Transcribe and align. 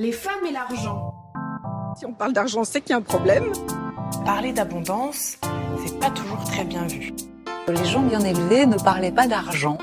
Les 0.00 0.12
femmes 0.12 0.46
et 0.48 0.50
l'argent. 0.50 1.12
Si 1.94 2.06
on 2.06 2.14
parle 2.14 2.32
d'argent, 2.32 2.64
c'est 2.64 2.80
qu'il 2.80 2.92
y 2.92 2.94
a 2.94 2.96
un 2.96 3.02
problème. 3.02 3.44
Parler 4.24 4.54
d'abondance, 4.54 5.36
c'est 5.84 6.00
pas 6.00 6.08
toujours 6.08 6.42
très 6.44 6.64
bien 6.64 6.86
vu. 6.86 7.12
Les 7.68 7.84
gens 7.84 8.00
bien 8.00 8.20
élevés 8.20 8.64
ne 8.64 8.78
parlaient 8.78 9.12
pas 9.12 9.26
d'argent. 9.26 9.76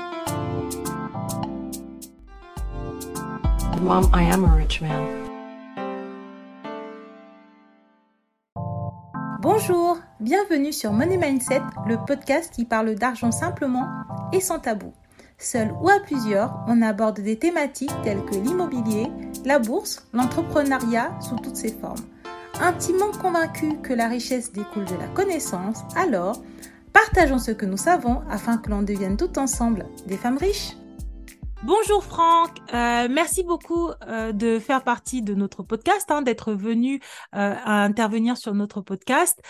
Mom, 3.80 4.10
I 4.12 4.28
am 4.32 4.44
a 4.44 4.54
rich 4.56 4.80
man. 4.80 5.06
Bonjour, 9.40 9.98
bienvenue 10.18 10.72
sur 10.72 10.90
Money 10.90 11.16
Mindset, 11.16 11.62
le 11.86 11.96
podcast 11.96 12.52
qui 12.52 12.64
parle 12.64 12.96
d'argent 12.96 13.30
simplement 13.30 13.86
et 14.32 14.40
sans 14.40 14.58
tabou. 14.58 14.92
Seul 15.40 15.72
ou 15.80 15.88
à 15.88 16.00
plusieurs, 16.00 16.58
on 16.66 16.82
aborde 16.82 17.20
des 17.20 17.38
thématiques 17.38 17.94
telles 18.02 18.24
que 18.24 18.34
l'immobilier, 18.34 19.06
la 19.48 19.58
bourse, 19.58 20.06
l'entrepreneuriat 20.12 21.10
sous 21.22 21.36
toutes 21.36 21.56
ses 21.56 21.72
formes. 21.72 22.04
Intimement 22.60 23.12
convaincu 23.12 23.78
que 23.82 23.94
la 23.94 24.06
richesse 24.06 24.52
découle 24.52 24.84
de 24.84 24.94
la 24.94 25.08
connaissance, 25.14 25.78
alors 25.96 26.42
partageons 26.92 27.38
ce 27.38 27.52
que 27.52 27.64
nous 27.64 27.78
savons 27.78 28.20
afin 28.30 28.58
que 28.58 28.68
l'on 28.68 28.82
devienne 28.82 29.16
tout 29.16 29.38
ensemble 29.38 29.86
des 30.06 30.18
femmes 30.18 30.36
riches. 30.36 30.76
Bonjour 31.64 32.04
Franck, 32.04 32.50
euh, 32.72 33.08
merci 33.10 33.42
beaucoup 33.42 33.90
euh, 34.06 34.30
de 34.30 34.60
faire 34.60 34.84
partie 34.84 35.22
de 35.22 35.34
notre 35.34 35.64
podcast, 35.64 36.08
hein, 36.08 36.22
d'être 36.22 36.52
venu 36.52 37.00
euh, 37.34 37.54
intervenir 37.64 38.36
sur 38.36 38.54
notre 38.54 38.80
podcast. 38.80 39.42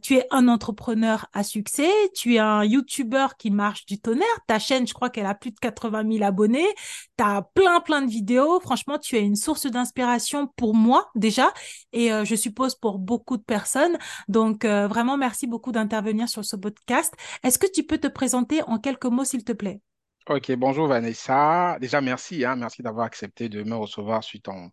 tu 0.00 0.14
es 0.14 0.26
un 0.30 0.46
entrepreneur 0.46 1.26
à 1.32 1.42
succès, 1.42 1.90
tu 2.14 2.36
es 2.36 2.38
un 2.38 2.62
YouTuber 2.62 3.26
qui 3.40 3.50
marche 3.50 3.86
du 3.86 4.00
tonnerre. 4.00 4.24
Ta 4.46 4.60
chaîne, 4.60 4.86
je 4.86 4.94
crois 4.94 5.10
qu'elle 5.10 5.26
a 5.26 5.34
plus 5.34 5.50
de 5.50 5.58
80 5.58 6.04
000 6.18 6.24
abonnés. 6.24 6.68
Tu 7.16 7.24
as 7.24 7.42
plein 7.54 7.80
plein 7.80 8.02
de 8.02 8.10
vidéos. 8.10 8.60
Franchement, 8.60 8.98
tu 8.98 9.16
es 9.16 9.22
une 9.22 9.36
source 9.36 9.66
d'inspiration 9.66 10.46
pour 10.56 10.74
moi 10.74 11.10
déjà 11.16 11.52
et 11.92 12.10
je 12.24 12.34
suppose 12.36 12.76
pour 12.76 13.00
beaucoup 13.00 13.36
de 13.36 13.42
personnes. 13.42 13.98
Donc 14.28 14.64
vraiment, 14.64 15.16
merci 15.16 15.48
beaucoup 15.48 15.72
d'intervenir 15.72 16.28
sur 16.28 16.44
ce 16.44 16.54
podcast. 16.54 17.12
Est-ce 17.42 17.58
que 17.58 17.66
tu 17.70 17.82
peux 17.82 17.98
te 17.98 18.08
présenter 18.08 18.62
en 18.62 18.78
quelques 18.78 19.06
mots, 19.06 19.24
s'il 19.24 19.42
te 19.44 19.52
plaît? 19.52 19.80
Ok, 20.28 20.52
bonjour 20.52 20.88
Vanessa. 20.88 21.78
Déjà, 21.80 22.02
merci, 22.02 22.44
hein, 22.44 22.54
merci 22.54 22.82
d'avoir 22.82 23.06
accepté 23.06 23.48
de 23.48 23.62
me 23.62 23.74
recevoir 23.74 24.22
sur 24.22 24.40
ton, 24.42 24.70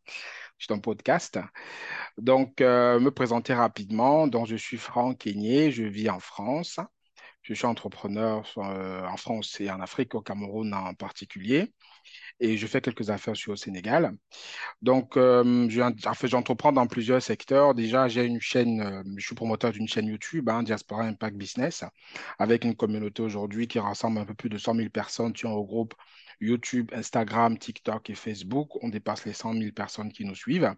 podcast. 0.81 1.39
Donc, 2.17 2.59
euh, 2.59 2.99
me 2.99 3.09
présenter 3.09 3.53
rapidement. 3.53 4.27
Donc, 4.27 4.47
je 4.47 4.57
suis 4.57 4.77
Franck 4.77 5.19
Keigné, 5.19 5.71
je 5.71 5.83
vis 5.83 6.09
en 6.09 6.19
France. 6.19 6.79
Je 7.41 7.53
suis 7.53 7.65
entrepreneur 7.65 8.43
euh, 8.57 9.05
en 9.07 9.15
France 9.15 9.61
et 9.61 9.71
en 9.71 9.79
Afrique, 9.79 10.13
au 10.15 10.21
Cameroun 10.21 10.73
en 10.73 10.93
particulier 10.93 11.73
et 12.39 12.57
je 12.57 12.67
fais 12.67 12.81
quelques 12.81 13.09
affaires 13.09 13.35
sur 13.35 13.53
au 13.53 13.55
Sénégal. 13.55 14.11
Donc, 14.81 15.17
euh, 15.17 15.69
j'entreprends 15.69 16.71
dans 16.71 16.87
plusieurs 16.87 17.21
secteurs. 17.21 17.73
Déjà, 17.75 18.07
j'ai 18.07 18.25
une 18.25 18.41
chaîne, 18.41 18.81
euh, 18.81 19.03
je 19.17 19.25
suis 19.25 19.35
promoteur 19.35 19.71
d'une 19.71 19.87
chaîne 19.87 20.07
YouTube, 20.07 20.49
hein, 20.49 20.63
Diaspora 20.63 21.03
Impact 21.03 21.37
Business, 21.37 21.83
avec 22.39 22.65
une 22.65 22.75
communauté 22.75 23.21
aujourd'hui 23.21 23.67
qui 23.67 23.79
rassemble 23.79 24.19
un 24.19 24.25
peu 24.25 24.33
plus 24.33 24.49
de 24.49 24.57
100 24.57 24.75
000 24.75 24.89
personnes 24.89 25.33
qui 25.33 25.45
ont 25.45 25.55
regroupe 25.55 25.93
YouTube, 26.39 26.91
Instagram, 26.93 27.57
TikTok 27.57 28.09
et 28.09 28.15
Facebook. 28.15 28.69
On 28.83 28.89
dépasse 28.89 29.25
les 29.25 29.33
100 29.33 29.53
000 29.53 29.71
personnes 29.71 30.11
qui 30.11 30.25
nous 30.25 30.35
suivent. 30.35 30.73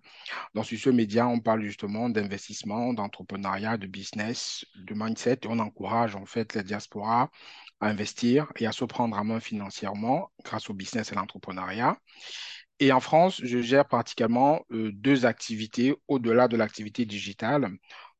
Dans 0.54 0.64
ce 0.64 0.90
média, 0.90 1.28
on 1.28 1.40
parle 1.40 1.64
justement 1.64 2.10
d'investissement, 2.10 2.94
d'entrepreneuriat, 2.94 3.78
de 3.78 3.88
business, 3.88 4.66
de 4.76 4.94
mindset 4.94 5.40
et 5.44 5.48
on 5.48 5.60
encourage 5.60 6.16
en 6.16 6.26
fait 6.26 6.54
la 6.54 6.64
diaspora 6.64 7.30
à 7.80 7.88
investir 7.88 8.52
et 8.58 8.68
à 8.68 8.72
se 8.72 8.86
prendre 8.86 9.18
en 9.18 9.24
main 9.24 9.40
financièrement 9.40 10.32
grâce 10.44 10.70
au 10.70 10.74
business 10.74 11.12
et 11.12 11.16
l'entrepreneuriat. 11.16 11.98
Et 12.80 12.92
en 12.92 13.00
France, 13.00 13.42
je 13.44 13.60
gère 13.60 13.86
pratiquement 13.86 14.64
euh, 14.72 14.92
deux 14.94 15.26
activités 15.26 15.96
au-delà 16.08 16.48
de 16.48 16.58
l'activité 16.58 17.06
digitale 17.06 17.72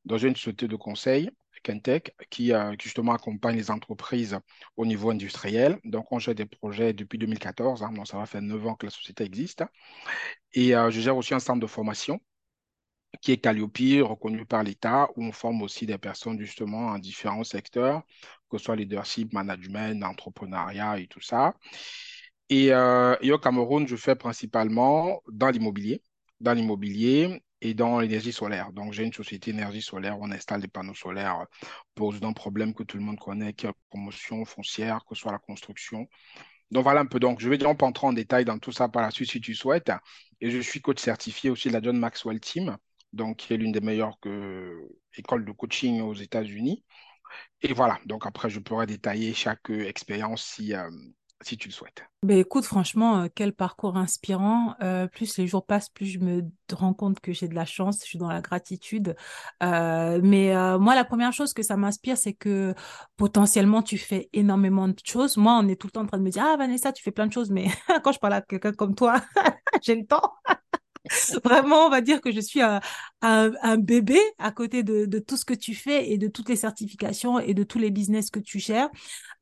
dans 0.04 0.18
une 0.18 0.34
société 0.34 0.66
de 0.66 0.76
conseil, 0.76 1.30
Kentech, 1.68 2.14
qui, 2.30 2.52
euh, 2.52 2.74
justement 2.80 3.12
accompagne 3.12 3.56
les 3.56 3.70
entreprises 3.70 4.38
au 4.76 4.86
niveau 4.86 5.10
industriel. 5.10 5.78
Donc, 5.84 6.10
on 6.12 6.18
gère 6.18 6.34
des 6.34 6.46
projets 6.46 6.92
depuis 6.92 7.18
2014, 7.18 7.82
hein, 7.82 7.92
ça 8.04 8.16
va 8.18 8.26
faire 8.26 8.42
neuf 8.42 8.66
ans 8.66 8.74
que 8.74 8.86
la 8.86 8.90
société 8.90 9.24
existe. 9.24 9.64
Et 10.52 10.74
euh, 10.74 10.90
je 10.90 11.00
gère 11.00 11.16
aussi 11.16 11.34
un 11.34 11.40
centre 11.40 11.60
de 11.60 11.66
formation 11.66 12.20
qui 13.22 13.32
est 13.32 13.38
Calliope, 13.38 13.78
reconnu 14.02 14.44
par 14.46 14.62
l'État, 14.62 15.08
où 15.16 15.24
on 15.24 15.32
forme 15.32 15.62
aussi 15.62 15.86
des 15.86 15.98
personnes 15.98 16.38
justement 16.38 16.88
en 16.88 16.98
différents 16.98 17.44
secteurs, 17.44 18.02
que 18.50 18.58
ce 18.58 18.64
soit 18.64 18.76
leadership, 18.76 19.32
management, 19.32 20.02
entrepreneuriat 20.04 20.98
et 20.98 21.06
tout 21.06 21.20
ça. 21.20 21.54
Et, 22.50 22.72
euh, 22.72 23.16
et 23.20 23.32
au 23.32 23.38
Cameroun, 23.38 23.86
je 23.86 23.96
fais 23.96 24.14
principalement 24.14 25.22
dans 25.30 25.48
l'immobilier, 25.50 26.02
dans 26.40 26.52
l'immobilier 26.54 27.42
et 27.60 27.74
dans 27.74 28.00
l'énergie 28.00 28.32
solaire. 28.32 28.72
Donc, 28.72 28.92
j'ai 28.92 29.04
une 29.04 29.12
société 29.12 29.50
énergie 29.50 29.82
solaire 29.82 30.18
où 30.18 30.24
on 30.24 30.30
installe 30.30 30.60
des 30.60 30.68
panneaux 30.68 30.94
solaires 30.94 31.46
pour 31.94 32.14
un 32.22 32.32
problème 32.32 32.74
que 32.74 32.82
tout 32.82 32.96
le 32.96 33.02
monde 33.02 33.18
connaît, 33.18 33.52
qui 33.52 33.66
est 33.66 33.68
la 33.70 33.74
promotion 33.90 34.44
foncière, 34.44 35.04
que 35.08 35.14
ce 35.14 35.22
soit 35.22 35.32
la 35.32 35.38
construction. 35.38 36.06
Donc, 36.70 36.84
voilà 36.84 37.00
un 37.00 37.06
peu. 37.06 37.18
Donc, 37.20 37.40
je 37.40 37.48
vais 37.48 37.58
dire, 37.58 37.68
on 37.70 37.76
peut 37.76 37.86
entrer 37.86 38.06
en 38.06 38.12
détail 38.12 38.44
dans 38.44 38.58
tout 38.58 38.72
ça 38.72 38.88
par 38.88 39.02
la 39.02 39.10
suite 39.10 39.30
si 39.30 39.40
tu 39.40 39.54
souhaites. 39.54 39.90
Et 40.40 40.50
je 40.50 40.58
suis 40.60 40.80
coach 40.80 41.00
certifié 41.00 41.50
aussi 41.50 41.68
de 41.68 41.72
la 41.74 41.82
John 41.82 41.98
Maxwell 41.98 42.40
Team 42.40 42.76
donc 43.12 43.38
qui 43.38 43.54
est 43.54 43.56
l'une 43.56 43.72
des 43.72 43.80
meilleures 43.80 44.18
écoles 45.16 45.44
de 45.44 45.52
coaching 45.52 46.00
aux 46.00 46.14
États-Unis. 46.14 46.84
Et 47.62 47.72
voilà, 47.72 47.98
donc 48.06 48.26
après, 48.26 48.50
je 48.50 48.60
pourrais 48.60 48.86
détailler 48.86 49.34
chaque 49.34 49.70
expérience 49.70 50.44
si, 50.44 50.74
euh, 50.74 50.90
si 51.42 51.56
tu 51.56 51.68
le 51.68 51.72
souhaites. 51.72 52.04
Ben 52.22 52.38
écoute, 52.38 52.64
franchement, 52.64 53.20
euh, 53.20 53.26
quel 53.32 53.52
parcours 53.52 53.96
inspirant. 53.96 54.74
Euh, 54.82 55.06
plus 55.06 55.38
les 55.38 55.46
jours 55.46 55.64
passent, 55.64 55.88
plus 55.88 56.06
je 56.06 56.18
me 56.18 56.42
rends 56.72 56.94
compte 56.94 57.20
que 57.20 57.32
j'ai 57.32 57.46
de 57.46 57.54
la 57.54 57.64
chance, 57.64 58.00
je 58.00 58.06
suis 58.06 58.18
dans 58.18 58.28
la 58.28 58.40
gratitude. 58.40 59.14
mais 59.60 60.52
moi, 60.78 60.94
la 60.94 61.04
première 61.04 61.32
chose 61.32 61.52
que 61.52 61.62
ça 61.62 61.76
m'inspire, 61.76 62.16
c'est 62.16 62.32
que 62.32 62.74
potentiellement, 63.16 63.82
tu 63.82 63.98
fais 63.98 64.28
énormément 64.32 64.88
de 64.88 64.96
choses. 65.04 65.36
Moi, 65.36 65.52
on 65.62 65.68
est 65.68 65.80
tout 65.80 65.86
le 65.86 65.92
temps 65.92 66.02
en 66.02 66.06
train 66.06 66.18
de 66.18 66.24
me 66.24 66.30
dire, 66.30 66.44
ah 66.44 66.56
Vanessa, 66.56 66.92
tu 66.92 67.02
fais 67.02 67.12
plein 67.12 67.26
de 67.26 67.32
choses, 67.32 67.50
mais 67.50 67.68
quand 68.02 68.12
je 68.12 68.18
parle 68.18 68.34
à 68.34 68.42
quelqu'un 68.42 68.72
comme 68.72 68.94
toi, 68.94 69.20
j'ai 69.82 69.94
le 69.94 70.06
temps. 70.06 70.32
Vraiment, 71.44 71.86
on 71.86 71.90
va 71.90 72.00
dire 72.00 72.20
que 72.20 72.32
je 72.32 72.40
suis 72.40 72.60
un, 72.60 72.80
bébé 73.78 74.18
à 74.38 74.52
côté 74.52 74.82
de, 74.82 75.18
tout 75.18 75.36
ce 75.36 75.44
que 75.44 75.54
tu 75.54 75.74
fais 75.74 76.10
et 76.10 76.18
de 76.18 76.28
toutes 76.28 76.48
les 76.48 76.56
certifications 76.56 77.38
et 77.38 77.54
de 77.54 77.64
tous 77.64 77.78
les 77.78 77.90
business 77.90 78.30
que 78.30 78.40
tu 78.40 78.58
gères. 78.58 78.88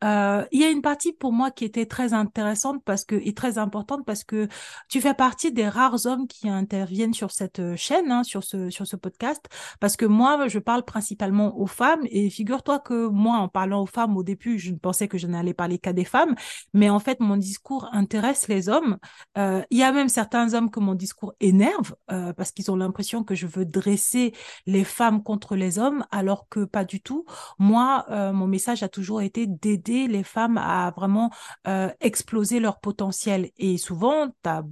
Euh, 0.04 0.44
il 0.52 0.60
y 0.60 0.64
a 0.64 0.70
une 0.70 0.82
partie 0.82 1.12
pour 1.12 1.32
moi 1.32 1.50
qui 1.50 1.64
était 1.64 1.86
très 1.86 2.12
intéressante 2.12 2.82
parce 2.84 3.04
que 3.04 3.14
et 3.14 3.32
très 3.32 3.56
importante 3.56 4.04
parce 4.04 4.24
que 4.24 4.46
tu 4.88 5.00
fais 5.00 5.14
partie 5.14 5.52
des 5.52 5.68
rares 5.68 6.04
hommes 6.04 6.26
qui 6.26 6.48
interviennent 6.48 7.14
sur 7.14 7.30
cette 7.30 7.60
euh, 7.60 7.76
chaîne, 7.76 8.10
hein, 8.10 8.22
sur 8.22 8.44
ce 8.44 8.68
sur 8.68 8.86
ce 8.86 8.96
podcast, 8.96 9.42
parce 9.80 9.96
que 9.96 10.04
moi 10.04 10.48
je 10.48 10.58
parle 10.58 10.84
principalement 10.84 11.58
aux 11.58 11.66
femmes 11.66 12.02
et 12.10 12.28
figure-toi 12.28 12.78
que 12.78 13.06
moi 13.06 13.38
en 13.38 13.48
parlant 13.48 13.82
aux 13.82 13.86
femmes 13.86 14.16
au 14.16 14.22
début 14.22 14.58
je 14.58 14.70
ne 14.70 14.76
pensais 14.76 15.08
que 15.08 15.16
je 15.18 15.26
n'allais 15.26 15.54
parler 15.54 15.78
qu'à 15.78 15.92
des 15.94 16.04
femmes, 16.04 16.34
mais 16.74 16.90
en 16.90 16.98
fait 16.98 17.20
mon 17.20 17.36
discours 17.36 17.88
intéresse 17.92 18.48
les 18.48 18.68
hommes. 18.68 18.98
Euh, 19.38 19.62
il 19.70 19.78
y 19.78 19.82
a 19.82 19.92
même 19.92 20.08
certains 20.08 20.54
hommes 20.54 20.70
que 20.70 20.80
mon 20.80 20.94
discours 20.94 21.34
énerve 21.56 21.94
euh, 22.10 22.32
parce 22.34 22.52
qu'ils 22.52 22.70
ont 22.70 22.76
l'impression 22.76 23.24
que 23.24 23.34
je 23.34 23.46
veux 23.46 23.64
dresser 23.64 24.34
les 24.66 24.84
femmes 24.84 25.22
contre 25.22 25.56
les 25.56 25.78
hommes 25.78 26.04
alors 26.10 26.48
que 26.48 26.64
pas 26.64 26.84
du 26.84 27.00
tout. 27.00 27.24
Moi 27.58 28.04
euh, 28.10 28.32
mon 28.32 28.46
message 28.46 28.82
a 28.82 28.88
toujours 28.88 29.22
été 29.22 29.46
d'aider 29.46 30.06
les 30.06 30.22
femmes 30.22 30.58
à 30.58 30.90
vraiment 30.90 31.30
euh, 31.66 31.88
exploser 32.00 32.60
leur 32.60 32.78
potentiel. 32.80 33.50
Et 33.56 33.78
souvent, 33.78 34.28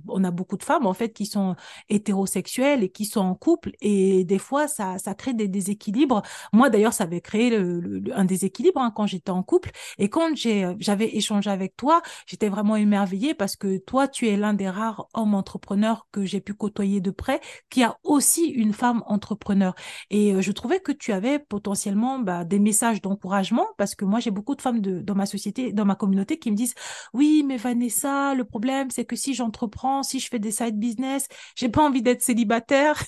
on 0.09 0.25
a 0.25 0.31
beaucoup 0.31 0.59
de 0.59 0.63
femmes 0.63 0.87
en 0.87 0.93
fait 0.93 1.13
qui 1.13 1.27
sont 1.27 1.57
hétérosexuelles 1.89 2.85
et 2.85 2.91
qui 2.91 3.07
sont 3.07 3.21
en 3.21 3.35
couple 3.35 3.73
et 3.81 4.25
des 4.25 4.39
fois 4.39 4.69
ça, 4.69 4.99
ça 4.99 5.15
crée 5.15 5.33
des 5.33 5.49
déséquilibres. 5.49 6.23
Moi 6.53 6.69
d'ailleurs, 6.69 6.93
ça 6.93 7.05
avait 7.05 7.23
créé 7.23 7.57
un 7.57 8.25
déséquilibre 8.25 8.81
hein, 8.81 8.93
quand 8.95 9.07
j'étais 9.07 9.31
en 9.31 9.43
couple 9.43 9.71
et 9.99 10.09
quand 10.11 10.31
j'avais 10.35 11.17
échangé 11.17 11.51
avec 11.51 11.77
toi, 11.77 12.03
j'étais 12.27 12.49
vraiment 12.49 12.77
émerveillée 12.77 13.35
parce 13.35 13.57
que 13.57 13.79
toi, 13.79 14.07
tu 14.07 14.29
es 14.29 14.37
l'un 14.37 14.53
des 14.53 14.69
rares 14.69 15.09
hommes 15.15 15.35
entrepreneurs 15.35 16.07
que 16.13 16.25
j'ai 16.25 16.41
pu 16.41 16.53
côtoyer 16.53 16.74
de 16.75 17.11
près 17.11 17.41
qui 17.71 17.83
a 17.83 17.99
aussi 18.03 18.47
une 18.47 18.73
femme 18.73 19.03
entrepreneur. 19.07 19.75
Et 20.11 20.35
euh, 20.35 20.41
je 20.41 20.53
trouvais 20.53 20.81
que 20.81 20.93
tu 20.93 21.13
avais 21.13 21.39
potentiellement 21.39 22.19
bah, 22.19 22.45
des 22.45 22.59
messages 22.59 23.01
d'encouragement 23.01 23.67
parce 23.79 23.95
que 23.95 24.05
moi 24.05 24.21
j'ai 24.21 24.31
beaucoup 24.31 24.55
de 24.55 24.63
femmes 24.63 24.81
de, 24.81 25.01
dans 25.01 25.15
ma 25.15 25.27
société, 25.27 25.73
dans 25.73 25.85
ma 25.85 25.95
communauté 25.95 26.39
qui 26.39 26.51
me 26.51 26.57
disent 26.57 26.75
oui, 27.13 27.45
mais 27.47 27.57
Vanessa, 27.57 28.35
le 28.35 28.45
problème 28.45 28.91
c'est 28.91 29.05
que 29.05 29.17
si 29.17 29.35
j'entreprends, 29.35 30.03
si 30.03 30.21
je 30.21 30.29
fais 30.29 30.39
des 30.39 30.51
side 30.51 30.79
business, 30.79 31.29
j'ai 31.57 31.69
pas 31.69 31.83
envie 31.83 32.03
d'être 32.03 32.23
célibataire. 32.23 33.03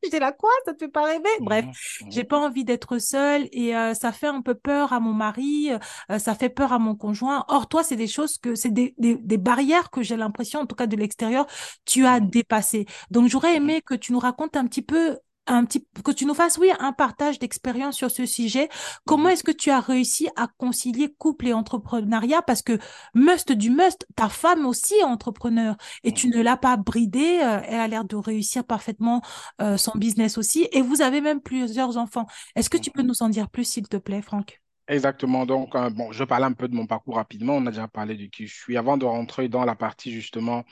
J'étais 0.04 0.18
là 0.18 0.32
quoi? 0.32 0.50
Ça 0.64 0.72
te 0.72 0.78
fait 0.78 0.90
pas 0.90 1.04
rêver? 1.04 1.28
Bref, 1.40 1.66
j'ai 2.08 2.24
pas 2.24 2.38
envie 2.38 2.64
d'être 2.64 2.98
seule 2.98 3.48
et 3.52 3.76
euh, 3.76 3.94
ça 3.94 4.12
fait 4.12 4.26
un 4.26 4.42
peu 4.42 4.54
peur 4.54 4.92
à 4.92 5.00
mon 5.00 5.12
mari, 5.12 5.70
euh, 6.10 6.18
ça 6.18 6.34
fait 6.34 6.48
peur 6.48 6.72
à 6.72 6.78
mon 6.78 6.94
conjoint. 6.94 7.44
Or 7.48 7.68
toi, 7.68 7.82
c'est 7.82 7.96
des 7.96 8.06
choses 8.06 8.38
que 8.38 8.54
c'est 8.54 8.70
des, 8.70 8.94
des, 8.98 9.16
des, 9.16 9.36
barrières 9.38 9.90
que 9.90 10.02
j'ai 10.02 10.16
l'impression, 10.16 10.60
en 10.60 10.66
tout 10.66 10.76
cas 10.76 10.86
de 10.86 10.96
l'extérieur, 10.96 11.46
tu 11.84 12.06
as 12.06 12.20
dépassé. 12.20 12.86
Donc 13.10 13.28
j'aurais 13.28 13.56
aimé 13.56 13.82
que 13.82 13.94
tu 13.94 14.12
nous 14.12 14.18
racontes 14.18 14.56
un 14.56 14.66
petit 14.66 14.82
peu 14.82 15.18
un 15.46 15.64
petit, 15.64 15.86
que 16.04 16.12
tu 16.12 16.26
nous 16.26 16.34
fasses, 16.34 16.58
oui, 16.58 16.70
un 16.78 16.92
partage 16.92 17.38
d'expérience 17.38 17.96
sur 17.96 18.10
ce 18.10 18.24
sujet. 18.26 18.68
Comment 19.06 19.28
Mhm. 19.28 19.30
est-ce 19.30 19.42
que 19.44 19.50
tu 19.52 19.70
as 19.70 19.80
réussi 19.80 20.28
à 20.36 20.48
concilier 20.58 21.12
couple 21.18 21.48
et 21.48 21.52
entrepreneuriat? 21.52 22.42
Parce 22.42 22.62
que 22.62 22.78
must 23.14 23.52
du 23.52 23.70
must, 23.70 24.06
ta 24.16 24.28
femme 24.28 24.66
aussi 24.66 24.94
est 24.94 25.02
entrepreneur 25.04 25.76
et 26.04 26.12
tu 26.12 26.28
ne 26.28 26.40
l'as 26.40 26.56
pas 26.56 26.76
bridée. 26.76 27.40
euh, 27.42 27.60
elle 27.66 27.80
a 27.80 27.88
l'air 27.88 28.04
de 28.04 28.16
réussir 28.16 28.64
parfaitement 28.64 29.22
euh, 29.60 29.76
son 29.76 29.92
business 29.96 30.38
aussi. 30.38 30.68
Et 30.72 30.82
vous 30.82 31.02
avez 31.02 31.20
même 31.20 31.40
plusieurs 31.40 31.96
enfants. 31.96 32.26
Est-ce 32.56 32.70
que 32.70 32.78
tu 32.78 32.90
peux 32.90 33.02
nous 33.02 33.22
en 33.22 33.28
dire 33.28 33.48
plus, 33.50 33.64
s'il 33.64 33.88
te 33.88 33.96
plaît, 33.96 34.22
Franck? 34.22 34.60
Exactement. 34.90 35.46
Donc, 35.46 35.76
euh, 35.76 35.88
bon, 35.90 36.10
je 36.10 36.24
parle 36.24 36.42
un 36.44 36.52
peu 36.52 36.66
de 36.66 36.74
mon 36.74 36.84
parcours 36.86 37.14
rapidement. 37.14 37.54
On 37.56 37.66
a 37.66 37.70
déjà 37.70 37.86
parlé 37.86 38.16
de 38.16 38.26
qui 38.26 38.48
je 38.48 38.54
suis. 38.54 38.76
Avant 38.76 38.96
de 38.96 39.04
rentrer 39.04 39.48
dans 39.48 39.64
la 39.64 39.76
partie 39.76 40.10
justement 40.12 40.64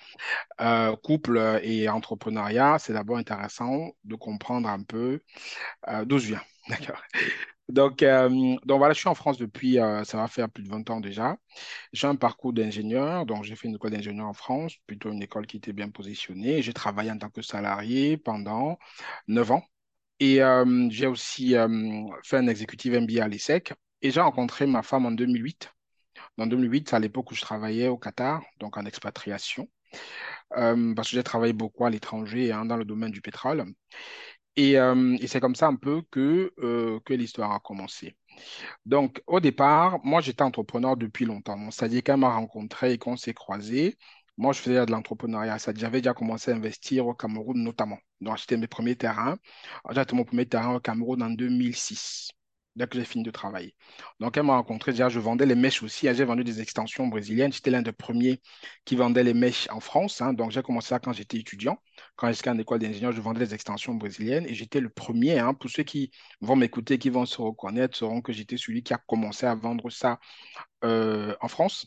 euh, 0.60 0.96
couple 0.96 1.60
et 1.62 1.88
entrepreneuriat, 1.88 2.78
c'est 2.80 2.92
d'abord 2.94 3.18
intéressant 3.18 3.92
de 4.04 4.16
comprendre 4.16 4.68
un 4.68 4.82
peu 4.82 5.20
euh, 5.88 6.04
d'où 6.06 6.18
je 6.18 6.28
viens. 6.28 6.42
D'accord. 6.70 7.02
Donc, 7.68 8.02
euh, 8.02 8.28
donc 8.66 8.78
voilà, 8.78 8.94
je 8.94 9.00
suis 9.00 9.08
en 9.08 9.14
France 9.14 9.38
depuis, 9.38 9.78
euh, 9.80 10.04
ça 10.04 10.18
va 10.18 10.28
faire 10.28 10.50
plus 10.50 10.64
de 10.64 10.68
20 10.70 10.88
ans 10.90 11.00
déjà. 11.00 11.36
J'ai 11.92 12.06
un 12.08 12.16
parcours 12.16 12.52
d'ingénieur, 12.54 13.26
donc 13.26 13.44
j'ai 13.44 13.56
fait 13.56 13.68
une 13.68 13.76
école 13.76 13.92
d'ingénieur 13.92 14.26
en 14.28 14.34
France, 14.34 14.74
plutôt 14.86 15.12
une 15.12 15.22
école 15.22 15.46
qui 15.46 15.58
était 15.58 15.72
bien 15.74 15.90
positionnée. 15.90 16.62
J'ai 16.62 16.74
travaillé 16.74 17.10
en 17.12 17.18
tant 17.18 17.30
que 17.30 17.42
salarié 17.42 18.16
pendant 18.18 18.78
9 19.28 19.50
ans. 19.52 19.64
Et 20.20 20.42
euh, 20.42 20.88
j'ai 20.90 21.06
aussi 21.08 21.56
euh, 21.56 21.68
fait 22.24 22.38
un 22.38 22.48
exécutif 22.48 22.92
MBA 22.94 23.24
à 23.24 23.28
l'ESSEC. 23.28 23.74
Et 24.02 24.10
j'ai 24.10 24.20
rencontré 24.20 24.66
ma 24.66 24.82
femme 24.82 25.06
en 25.06 25.10
2008. 25.10 25.72
En 26.38 26.46
2008, 26.46 26.90
c'est 26.90 26.96
à 26.96 26.98
l'époque 26.98 27.30
où 27.30 27.34
je 27.34 27.40
travaillais 27.42 27.88
au 27.88 27.98
Qatar, 27.98 28.42
donc 28.60 28.76
en 28.76 28.84
expatriation, 28.84 29.68
euh, 30.56 30.94
parce 30.94 31.08
que 31.10 31.16
j'ai 31.16 31.22
travaillé 31.22 31.52
beaucoup 31.52 31.84
à 31.84 31.90
l'étranger 31.90 32.52
hein, 32.52 32.64
dans 32.64 32.76
le 32.76 32.84
domaine 32.84 33.10
du 33.10 33.20
pétrole. 33.20 33.64
Et, 34.56 34.78
euh, 34.78 35.16
et 35.20 35.26
c'est 35.28 35.40
comme 35.40 35.54
ça 35.54 35.68
un 35.68 35.76
peu 35.76 36.02
que, 36.10 36.52
euh, 36.58 37.00
que 37.04 37.14
l'histoire 37.14 37.52
a 37.52 37.60
commencé. 37.60 38.16
Donc, 38.86 39.22
au 39.26 39.40
départ, 39.40 40.00
moi, 40.04 40.20
j'étais 40.20 40.42
entrepreneur 40.42 40.96
depuis 40.96 41.26
longtemps. 41.26 41.70
C'est-à-dire 41.70 42.02
qu'elle 42.02 42.18
m'a 42.18 42.34
rencontré 42.34 42.92
et 42.94 42.98
qu'on 42.98 43.16
s'est 43.16 43.34
croisés. 43.34 43.98
Moi, 44.36 44.52
je 44.52 44.60
faisais 44.60 44.86
de 44.86 44.90
l'entrepreneuriat. 44.92 45.58
J'avais 45.76 46.00
déjà 46.00 46.14
commencé 46.14 46.50
à 46.52 46.56
investir 46.56 47.06
au 47.06 47.14
Cameroun 47.14 47.62
notamment. 47.62 47.98
Donc, 48.20 48.34
acheté 48.34 48.56
mes 48.56 48.68
premiers 48.68 48.96
terrains. 48.96 49.38
J'ai 49.90 50.00
acheté 50.00 50.16
mon 50.16 50.24
premier 50.24 50.46
terrain 50.46 50.74
au 50.76 50.80
Cameroun 50.80 51.22
en 51.22 51.30
2006, 51.30 52.30
dès 52.78 52.86
que 52.86 52.98
j'ai 52.98 53.04
fini 53.04 53.24
de 53.24 53.30
travailler. 53.30 53.74
Donc, 54.20 54.36
elle 54.36 54.44
m'a 54.44 54.54
rencontré. 54.56 54.92
Déjà, 54.92 55.08
je 55.10 55.20
vendais 55.20 55.46
les 55.46 55.54
mèches 55.54 55.82
aussi. 55.82 56.08
J'ai 56.14 56.24
vendu 56.24 56.44
des 56.44 56.60
extensions 56.62 57.06
brésiliennes. 57.08 57.52
J'étais 57.52 57.70
l'un 57.70 57.82
des 57.82 57.92
premiers 57.92 58.40
qui 58.84 58.96
vendait 58.96 59.24
les 59.24 59.34
mèches 59.34 59.68
en 59.70 59.80
France. 59.80 60.20
hein. 60.22 60.32
Donc, 60.32 60.50
j'ai 60.52 60.62
commencé 60.62 60.88
ça 60.88 60.98
quand 61.00 61.12
j'étais 61.12 61.38
étudiant. 61.38 61.78
Quand 62.16 62.32
j'étais 62.32 62.50
en 62.50 62.58
école 62.58 62.78
d'ingénieur, 62.80 63.12
je 63.12 63.20
vendais 63.20 63.40
des 63.46 63.54
extensions 63.54 63.94
brésiliennes. 63.94 64.46
Et 64.46 64.54
j'étais 64.54 64.80
le 64.80 64.88
premier, 64.90 65.38
hein, 65.38 65.54
pour 65.54 65.70
ceux 65.70 65.82
qui 65.82 66.10
vont 66.40 66.56
m'écouter, 66.56 66.98
qui 66.98 67.10
vont 67.10 67.26
se 67.26 67.40
reconnaître, 67.42 67.96
sauront 67.96 68.22
que 68.22 68.32
j'étais 68.32 68.56
celui 68.56 68.82
qui 68.82 68.94
a 68.94 68.98
commencé 68.98 69.46
à 69.46 69.54
vendre 69.54 69.90
ça 69.90 70.18
euh, 70.84 71.34
en 71.40 71.48
France. 71.48 71.86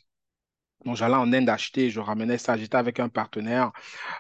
Donc, 0.86 0.96
j'allais 0.96 1.16
en 1.16 1.32
Inde 1.32 1.50
acheter, 1.50 1.90
je 1.92 2.00
ramenais 2.00 2.38
ça, 2.38 2.58
j'étais 2.58 2.78
avec 2.78 3.00
un 3.00 3.10
partenaire. 3.10 3.72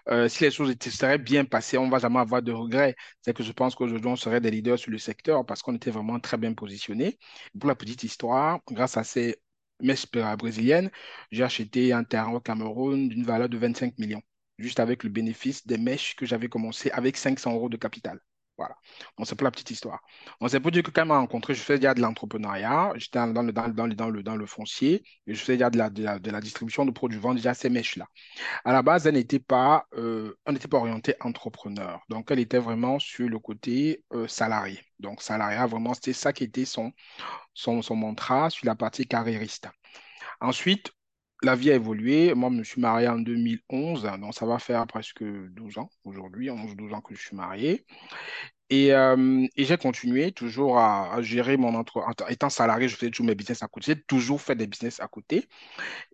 Euh, 0.09 0.27
si 0.29 0.43
les 0.43 0.51
choses 0.51 0.69
étaient, 0.71 0.91
seraient 0.91 1.17
bien 1.17 1.45
passées, 1.45 1.77
on 1.77 1.87
ne 1.87 1.91
va 1.91 1.99
jamais 1.99 2.19
avoir 2.19 2.41
de 2.43 2.51
regrets. 2.51 2.95
C'est 3.21 3.33
que 3.35 3.43
je 3.43 3.51
pense 3.51 3.75
qu'aujourd'hui, 3.75 4.09
on 4.09 4.15
serait 4.15 4.41
des 4.41 4.51
leaders 4.51 4.79
sur 4.79 4.91
le 4.91 4.97
secteur 4.99 5.45
parce 5.45 5.61
qu'on 5.63 5.75
était 5.75 5.91
vraiment 5.91 6.19
très 6.19 6.37
bien 6.37 6.53
positionnés. 6.53 7.19
Pour 7.59 7.67
la 7.69 7.75
petite 7.75 8.03
histoire, 8.03 8.59
grâce 8.71 8.97
à 8.97 9.03
ces 9.03 9.37
messes 9.81 10.07
brésiliennes, 10.37 10.91
j'ai 11.31 11.43
acheté 11.43 11.93
un 11.93 12.03
terrain 12.03 12.33
au 12.33 12.39
Cameroun 12.39 13.09
d'une 13.09 13.23
valeur 13.25 13.49
de 13.49 13.57
25 13.57 13.97
millions, 13.97 14.21
juste 14.59 14.79
avec 14.79 15.03
le 15.03 15.09
bénéfice 15.09 15.65
des 15.67 15.77
mèches 15.77 16.15
que 16.15 16.25
j'avais 16.25 16.49
commencé 16.49 16.91
avec 16.91 17.17
500 17.17 17.53
euros 17.53 17.69
de 17.69 17.77
capital. 17.77 18.19
Voilà. 18.61 18.75
Donc, 19.17 19.25
c'est 19.27 19.35
pour 19.35 19.45
la 19.45 19.49
petite 19.49 19.71
histoire. 19.71 20.01
Donc, 20.39 20.51
c'est 20.51 20.59
pour 20.59 20.69
dire 20.69 20.83
que 20.83 20.91
quand 20.91 21.01
elle 21.01 21.07
m'a 21.07 21.17
rencontré, 21.17 21.55
je 21.55 21.61
faisais 21.61 21.79
déjà 21.79 21.95
de 21.95 22.01
l'entrepreneuriat, 22.01 22.93
j'étais 22.95 23.17
dans 23.17 23.41
le, 23.41 23.51
dans, 23.51 23.65
le, 23.65 23.73
dans, 23.73 23.87
le, 23.87 23.95
dans, 23.95 24.09
le, 24.09 24.21
dans 24.21 24.35
le 24.35 24.45
foncier, 24.45 25.03
et 25.25 25.33
je 25.33 25.39
faisais 25.39 25.53
déjà 25.53 25.71
de 25.71 25.79
la, 25.79 25.89
de 25.89 26.03
la, 26.03 26.19
de 26.19 26.29
la 26.29 26.39
distribution 26.39 26.85
de 26.85 26.91
produits, 26.91 27.17
vendre 27.17 27.37
déjà 27.37 27.55
ces 27.55 27.71
mèches-là. 27.71 28.05
À 28.63 28.71
la 28.71 28.83
base, 28.83 29.07
elle 29.07 29.15
n'était 29.15 29.39
pas, 29.39 29.87
euh, 29.97 30.37
pas 30.69 30.77
orienté 30.77 31.15
entrepreneur. 31.21 32.01
Donc, 32.09 32.29
elle 32.29 32.39
était 32.39 32.59
vraiment 32.59 32.99
sur 32.99 33.27
le 33.27 33.39
côté 33.39 34.03
euh, 34.13 34.27
salarié. 34.27 34.79
Donc, 34.99 35.23
salariat, 35.23 35.65
vraiment, 35.65 35.95
c'était 35.95 36.13
ça 36.13 36.31
qui 36.33 36.43
était 36.43 36.65
son, 36.65 36.91
son, 37.55 37.81
son 37.81 37.95
mantra 37.95 38.51
sur 38.51 38.67
la 38.67 38.75
partie 38.75 39.07
carriériste. 39.07 39.69
Ensuite, 40.39 40.91
la 41.43 41.55
vie 41.55 41.71
a 41.71 41.75
évolué. 41.75 42.33
Moi, 42.33 42.49
je 42.51 42.55
me 42.57 42.63
suis 42.63 42.81
marié 42.81 43.07
en 43.07 43.19
2011, 43.19 44.03
donc 44.19 44.33
ça 44.33 44.45
va 44.45 44.59
faire 44.59 44.85
presque 44.87 45.23
12 45.23 45.77
ans 45.77 45.89
aujourd'hui, 46.03 46.49
11-12 46.49 46.93
ans 46.93 47.01
que 47.01 47.15
je 47.15 47.21
suis 47.21 47.35
marié. 47.35 47.85
Et, 48.69 48.93
euh, 48.93 49.47
j'ai 49.57 49.77
continué 49.77 50.31
toujours 50.31 50.79
à, 50.79 51.21
gérer 51.21 51.57
mon 51.57 51.75
entre... 51.75 52.05
Étant 52.29 52.49
salarié, 52.49 52.87
je 52.87 52.95
faisais 52.95 53.11
toujours 53.11 53.27
mes 53.27 53.35
business 53.35 53.63
à 53.63 53.67
côté. 53.67 53.93
J'ai 53.93 54.01
toujours 54.03 54.41
fait 54.41 54.55
des 54.55 54.67
business 54.67 54.99
à 55.01 55.07
côté. 55.07 55.47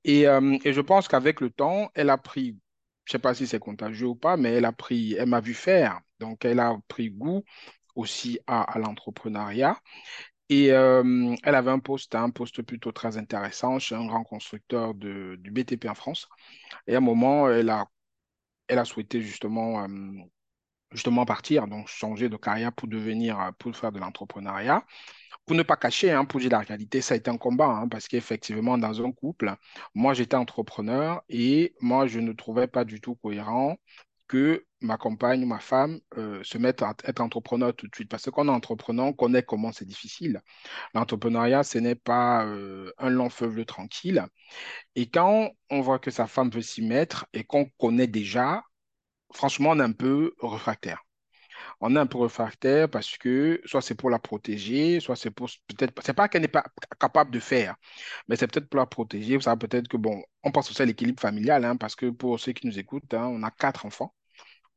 Et, 0.04 0.28
euh, 0.28 0.58
je 0.66 0.82
pense 0.82 1.08
qu'avec 1.08 1.42
le 1.42 1.50
temps, 1.52 1.90
elle 1.94 2.10
a 2.10 2.18
pris, 2.18 2.58
je 3.06 3.12
ne 3.12 3.18
sais 3.18 3.20
pas 3.20 3.36
si 3.36 3.48
c'est 3.48 3.60
contagieux 3.60 4.08
ou 4.08 4.16
pas, 4.16 4.38
mais 4.38 4.54
elle 4.54 4.66
a 4.66 4.72
pris, 4.72 5.14
elle 5.14 5.30
m'a 5.30 5.42
vu 5.42 5.54
faire. 5.54 6.02
Donc, 6.20 6.46
elle 6.46 6.60
a 6.60 6.78
pris 6.88 7.12
goût 7.12 7.44
aussi 7.96 8.40
à 8.48 8.78
l'entrepreneuriat. 8.80 9.80
Et 10.50 10.72
euh, 10.72 11.36
elle 11.44 11.56
avait 11.56 11.72
un 11.72 11.80
poste, 11.80 12.16
un 12.16 12.30
poste 12.30 12.62
plutôt 12.62 12.92
très 12.92 13.18
intéressant 13.18 13.80
chez 13.80 13.96
un 13.96 14.06
grand 14.06 14.24
constructeur 14.24 14.94
du 14.94 15.38
BTP 15.52 15.86
en 15.90 15.96
France. 15.96 16.30
Et 16.88 16.96
à 16.96 17.00
un 17.00 17.02
moment, 17.02 17.50
elle 17.50 17.70
a, 17.70 17.88
elle 18.68 18.80
a 18.80 18.86
souhaité 18.86 19.22
justement, 19.22 19.84
euh, 19.86 19.88
justement 20.92 21.26
partir, 21.26 21.68
donc 21.68 21.88
changer 21.88 22.30
de 22.30 22.38
carrière 22.38 22.74
pour 22.74 22.88
devenir, 22.88 23.54
pour 23.60 23.76
faire 23.76 23.92
de 23.92 24.00
l'entrepreneuriat. 24.00 24.86
Pour 25.46 25.58
ne 25.58 25.64
pas 25.64 25.78
cacher, 25.78 26.12
hein, 26.12 26.26
pour 26.26 26.42
dire 26.42 26.52
la 26.52 26.60
réalité, 26.60 27.02
ça 27.02 27.16
a 27.16 27.18
été 27.18 27.32
un 27.32 27.38
combat, 27.38 27.68
hein, 27.68 27.90
parce 27.90 28.08
qu'effectivement, 28.10 28.78
dans 28.78 29.06
un 29.06 29.14
couple, 29.14 29.56
moi, 29.96 30.14
j'étais 30.14 30.38
entrepreneur 30.38 31.24
et 31.30 31.76
moi, 31.82 32.08
je 32.08 32.20
ne 32.22 32.34
trouvais 32.34 32.68
pas 32.68 32.86
du 32.86 33.02
tout 33.02 33.16
cohérent 33.16 33.78
que 34.28 34.67
ma 34.82 34.98
compagne 34.98 35.46
ma 35.46 35.60
femme 35.60 36.00
euh, 36.18 36.44
se 36.44 36.58
mette 36.58 36.82
à 36.82 36.96
être 37.06 37.22
entrepreneur 37.22 37.76
tout 37.76 37.88
de 37.88 37.96
suite. 37.96 38.10
Parce 38.10 38.30
qu'on 38.30 38.48
est 38.48 38.52
entrepreneur, 38.52 39.06
on 39.06 39.14
connaît 39.14 39.44
comment 39.44 39.72
c'est 39.72 39.86
difficile. 39.86 40.42
L'entrepreneuriat, 40.94 41.64
ce 41.64 41.80
n'est 41.80 41.96
pas 41.96 42.46
euh, 42.46 42.92
un 42.98 43.10
long 43.10 43.30
fleuve 43.30 43.66
tranquille. 43.66 44.26
Et 44.96 45.10
quand 45.10 45.52
on 45.70 45.82
voit 45.82 46.00
que 46.00 46.12
sa 46.12 46.28
femme 46.28 46.50
veut 46.50 46.62
s'y 46.62 46.82
mettre 46.82 47.26
et 47.34 47.44
qu'on 47.44 47.66
connaît 47.80 48.08
déjà, 48.08 48.64
franchement, 49.34 49.72
on 49.72 49.80
est 49.80 49.84
un 49.84 49.92
peu 49.94 50.34
réfractaire 50.42 51.04
on 51.80 51.96
est 51.96 52.00
un 52.00 52.06
peu 52.08 52.20
réfractaire 52.20 52.90
parce 52.90 53.18
que 53.18 53.62
soit 53.66 53.82
c'est 53.82 53.96
pour 53.96 54.10
la 54.10 54.20
protéger, 54.20 55.00
soit 55.00 55.16
c'est 55.16 55.32
pour 55.32 55.50
peut-être, 55.68 55.94
c'est 56.04 56.14
pas 56.14 56.28
qu'elle 56.28 56.42
n'est 56.42 56.48
pas 56.48 56.64
capable 57.00 57.32
de 57.32 57.40
faire, 57.40 57.76
mais 58.28 58.36
c'est 58.36 58.48
peut-être 58.48 58.70
pour 58.70 58.80
la 58.80 58.86
protéger. 58.86 59.40
Ça 59.42 59.56
peut-être 59.58 59.88
que 59.88 59.98
bon, 59.98 60.24
on 60.44 60.52
pense 60.52 60.70
aussi 60.72 60.82
à 60.82 60.86
l'équilibre 60.86 61.22
familial, 61.22 61.66
hein, 61.66 61.78
parce 61.78 61.96
que 61.96 62.10
pour 62.10 62.40
ceux 62.40 62.54
qui 62.54 62.68
nous 62.68 62.80
écoutent, 62.80 63.14
hein, 63.14 63.28
on 63.28 63.44
a 63.44 63.52
quatre 63.52 63.86
enfants. 63.86 64.14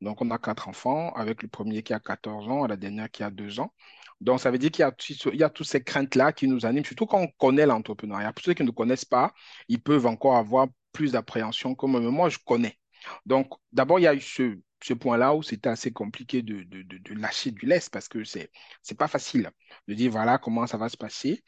Donc, 0.01 0.23
on 0.23 0.31
a 0.31 0.39
quatre 0.39 0.69
enfants, 0.69 1.13
avec 1.15 1.43
le 1.43 1.49
premier 1.49 1.83
qui 1.83 1.93
a 1.93 2.01
14 2.01 2.49
ans 2.49 2.67
la 2.67 2.77
dernière 2.77 3.11
qui 3.11 3.23
a 3.23 3.31
2 3.31 3.61
ans. 3.61 3.73
Donc, 4.21 4.41
ça 4.41 4.51
veut 4.51 4.59
dire 4.59 4.71
qu'il 4.71 4.85
y 4.85 5.37
y 5.37 5.43
a 5.43 5.51
toutes 5.51 5.67
ces 5.67 5.83
craintes-là 5.83 6.33
qui 6.33 6.47
nous 6.47 6.67
animent, 6.67 6.85
surtout 6.85 7.07
quand 7.07 7.21
on 7.21 7.29
connaît 7.39 7.67
l'entrepreneuriat. 7.67 8.33
Pour 8.33 8.45
ceux 8.45 8.55
qui 8.55 8.65
ne 8.65 8.71
connaissent 8.71 9.05
pas, 9.05 9.33
ils 9.69 9.81
peuvent 9.83 10.07
encore 10.07 10.37
avoir 10.37 10.69
plus 10.93 11.13
d'appréhension 11.13 11.75
comme 11.75 11.99
moi, 12.09 12.29
je 12.29 12.39
connais. 12.45 12.79
Donc, 13.27 13.53
d'abord, 13.73 13.99
il 13.99 14.03
y 14.03 14.07
a 14.07 14.15
eu 14.15 14.21
ce, 14.21 14.59
ce 14.83 14.95
point-là 14.95 15.35
où 15.35 15.43
c'était 15.43 15.69
assez 15.69 15.93
compliqué 15.93 16.43
de, 16.43 16.63
de, 16.65 16.83
de, 16.83 17.15
lâcher 17.15 17.51
du 17.51 17.67
lest 17.67 17.91
parce 17.91 18.09
que 18.09 18.25
c'est 18.25 18.51
c'est 18.83 18.97
pas 18.97 19.09
facile 19.09 19.51
de 19.89 19.95
dire 19.95 20.11
voilà 20.11 20.39
comment 20.39 20.67
ça 20.67 20.79
va 20.79 20.89
se 20.89 20.97
passer. 20.97 21.43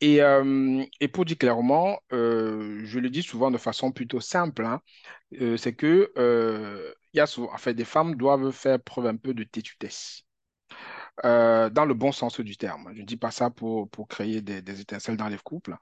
Et, 0.00 0.22
euh, 0.22 0.84
et 1.00 1.08
pour 1.08 1.24
dire 1.24 1.38
clairement, 1.38 1.98
euh, 2.12 2.82
je 2.84 2.98
le 2.98 3.10
dis 3.10 3.22
souvent 3.22 3.50
de 3.50 3.58
façon 3.58 3.92
plutôt 3.92 4.20
simple, 4.20 4.64
hein, 4.64 4.80
euh, 5.40 5.56
c'est 5.56 5.74
que 5.74 6.12
y 7.18 7.20
a 7.20 7.26
souvent, 7.26 7.52
en 7.52 7.58
fait, 7.58 7.74
des 7.74 7.84
femmes 7.84 8.14
doivent 8.16 8.50
faire 8.52 8.80
preuve 8.82 9.06
un 9.06 9.16
peu 9.16 9.34
de 9.34 9.44
têtutesse. 9.44 10.22
Euh, 11.24 11.70
dans 11.70 11.86
le 11.86 11.94
bon 11.94 12.12
sens 12.12 12.40
du 12.40 12.56
terme. 12.56 12.90
Je 12.94 13.00
ne 13.00 13.06
dis 13.06 13.16
pas 13.16 13.30
ça 13.30 13.48
pour, 13.50 13.88
pour 13.88 14.06
créer 14.06 14.42
des, 14.42 14.60
des 14.60 14.80
étincelles 14.82 15.16
dans 15.16 15.28
les 15.28 15.38
couples. 15.38 15.74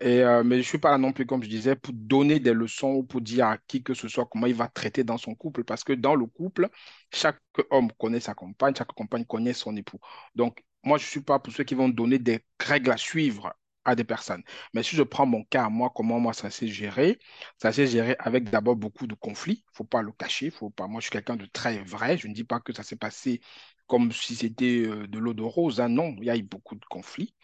Et, 0.00 0.22
euh, 0.22 0.44
mais 0.44 0.56
je 0.56 0.60
ne 0.60 0.64
suis 0.64 0.78
pas 0.78 0.90
là 0.92 0.98
non 0.98 1.12
plus, 1.12 1.26
comme 1.26 1.42
je 1.42 1.48
disais, 1.48 1.76
pour 1.76 1.94
donner 1.94 2.40
des 2.40 2.52
leçons 2.54 2.92
ou 2.94 3.04
pour 3.04 3.20
dire 3.20 3.46
à 3.48 3.58
qui 3.58 3.82
que 3.82 3.94
ce 3.94 4.08
soit 4.08 4.26
comment 4.26 4.46
il 4.46 4.54
va 4.54 4.68
traiter 4.68 5.04
dans 5.04 5.18
son 5.18 5.34
couple. 5.34 5.64
Parce 5.64 5.84
que 5.84 5.92
dans 5.94 6.14
le 6.16 6.26
couple, 6.26 6.68
chaque 7.12 7.40
homme 7.70 7.90
connaît 7.98 8.20
sa 8.20 8.34
compagne, 8.34 8.74
chaque 8.76 8.92
compagne 8.94 9.24
connaît 9.24 9.54
son 9.54 9.76
époux. 9.76 10.00
Donc, 10.34 10.64
moi, 10.84 10.98
je 10.98 11.04
ne 11.04 11.10
suis 11.10 11.22
pas 11.22 11.38
pour 11.40 11.52
ceux 11.52 11.64
qui 11.64 11.74
vont 11.74 11.88
donner 11.88 12.18
des 12.18 12.44
règles 12.60 12.90
à 12.92 12.96
suivre 12.96 13.54
à 13.84 13.94
des 13.94 14.04
personnes. 14.04 14.42
Mais 14.74 14.82
si 14.82 14.96
je 14.96 15.02
prends 15.02 15.26
mon 15.26 15.44
cas, 15.44 15.68
moi, 15.68 15.90
comment 15.94 16.20
moi 16.20 16.32
ça 16.32 16.50
s'est 16.50 16.68
géré, 16.68 17.18
ça 17.58 17.72
s'est 17.72 17.86
géré 17.86 18.16
avec 18.18 18.50
d'abord 18.50 18.76
beaucoup 18.76 19.06
de 19.06 19.14
conflits. 19.14 19.64
Il 19.66 19.70
ne 19.72 19.76
faut 19.76 19.84
pas 19.84 20.02
le 20.02 20.12
cacher. 20.12 20.50
Faut 20.50 20.70
pas... 20.70 20.86
Moi, 20.86 21.00
je 21.00 21.04
suis 21.06 21.12
quelqu'un 21.12 21.36
de 21.36 21.46
très 21.46 21.78
vrai. 21.82 22.18
Je 22.18 22.28
ne 22.28 22.34
dis 22.34 22.44
pas 22.44 22.60
que 22.60 22.72
ça 22.72 22.82
s'est 22.82 22.96
passé 22.96 23.40
comme 23.86 24.12
si 24.12 24.36
c'était 24.36 24.86
de 24.86 25.18
l'eau 25.18 25.34
de 25.34 25.42
rose. 25.42 25.80
Hein. 25.80 25.88
Non, 25.88 26.14
il 26.18 26.24
y 26.24 26.30
a 26.30 26.36
eu 26.36 26.42
beaucoup 26.42 26.74
de 26.76 26.84
conflits. 26.84 27.34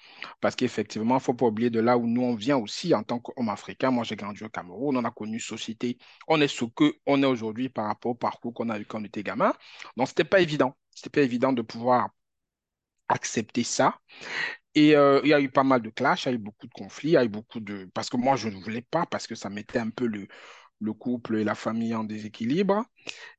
Parce 0.41 0.55
qu'effectivement, 0.55 1.15
il 1.15 1.19
ne 1.19 1.23
faut 1.23 1.35
pas 1.35 1.47
oublier 1.47 1.71
de 1.71 1.81
là 1.81 1.97
où 1.99 2.07
nous, 2.07 2.23
on 2.23 2.35
vient 2.35 2.59
aussi 2.59 2.95
en 2.95 3.03
tant 3.03 3.19
qu'homme 3.19 3.49
africain. 3.49 3.91
Moi, 3.91 4.05
j'ai 4.05 4.17
grandi 4.17 4.45
au 4.45 4.49
Cameroun, 4.51 4.97
on 4.97 5.05
a 5.05 5.11
connu 5.11 5.41
société. 5.41 5.99
On 6.29 6.41
est 6.41 6.49
ce 6.49 6.65
qu'on 6.67 7.23
est 7.23 7.27
aujourd'hui 7.27 7.69
par 7.71 7.87
rapport 7.87 8.13
au 8.13 8.15
parcours 8.15 8.53
qu'on 8.55 8.69
a 8.69 8.79
eu 8.79 8.85
quand 8.85 9.01
on 9.01 9.05
était 9.05 9.23
gamin. 9.23 9.55
Donc, 9.97 10.09
ce 10.09 10.13
n'était 10.13 10.25
pas 10.25 10.41
évident. 10.41 10.77
c'était 10.91 11.11
pas 11.11 11.23
évident 11.23 11.53
de 11.53 11.63
pouvoir 11.63 12.11
accepter 13.09 13.65
ça. 13.65 13.99
Et 14.75 14.97
euh, 14.97 15.21
il 15.23 15.29
y 15.31 15.35
a 15.35 15.41
eu 15.41 15.49
pas 15.51 15.65
mal 15.65 15.83
de 15.83 15.91
clashs, 15.91 16.25
il 16.25 16.29
y 16.31 16.33
a 16.33 16.35
eu 16.35 16.39
beaucoup 16.39 16.67
de 16.67 16.73
conflits, 16.73 17.11
il 17.11 17.13
y 17.13 17.17
a 17.17 17.25
eu 17.25 17.29
beaucoup 17.29 17.61
de... 17.61 17.89
Parce 17.95 18.11
que 18.11 18.17
moi, 18.17 18.37
je 18.37 18.49
ne 18.49 18.57
voulais 18.57 18.83
pas, 18.83 19.07
parce 19.07 19.27
que 19.27 19.35
ça 19.35 19.49
mettait 19.51 19.79
un 19.79 19.91
peu 19.91 20.07
le, 20.07 20.27
le 20.81 20.93
couple 20.93 21.37
et 21.37 21.45
la 21.45 21.55
famille 21.55 21.95
en 21.95 22.05
déséquilibre. 22.05 22.85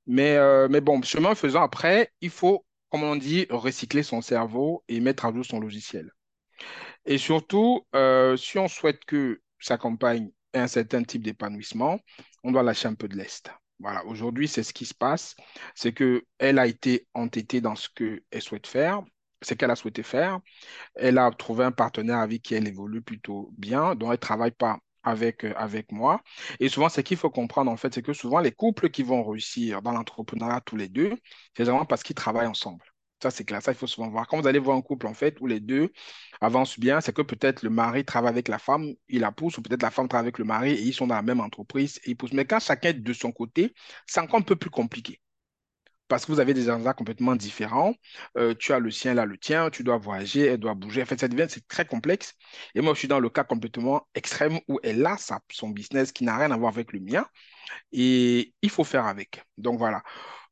Mais, 0.07 0.37
euh, 0.37 0.67
mais 0.69 0.81
bon, 0.81 1.01
chemin 1.01 1.35
faisant, 1.35 1.63
après, 1.63 2.11
il 2.21 2.29
faut, 2.29 2.65
comme 2.89 3.03
on 3.03 3.15
dit, 3.17 3.47
recycler 3.49 4.03
son 4.03 4.21
cerveau 4.21 4.83
et 4.87 4.99
mettre 5.01 5.25
à 5.25 5.33
jour 5.33 5.45
son 5.45 5.59
logiciel. 5.59 6.11
Et 7.05 7.17
surtout, 7.17 7.85
euh, 7.95 8.37
si 8.37 8.57
on 8.57 8.67
souhaite 8.67 9.03
que 9.05 9.41
sa 9.59 9.77
compagne 9.77 10.31
ait 10.53 10.59
un 10.59 10.67
certain 10.67 11.03
type 11.03 11.23
d'épanouissement, 11.23 11.99
on 12.43 12.51
doit 12.51 12.63
lâcher 12.63 12.87
un 12.87 12.95
peu 12.95 13.07
de 13.07 13.15
l'est. 13.15 13.49
Voilà, 13.79 14.05
aujourd'hui, 14.05 14.47
c'est 14.47 14.63
ce 14.63 14.73
qui 14.73 14.85
se 14.85 14.93
passe. 14.93 15.35
C'est 15.75 15.93
qu'elle 15.93 16.59
a 16.59 16.67
été 16.67 17.07
entêtée 17.13 17.61
dans 17.61 17.75
ce 17.75 17.89
qu'elle 17.89 18.41
souhaite 18.41 18.67
faire, 18.67 19.03
ce 19.45 19.53
qu'elle 19.53 19.71
a 19.71 19.75
souhaité 19.75 20.03
faire. 20.03 20.39
Elle 20.95 21.17
a 21.17 21.31
trouvé 21.31 21.63
un 21.65 21.71
partenaire 21.71 22.19
avec 22.19 22.41
qui 22.43 22.55
elle 22.55 22.67
évolue 22.67 23.01
plutôt 23.01 23.51
bien, 23.57 23.95
dont 23.95 24.07
elle 24.07 24.13
ne 24.13 24.17
travaille 24.17 24.51
pas 24.51 24.79
avec, 25.03 25.45
euh, 25.45 25.53
avec 25.55 25.91
moi. 25.91 26.21
Et 26.59 26.69
souvent, 26.69 26.89
ce 26.89 27.01
qu'il 27.01 27.17
faut 27.17 27.29
comprendre, 27.29 27.71
en 27.71 27.77
fait, 27.77 27.93
c'est 27.93 28.01
que 28.01 28.13
souvent, 28.13 28.39
les 28.39 28.51
couples 28.51 28.89
qui 28.89 29.03
vont 29.03 29.23
réussir 29.23 29.81
dans 29.81 29.91
l'entrepreneuriat 29.91 30.61
tous 30.61 30.75
les 30.75 30.89
deux, 30.89 31.15
c'est 31.55 31.63
vraiment 31.63 31.85
parce 31.85 32.03
qu'ils 32.03 32.15
travaillent 32.15 32.47
ensemble. 32.47 32.83
Ça, 33.21 33.31
c'est 33.31 33.45
clair. 33.45 33.61
Ça, 33.61 33.71
il 33.71 33.75
faut 33.77 33.87
souvent 33.87 34.09
voir. 34.09 34.27
Quand 34.27 34.41
vous 34.41 34.47
allez 34.47 34.59
voir 34.59 34.77
un 34.77 34.81
couple, 34.81 35.07
en 35.07 35.13
fait, 35.13 35.39
où 35.39 35.47
les 35.47 35.59
deux 35.59 35.91
avancent 36.41 36.79
bien, 36.79 37.01
c'est 37.01 37.13
que 37.13 37.21
peut-être 37.21 37.63
le 37.63 37.69
mari 37.69 38.03
travaille 38.05 38.29
avec 38.31 38.47
la 38.49 38.59
femme, 38.59 38.93
il 39.07 39.21
la 39.21 39.31
pousse, 39.31 39.57
ou 39.57 39.61
peut-être 39.61 39.83
la 39.83 39.91
femme 39.91 40.07
travaille 40.07 40.25
avec 40.25 40.37
le 40.39 40.45
mari 40.45 40.71
et 40.73 40.81
ils 40.81 40.93
sont 40.93 41.07
dans 41.07 41.15
la 41.15 41.21
même 41.21 41.39
entreprise 41.39 41.99
et 42.03 42.11
ils 42.11 42.17
poussent. 42.17 42.33
Mais 42.33 42.45
quand 42.45 42.59
chacun 42.59 42.89
est 42.89 42.93
de 42.93 43.13
son 43.13 43.31
côté, 43.31 43.73
c'est 44.05 44.19
encore 44.19 44.39
un 44.39 44.43
peu 44.43 44.55
plus 44.55 44.69
compliqué 44.69 45.21
parce 46.07 46.25
que 46.25 46.31
vous 46.31 46.39
avez 46.39 46.53
des 46.53 46.69
agendas 46.69 46.93
complètement 46.93 47.35
différents. 47.35 47.93
Euh, 48.37 48.53
tu 48.57 48.73
as 48.73 48.79
le 48.79 48.91
sien, 48.91 49.13
là, 49.13 49.25
le 49.25 49.37
tien, 49.37 49.69
tu 49.69 49.83
dois 49.83 49.97
voyager, 49.97 50.45
elle 50.45 50.59
doit 50.59 50.73
bouger. 50.75 51.01
En 51.01 51.05
fait, 51.05 51.19
ça 51.19 51.27
devient, 51.27 51.47
c'est 51.49 51.67
très 51.67 51.85
complexe. 51.85 52.33
Et 52.75 52.81
moi, 52.81 52.93
je 52.93 52.99
suis 52.99 53.07
dans 53.07 53.19
le 53.19 53.29
cas 53.29 53.43
complètement 53.43 54.07
extrême 54.15 54.59
où 54.67 54.79
elle 54.83 55.05
a 55.05 55.17
son 55.51 55.69
business 55.69 56.11
qui 56.11 56.23
n'a 56.23 56.37
rien 56.37 56.51
à 56.51 56.57
voir 56.57 56.73
avec 56.73 56.93
le 56.93 56.99
mien. 56.99 57.25
Et 57.91 58.53
il 58.61 58.69
faut 58.69 58.83
faire 58.83 59.05
avec. 59.05 59.43
Donc, 59.57 59.77
voilà. 59.79 60.03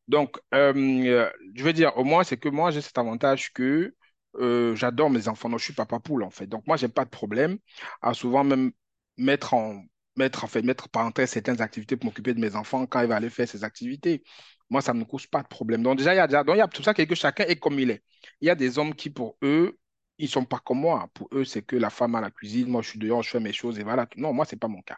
Donc, 0.07 0.39
euh, 0.53 1.31
je 1.55 1.63
veux 1.63 1.73
dire, 1.73 1.97
au 1.97 2.03
moins, 2.03 2.23
c'est 2.23 2.37
que 2.37 2.49
moi, 2.49 2.71
j'ai 2.71 2.81
cet 2.81 2.97
avantage 2.97 3.53
que 3.53 3.95
euh, 4.39 4.75
j'adore 4.75 5.09
mes 5.09 5.27
enfants. 5.27 5.49
Non, 5.49 5.57
je 5.57 5.65
suis 5.65 5.73
papa 5.73 5.99
poule, 5.99 6.23
en 6.23 6.29
fait. 6.31 6.47
Donc, 6.47 6.67
moi, 6.67 6.77
j'ai 6.77 6.89
pas 6.89 7.05
de 7.05 7.09
problème 7.09 7.57
à 8.01 8.13
souvent 8.13 8.43
même 8.43 8.71
mettre 9.17 9.53
en 9.53 9.83
mettre 10.15 10.43
en 10.43 10.47
fait 10.47 10.61
mettre 10.61 10.89
parenthèse 10.89 11.31
certaines 11.31 11.61
activités 11.61 11.97
pour 11.97 12.05
m'occuper 12.05 12.33
de 12.33 12.39
mes 12.39 12.55
enfants 12.55 12.85
quand 12.85 13.01
il 13.01 13.07
va 13.07 13.15
aller 13.15 13.29
faire 13.29 13.47
ses 13.47 13.63
activités. 13.63 14.23
Moi, 14.69 14.81
ça 14.81 14.93
ne 14.93 14.99
me 14.99 15.05
cause 15.05 15.27
pas 15.27 15.43
de 15.43 15.47
problème. 15.47 15.83
Donc, 15.83 15.97
déjà, 15.97 16.13
il 16.13 16.17
y 16.17 16.19
a, 16.19 16.27
donc, 16.27 16.55
il 16.55 16.59
y 16.59 16.61
a 16.61 16.67
tout 16.67 16.83
ça 16.83 16.93
que 16.93 17.15
chacun 17.15 17.45
est 17.45 17.57
comme 17.57 17.79
il 17.79 17.91
est. 17.91 18.03
Il 18.41 18.47
y 18.47 18.49
a 18.49 18.55
des 18.55 18.79
hommes 18.79 18.95
qui, 18.95 19.09
pour 19.09 19.37
eux, 19.43 19.77
ils 20.17 20.25
ne 20.25 20.29
sont 20.29 20.45
pas 20.45 20.59
comme 20.59 20.79
moi. 20.79 21.09
Pour 21.13 21.27
eux, 21.33 21.43
c'est 21.45 21.61
que 21.63 21.75
la 21.75 21.89
femme 21.89 22.15
à 22.15 22.21
la 22.21 22.31
cuisine, 22.31 22.69
moi, 22.69 22.81
je 22.81 22.89
suis 22.89 22.99
dehors, 22.99 23.23
je 23.23 23.29
fais 23.29 23.39
mes 23.39 23.53
choses 23.53 23.79
et 23.79 23.83
voilà. 23.83 24.07
Non, 24.15 24.33
moi, 24.33 24.45
ce 24.45 24.55
n'est 24.55 24.59
pas 24.59 24.67
mon 24.67 24.81
cas. 24.81 24.97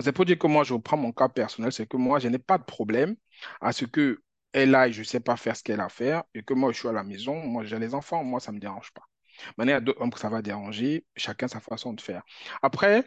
C'est 0.00 0.12
pour 0.12 0.24
dire 0.24 0.38
que 0.38 0.46
moi, 0.46 0.64
je 0.64 0.74
reprends 0.74 0.96
mon 0.96 1.12
cas 1.12 1.28
personnel, 1.28 1.72
c'est 1.72 1.86
que 1.86 1.96
moi, 1.96 2.18
je 2.18 2.28
n'ai 2.28 2.38
pas 2.38 2.58
de 2.58 2.64
problème 2.64 3.16
à 3.60 3.72
ce 3.72 3.84
que 3.84 4.22
elle 4.52 4.74
aille, 4.74 4.92
je 4.92 5.00
ne 5.00 5.04
sais 5.04 5.20
pas 5.20 5.36
faire 5.36 5.56
ce 5.56 5.62
qu'elle 5.64 5.80
a 5.80 5.86
à 5.86 5.88
faire 5.88 6.22
et 6.34 6.42
que 6.42 6.54
moi, 6.54 6.72
je 6.72 6.78
suis 6.78 6.88
à 6.88 6.92
la 6.92 7.02
maison, 7.02 7.34
moi, 7.34 7.64
j'ai 7.64 7.78
les 7.78 7.94
enfants, 7.94 8.22
moi, 8.22 8.40
ça 8.40 8.52
ne 8.52 8.56
me 8.56 8.60
dérange 8.60 8.92
pas. 8.92 9.02
Maintenant, 9.58 9.72
il 9.72 9.74
y 9.74 9.76
a 9.76 9.80
d'autres 9.80 10.00
hommes 10.00 10.12
que 10.12 10.20
ça 10.20 10.28
va 10.28 10.42
déranger, 10.42 11.04
chacun 11.16 11.48
sa 11.48 11.60
façon 11.60 11.92
de 11.92 12.00
faire. 12.00 12.22
Après, 12.62 13.04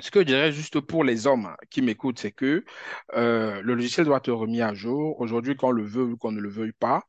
ce 0.00 0.10
que 0.10 0.20
je 0.20 0.24
dirais 0.24 0.52
juste 0.52 0.80
pour 0.80 1.04
les 1.04 1.26
hommes 1.26 1.54
qui 1.70 1.82
m'écoutent, 1.82 2.18
c'est 2.18 2.32
que 2.32 2.64
euh, 3.14 3.60
le 3.62 3.74
logiciel 3.74 4.06
doit 4.06 4.18
être 4.18 4.32
remis 4.32 4.62
à 4.62 4.74
jour. 4.74 5.20
Aujourd'hui, 5.20 5.56
qu'on 5.56 5.70
le 5.70 5.84
veut 5.84 6.04
ou 6.04 6.16
qu'on 6.16 6.32
ne 6.32 6.40
le 6.40 6.48
veuille 6.48 6.72
pas, 6.72 7.04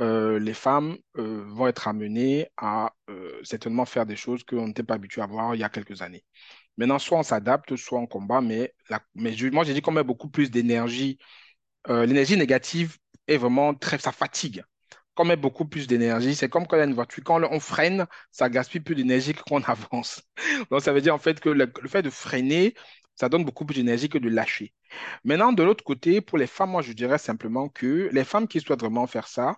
euh, 0.00 0.38
les 0.38 0.54
femmes 0.54 0.96
euh, 1.18 1.44
vont 1.48 1.66
être 1.66 1.88
amenées 1.88 2.48
à 2.56 2.92
certainement 3.42 3.84
faire 3.84 4.06
des 4.06 4.16
choses 4.16 4.44
qu'on 4.44 4.68
n'était 4.68 4.82
pas 4.84 4.94
habitué 4.94 5.22
à 5.22 5.26
voir 5.26 5.54
il 5.54 5.60
y 5.60 5.64
a 5.64 5.68
quelques 5.68 6.02
années. 6.02 6.24
Maintenant, 6.76 6.98
soit 6.98 7.18
on 7.18 7.22
s'adapte, 7.22 7.76
soit 7.76 7.98
on 7.98 8.06
combat, 8.06 8.40
mais, 8.40 8.74
mais 9.14 9.34
moi, 9.52 9.64
j'ai 9.64 9.74
dit 9.74 9.82
qu'on 9.82 9.92
met 9.92 10.04
beaucoup 10.04 10.28
plus 10.28 10.50
d'énergie. 10.50 11.18
L'énergie 11.88 12.36
négative 12.36 12.98
est 13.26 13.36
vraiment 13.36 13.74
très, 13.74 13.98
ça 13.98 14.12
fatigue 14.12 14.62
met 15.24 15.36
beaucoup 15.36 15.64
plus 15.66 15.86
d'énergie. 15.86 16.34
C'est 16.34 16.48
comme 16.48 16.66
quand 16.66 16.76
il 16.76 16.80
y 16.80 16.82
a 16.82 16.86
une 16.86 16.94
voiture, 16.94 17.22
quand 17.24 17.40
on 17.50 17.60
freine, 17.60 18.06
ça 18.30 18.48
gaspille 18.48 18.80
plus 18.80 18.94
d'énergie 18.94 19.34
que 19.34 19.42
quand 19.46 19.60
on 19.60 19.64
avance. 19.64 20.22
Donc, 20.70 20.82
ça 20.82 20.92
veut 20.92 21.00
dire 21.00 21.14
en 21.14 21.18
fait 21.18 21.40
que 21.40 21.48
le, 21.48 21.70
fait 21.88 22.02
de 22.02 22.10
freiner, 22.10 22.74
ça 23.14 23.28
donne 23.28 23.44
beaucoup 23.44 23.66
plus 23.66 23.76
d'énergie 23.76 24.08
que 24.08 24.18
de 24.18 24.28
lâcher. 24.28 24.72
Maintenant, 25.24 25.52
de 25.52 25.62
l'autre 25.62 25.84
côté, 25.84 26.20
pour 26.20 26.38
les 26.38 26.46
femmes, 26.46 26.70
moi, 26.70 26.82
je 26.82 26.92
dirais 26.92 27.18
simplement 27.18 27.68
que 27.68 28.08
les 28.12 28.24
femmes 28.24 28.48
qui 28.48 28.60
souhaitent 28.60 28.80
vraiment 28.80 29.06
faire 29.06 29.28
ça, 29.28 29.56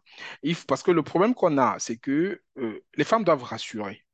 parce 0.67 0.83
que 0.83 0.91
le 0.91 1.03
problème 1.03 1.35
qu'on 1.35 1.59
a, 1.59 1.77
c'est 1.79 1.97
que 1.97 2.43
euh, 2.59 2.85
les 2.97 3.05
femmes 3.05 3.25
doivent 3.25 3.45
rassurer. 3.45 4.05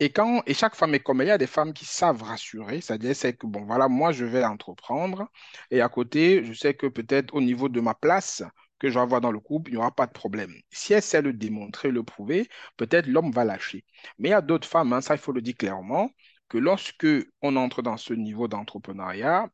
Et, 0.00 0.10
quand, 0.10 0.42
et 0.46 0.54
chaque 0.54 0.74
femme 0.74 0.94
est 0.94 1.00
comme 1.00 1.20
elle, 1.20 1.28
il 1.28 1.30
y 1.30 1.32
a 1.32 1.38
des 1.38 1.46
femmes 1.46 1.72
qui 1.72 1.84
savent 1.84 2.22
rassurer, 2.22 2.80
c'est-à-dire 2.80 3.14
c'est 3.14 3.34
que, 3.36 3.46
bon, 3.46 3.64
voilà, 3.64 3.88
moi, 3.88 4.12
je 4.12 4.24
vais 4.24 4.44
entreprendre, 4.44 5.30
et 5.70 5.80
à 5.80 5.88
côté, 5.88 6.44
je 6.44 6.52
sais 6.52 6.74
que 6.74 6.86
peut-être 6.86 7.34
au 7.34 7.40
niveau 7.40 7.68
de 7.68 7.80
ma 7.80 7.94
place, 7.94 8.42
que 8.80 8.88
je 8.88 8.94
vais 8.94 9.00
avoir 9.00 9.20
dans 9.20 9.32
le 9.32 9.40
couple, 9.40 9.70
il 9.70 9.74
n'y 9.74 9.78
aura 9.78 9.94
pas 9.94 10.06
de 10.06 10.12
problème. 10.12 10.52
Si 10.70 10.92
elle 10.92 11.02
sait 11.02 11.22
le 11.22 11.32
démontrer, 11.32 11.90
le 11.90 12.02
prouver, 12.02 12.48
peut-être 12.76 13.06
l'homme 13.06 13.30
va 13.32 13.44
lâcher. 13.44 13.84
Mais 14.18 14.30
il 14.30 14.32
y 14.32 14.34
a 14.34 14.42
d'autres 14.42 14.68
femmes, 14.68 14.92
hein, 14.92 15.00
ça 15.00 15.14
il 15.14 15.20
faut 15.20 15.32
le 15.32 15.42
dire 15.42 15.56
clairement, 15.56 16.10
que 16.48 16.58
lorsque 16.58 17.06
on 17.42 17.56
entre 17.56 17.82
dans 17.82 17.96
ce 17.96 18.14
niveau 18.14 18.48
d'entrepreneuriat, 18.48 19.48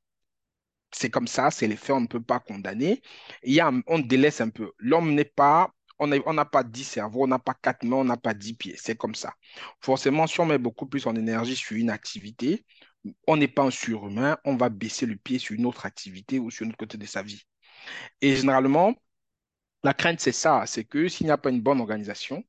c'est 0.93 1.11
comme 1.11 1.27
ça, 1.29 1.51
c'est 1.51 1.67
les 1.69 1.77
faits, 1.77 1.97
on 1.97 2.01
ne 2.03 2.07
peut 2.07 2.23
pas 2.23 2.41
condamner. 2.41 3.03
Il 3.43 3.53
y 3.55 3.61
a, 3.61 3.71
on 3.87 3.99
délaisse 3.99 4.41
un 4.41 4.49
peu. 4.51 4.73
L'homme 4.79 5.15
n'est 5.15 5.25
pas 5.25 5.71
on 5.99 6.07
n'a 6.07 6.45
pas 6.45 6.63
dix 6.63 6.85
cerveaux, 6.85 7.25
on 7.25 7.27
n'a 7.27 7.39
pas 7.39 7.55
quatre 7.55 7.85
mains, 7.85 7.97
on 7.97 8.05
n'a 8.05 8.17
pas 8.17 8.35
dix 8.35 8.55
pieds. 8.55 8.77
C'est 8.77 8.97
comme 8.97 9.15
ça. 9.15 9.35
Forcément, 9.81 10.27
si 10.27 10.41
on 10.41 10.47
met 10.47 10.59
beaucoup 10.59 10.87
plus 10.87 11.07
en 11.07 11.17
énergie 11.17 11.57
sur 11.57 11.77
une 11.77 11.91
activité, 11.91 12.65
on 13.27 13.37
n'est 13.37 13.49
pas 13.49 13.63
un 13.63 13.71
surhumain, 13.71 14.39
on 14.45 14.57
va 14.57 14.69
baisser 14.69 15.07
le 15.07 15.17
pied 15.17 15.39
sur 15.39 15.55
une 15.55 15.67
autre 15.67 15.87
activité 15.87 16.39
ou 16.39 16.51
sur 16.51 16.67
un 16.67 16.71
autre 16.71 16.79
côté 16.79 16.99
de 16.99 17.07
sa 17.07 17.23
vie. 17.23 17.43
Et 18.21 18.37
généralement, 18.37 18.95
la 19.87 19.95
crainte, 19.95 20.21
c'est 20.21 20.33
ça, 20.33 20.65
c'est 20.67 20.85
que 20.85 21.09
s'il 21.09 21.27
n'y 21.27 21.31
a 21.33 21.39
pas 21.39 21.51
une 21.51 21.61
bonne 21.63 21.81
organisation, 21.81 22.43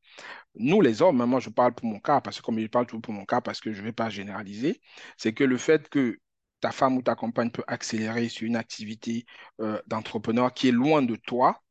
nous 0.56 0.82
les 0.82 1.02
hommes, 1.02 1.22
hein, 1.22 1.28
moi 1.28 1.40
je 1.40 1.50
parle 1.50 1.74
pour 1.76 1.88
mon 1.88 2.00
cas, 2.00 2.22
parce 2.22 2.38
que 2.40 2.44
comme 2.46 2.60
je 2.60 2.68
parle 2.68 2.88
toujours 2.88 3.02
pour 3.04 3.14
mon 3.14 3.26
cas, 3.26 3.42
parce 3.42 3.62
que 3.62 3.74
je 3.74 3.82
ne 3.82 3.86
vais 3.86 3.94
pas 3.94 4.10
généraliser, 4.10 4.82
c'est 5.18 5.34
que 5.34 5.44
le 5.44 5.58
fait 5.58 5.90
que 5.90 6.20
ta 6.62 6.72
femme 6.72 6.98
ou 6.98 7.04
ta 7.04 7.16
compagne 7.16 7.52
peut 7.52 7.64
accélérer 7.68 8.30
sur 8.30 8.48
une 8.48 8.56
activité 8.56 9.26
euh, 9.62 9.80
d'entrepreneur 9.88 10.54
qui 10.54 10.70
est 10.70 10.72
loin 10.72 11.04
de 11.04 11.16
toi, 11.16 11.62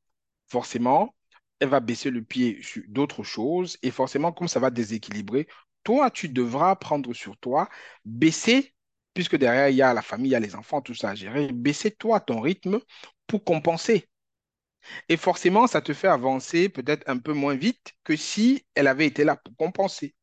forcément, 0.49 1.15
elle 1.61 1.69
va 1.71 1.81
baisser 1.81 2.11
le 2.11 2.23
pied 2.23 2.63
sur 2.63 2.83
d'autres 2.89 3.25
choses 3.25 3.79
et 3.83 3.91
forcément, 3.91 4.33
comme 4.33 4.49
ça 4.49 4.61
va 4.61 4.71
déséquilibrer, 4.71 5.49
toi, 5.85 6.11
tu 6.11 6.29
devras 6.29 6.77
prendre 6.77 7.13
sur 7.15 7.37
toi, 7.39 7.69
baisser, 8.05 8.75
puisque 9.15 9.37
derrière, 9.37 9.69
il 9.71 9.77
y 9.77 9.83
a 9.83 9.95
la 9.95 10.03
famille, 10.03 10.31
il 10.31 10.33
y 10.33 10.37
a 10.37 10.41
les 10.41 10.55
enfants, 10.57 10.83
tout 10.83 10.95
ça 10.95 11.11
à 11.11 11.15
gérer, 11.17 11.53
baisser 11.53 11.91
toi 11.91 12.21
ton 12.21 12.41
rythme 12.41 12.81
pour 13.27 13.45
compenser. 13.45 14.09
Et 15.09 15.17
forcément, 15.17 15.67
ça 15.67 15.81
te 15.81 15.93
fait 15.93 16.09
avancer 16.09 16.69
peut-être 16.69 17.09
un 17.09 17.19
peu 17.19 17.33
moins 17.33 17.55
vite 17.55 17.93
que 18.05 18.17
si 18.17 18.65
elle 18.75 18.87
avait 18.87 19.07
été 19.07 19.25
là 19.25 19.37
pour 19.37 19.57
compenser. 19.57 20.15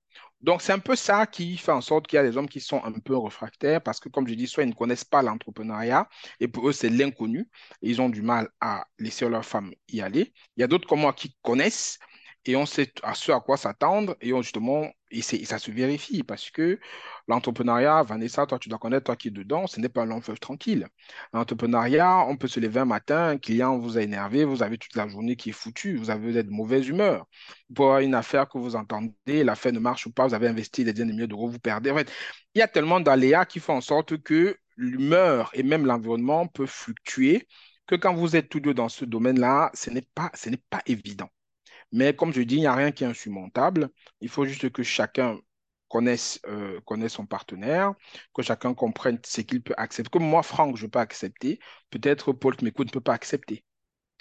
Donc, 0.41 0.61
c'est 0.61 0.73
un 0.73 0.79
peu 0.79 0.97
ça 0.97 1.25
qui 1.25 1.55
fait 1.57 1.71
en 1.71 1.79
sorte 1.79 2.05
qu'il 2.05 2.17
y 2.17 2.19
a 2.19 2.23
des 2.23 2.35
hommes 2.35 2.49
qui 2.49 2.59
sont 2.59 2.83
un 2.83 2.91
peu 2.91 3.17
réfractaires 3.17 3.81
parce 3.81 4.01
que, 4.01 4.09
comme 4.09 4.27
je 4.27 4.33
dis, 4.33 4.45
soit 4.45 4.63
ils 4.63 4.69
ne 4.69 4.73
connaissent 4.73 5.05
pas 5.05 5.21
l'entrepreneuriat 5.21 6.09
et 6.41 6.49
pour 6.49 6.67
eux, 6.67 6.73
c'est 6.73 6.89
l'inconnu. 6.89 7.49
Ils 7.81 8.01
ont 8.01 8.09
du 8.09 8.21
mal 8.21 8.49
à 8.59 8.85
laisser 8.99 9.27
leur 9.29 9.45
femme 9.45 9.73
y 9.87 10.01
aller. 10.01 10.33
Il 10.57 10.61
y 10.61 10.63
a 10.63 10.67
d'autres 10.67 10.87
comme 10.87 10.99
moi 10.99 11.13
qui 11.13 11.33
connaissent 11.41 11.97
et 12.45 12.55
on 12.55 12.65
sait 12.65 12.91
à 13.03 13.13
ce 13.13 13.31
à 13.31 13.39
quoi 13.39 13.57
s'attendre 13.57 14.15
et 14.21 14.29
justement, 14.41 14.89
et, 15.11 15.21
ça 15.21 15.59
se 15.59 15.71
vérifie 15.71 16.23
parce 16.23 16.49
que 16.49 16.79
l'entrepreneuriat, 17.27 18.03
Vanessa, 18.03 18.45
toi 18.45 18.59
tu 18.59 18.69
dois 18.69 18.79
connaître, 18.79 19.05
toi 19.05 19.15
qui 19.15 19.29
es 19.29 19.31
dedans, 19.31 19.67
ce 19.67 19.79
n'est 19.79 19.89
pas 19.89 20.03
un 20.03 20.05
long 20.05 20.19
tranquille. 20.19 20.87
L'entrepreneuriat, 21.33 22.25
on 22.27 22.35
peut 22.35 22.47
se 22.47 22.59
lever 22.59 22.81
un 22.81 22.85
matin, 22.85 23.29
un 23.29 23.37
client 23.37 23.77
vous 23.77 23.97
a 23.97 24.01
énervé, 24.01 24.43
vous 24.43 24.63
avez 24.63 24.77
toute 24.77 24.95
la 24.95 25.07
journée 25.07 25.35
qui 25.35 25.49
est 25.49 25.53
foutue, 25.53 25.95
vous 25.95 26.09
avez 26.09 26.43
de 26.43 26.49
mauvaise 26.49 26.87
humeur. 26.87 27.25
Pour 27.73 27.97
une 27.97 28.15
affaire 28.15 28.49
que 28.49 28.57
vous 28.57 28.75
entendez, 28.75 29.43
l'affaire 29.43 29.73
ne 29.73 29.79
marche 29.79 30.09
pas, 30.09 30.27
vous 30.27 30.33
avez 30.33 30.47
investi 30.47 30.83
des 30.83 30.93
dizaines 30.93 31.09
de 31.09 31.13
milliers 31.13 31.27
d'euros, 31.27 31.47
vous 31.47 31.59
perdez. 31.59 31.91
En 31.91 31.95
fait, 31.97 32.11
il 32.55 32.59
y 32.59 32.61
a 32.61 32.67
tellement 32.67 32.99
d'aléas 32.99 33.45
qui 33.45 33.59
font 33.59 33.75
en 33.75 33.81
sorte 33.81 34.17
que 34.21 34.57
l'humeur 34.77 35.49
et 35.53 35.63
même 35.63 35.85
l'environnement 35.85 36.47
peuvent 36.47 36.67
fluctuer 36.67 37.47
que 37.87 37.95
quand 37.95 38.13
vous 38.13 38.35
êtes 38.35 38.49
tous 38.49 38.59
deux 38.59 38.73
dans 38.73 38.89
ce 38.89 39.05
domaine-là, 39.05 39.71
ce 39.73 39.89
n'est 39.89 40.07
pas 40.13 40.81
évident. 40.85 41.29
Mais 41.93 42.15
comme 42.15 42.33
je 42.33 42.41
dis, 42.41 42.55
il 42.55 42.61
n'y 42.61 42.67
a 42.67 42.75
rien 42.75 42.91
qui 42.91 43.03
est 43.03 43.07
insurmontable. 43.07 43.89
Il 44.19 44.27
faut 44.27 44.45
juste 44.45 44.69
que 44.71 44.83
chacun 44.83 45.39
connaisse, 45.89 46.41
euh, 46.47 46.79
son 47.07 47.27
partenaire, 47.27 47.93
que 48.33 48.41
chacun 48.41 48.73
comprenne 48.73 49.19
ce 49.23 49.41
qu'il 49.41 49.61
peut 49.61 49.75
accepter. 49.77 50.09
Comme 50.09 50.27
moi, 50.27 50.41
Franck, 50.41 50.75
je 50.75 50.87
peux 50.87 50.99
accepter. 50.99 51.59
Peut-être 51.91 52.33
Paul 52.33 52.55
qui 52.55 52.65
m'écoute 52.65 52.87
ne 52.87 52.91
peut 52.91 52.99
pas 52.99 53.13
accepter. 53.13 53.63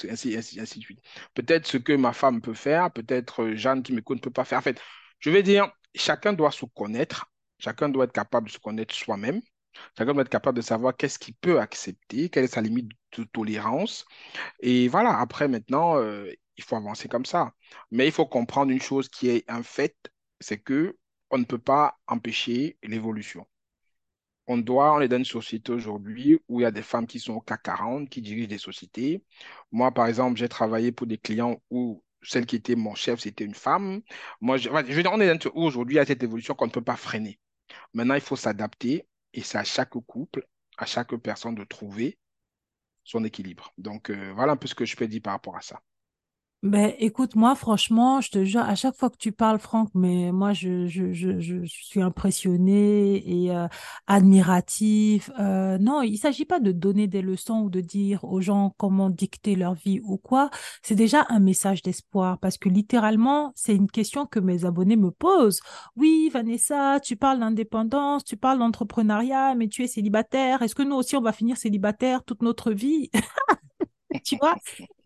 Ainsi, 0.09 0.37
ainsi, 0.37 0.61
ainsi 0.61 0.81
de 0.81 0.85
suite. 0.85 1.01
Peut-être 1.35 1.67
ce 1.67 1.79
que 1.79 1.95
ma 1.95 2.13
femme 2.13 2.43
peut 2.43 2.55
faire, 2.55 2.93
peut-être 2.93 3.43
euh, 3.43 3.57
Jeanne 3.57 3.83
qui 3.83 3.95
m'écoute 3.95 4.19
ne 4.19 4.23
peut 4.23 4.31
pas 4.31 4.45
faire. 4.45 4.59
En 4.59 4.63
fait, 4.63 4.81
je 5.19 5.31
veux 5.31 5.43
dire, 5.43 5.71
chacun 5.95 6.35
doit 6.35 6.51
se 6.51 6.67
connaître. 6.67 7.33
Chacun 7.59 7.89
doit 7.89 8.05
être 8.05 8.13
capable 8.13 8.49
de 8.49 8.53
se 8.53 8.59
connaître 8.59 8.95
soi-même. 8.95 9.41
Chacun 9.97 10.13
doit 10.13 10.23
être 10.23 10.29
capable 10.29 10.57
de 10.57 10.63
savoir 10.63 10.97
qu'est-ce 10.97 11.19
qu'il 11.19 11.35
peut 11.35 11.59
accepter, 11.61 12.29
quelle 12.29 12.45
est 12.45 12.55
sa 12.55 12.61
limite 12.61 12.91
de 13.17 13.25
tolérance. 13.25 14.05
Et 14.61 14.89
voilà, 14.89 15.19
après, 15.19 15.49
maintenant, 15.49 15.97
euh, 15.97 16.31
il 16.57 16.65
faut 16.65 16.77
avancer 16.77 17.09
comme 17.09 17.27
ça. 17.27 17.55
Mais 17.91 18.07
il 18.07 18.13
faut 18.13 18.27
comprendre 18.27 18.73
une 18.73 18.81
chose 18.81 19.09
qui 19.09 19.29
est 19.29 19.45
un 19.51 19.63
fait, 19.63 19.97
c'est 20.41 20.59
que 20.59 20.97
on 21.31 21.39
ne 21.39 21.45
peut 21.45 21.59
pas 21.59 21.99
empêcher 22.07 22.79
l'évolution. 22.83 23.47
On 24.47 24.59
doit, 24.59 24.93
on 24.95 25.01
est 25.01 25.09
dans 25.09 25.19
une 25.19 25.25
société 25.25 25.73
aujourd'hui 25.73 26.39
où 26.49 26.61
il 26.61 26.65
y 26.65 26.67
a 26.67 26.71
des 26.71 26.83
femmes 26.83 27.07
qui 27.07 27.21
sont 27.21 27.35
au 27.35 27.41
CAC 27.41 27.63
40, 27.63 28.11
qui 28.11 28.21
dirigent 28.23 28.49
des 28.49 28.59
sociétés. 28.59 29.25
Moi, 29.71 29.93
par 29.93 30.07
exemple, 30.07 30.37
j'ai 30.39 30.49
travaillé 30.49 30.93
pour 30.93 31.07
des 31.07 31.19
clients 31.19 31.63
où 31.71 32.03
celle 32.23 32.47
qui 32.47 32.57
était 32.57 32.77
mon 32.77 32.95
chef, 32.95 33.21
c'était 33.21 33.45
une 33.45 33.55
femme. 33.55 34.03
Moi, 34.41 34.57
je, 34.57 34.69
on 34.71 35.21
est 35.21 35.39
dans 35.39 35.51
aujourd'hui 35.55 35.99
à 35.99 36.05
cette 36.05 36.23
évolution 36.23 36.55
qu'on 36.55 36.67
ne 36.67 36.73
peut 36.73 36.83
pas 36.83 36.97
freiner. 36.97 37.39
Maintenant, 37.95 38.15
il 38.15 38.21
faut 38.21 38.37
s'adapter 38.37 39.07
et 39.33 39.43
c'est 39.43 39.59
à 39.59 39.65
chaque 39.65 39.91
couple, 39.91 40.47
à 40.77 40.87
chaque 40.87 41.15
personne 41.17 41.55
de 41.55 41.65
trouver 41.65 42.19
son 43.05 43.25
équilibre. 43.25 43.73
Donc, 43.79 44.11
euh, 44.11 44.33
voilà 44.35 44.53
un 44.53 44.57
peu 44.57 44.69
ce 44.69 44.75
que 44.75 44.85
je 44.85 44.97
peux 44.97 45.09
dire 45.09 45.23
par 45.23 45.35
rapport 45.35 45.57
à 45.57 45.63
ça. 45.63 45.81
Ben, 46.63 46.93
écoute, 47.01 47.35
moi, 47.35 47.57
franchement, 47.57 48.21
je 48.21 48.31
te 48.31 48.45
jure, 48.45 48.61
à 48.61 48.77
chaque 48.77 48.95
fois 48.95 49.11
que 49.11 49.17
tu 49.17 49.33
parles, 49.33 49.59
Franck, 49.59 49.91
mais 49.95 50.31
moi, 50.31 50.53
je, 50.53 50.87
je, 50.87 51.13
je, 51.13 51.41
je 51.41 51.65
suis 51.65 52.01
impressionnée 52.01 53.17
et 53.47 53.51
euh, 53.51 53.67
admiratif. 54.07 55.29
Euh, 55.41 55.77
non, 55.79 56.03
il 56.03 56.19
s'agit 56.19 56.45
pas 56.45 56.61
de 56.61 56.71
donner 56.71 57.09
des 57.09 57.21
leçons 57.21 57.63
ou 57.63 57.69
de 57.71 57.81
dire 57.81 58.23
aux 58.23 58.41
gens 58.41 58.73
comment 58.79 59.11
dicter 59.11 59.57
leur 59.57 59.75
vie 59.75 59.99
ou 60.05 60.19
quoi. 60.19 60.51
C'est 60.83 60.95
déjà 60.95 61.27
un 61.31 61.41
message 61.41 61.83
d'espoir 61.83 62.39
parce 62.39 62.59
que 62.59 62.69
littéralement, 62.69 63.53
c'est 63.57 63.75
une 63.75 63.91
question 63.91 64.25
que 64.27 64.39
mes 64.39 64.65
abonnés 64.65 64.95
me 64.97 65.11
posent. 65.11 65.61
Oui, 65.97 66.31
Vanessa, 66.33 67.01
tu 67.01 67.17
parles 67.17 67.41
d'indépendance, 67.41 68.23
tu 68.23 68.37
parles 68.37 68.61
d'entrepreneuriat, 68.61 69.57
mais 69.57 69.67
tu 69.67 69.83
es 69.83 69.89
célibataire. 69.89 70.63
Est-ce 70.63 70.77
que 70.77 70.85
nous 70.85 70.95
aussi, 70.95 71.17
on 71.17 71.23
va 71.23 71.33
finir 71.33 71.57
célibataire 71.57 72.23
toute 72.23 72.41
notre 72.43 72.71
vie? 72.71 73.11
tu 74.25 74.37
vois 74.41 74.57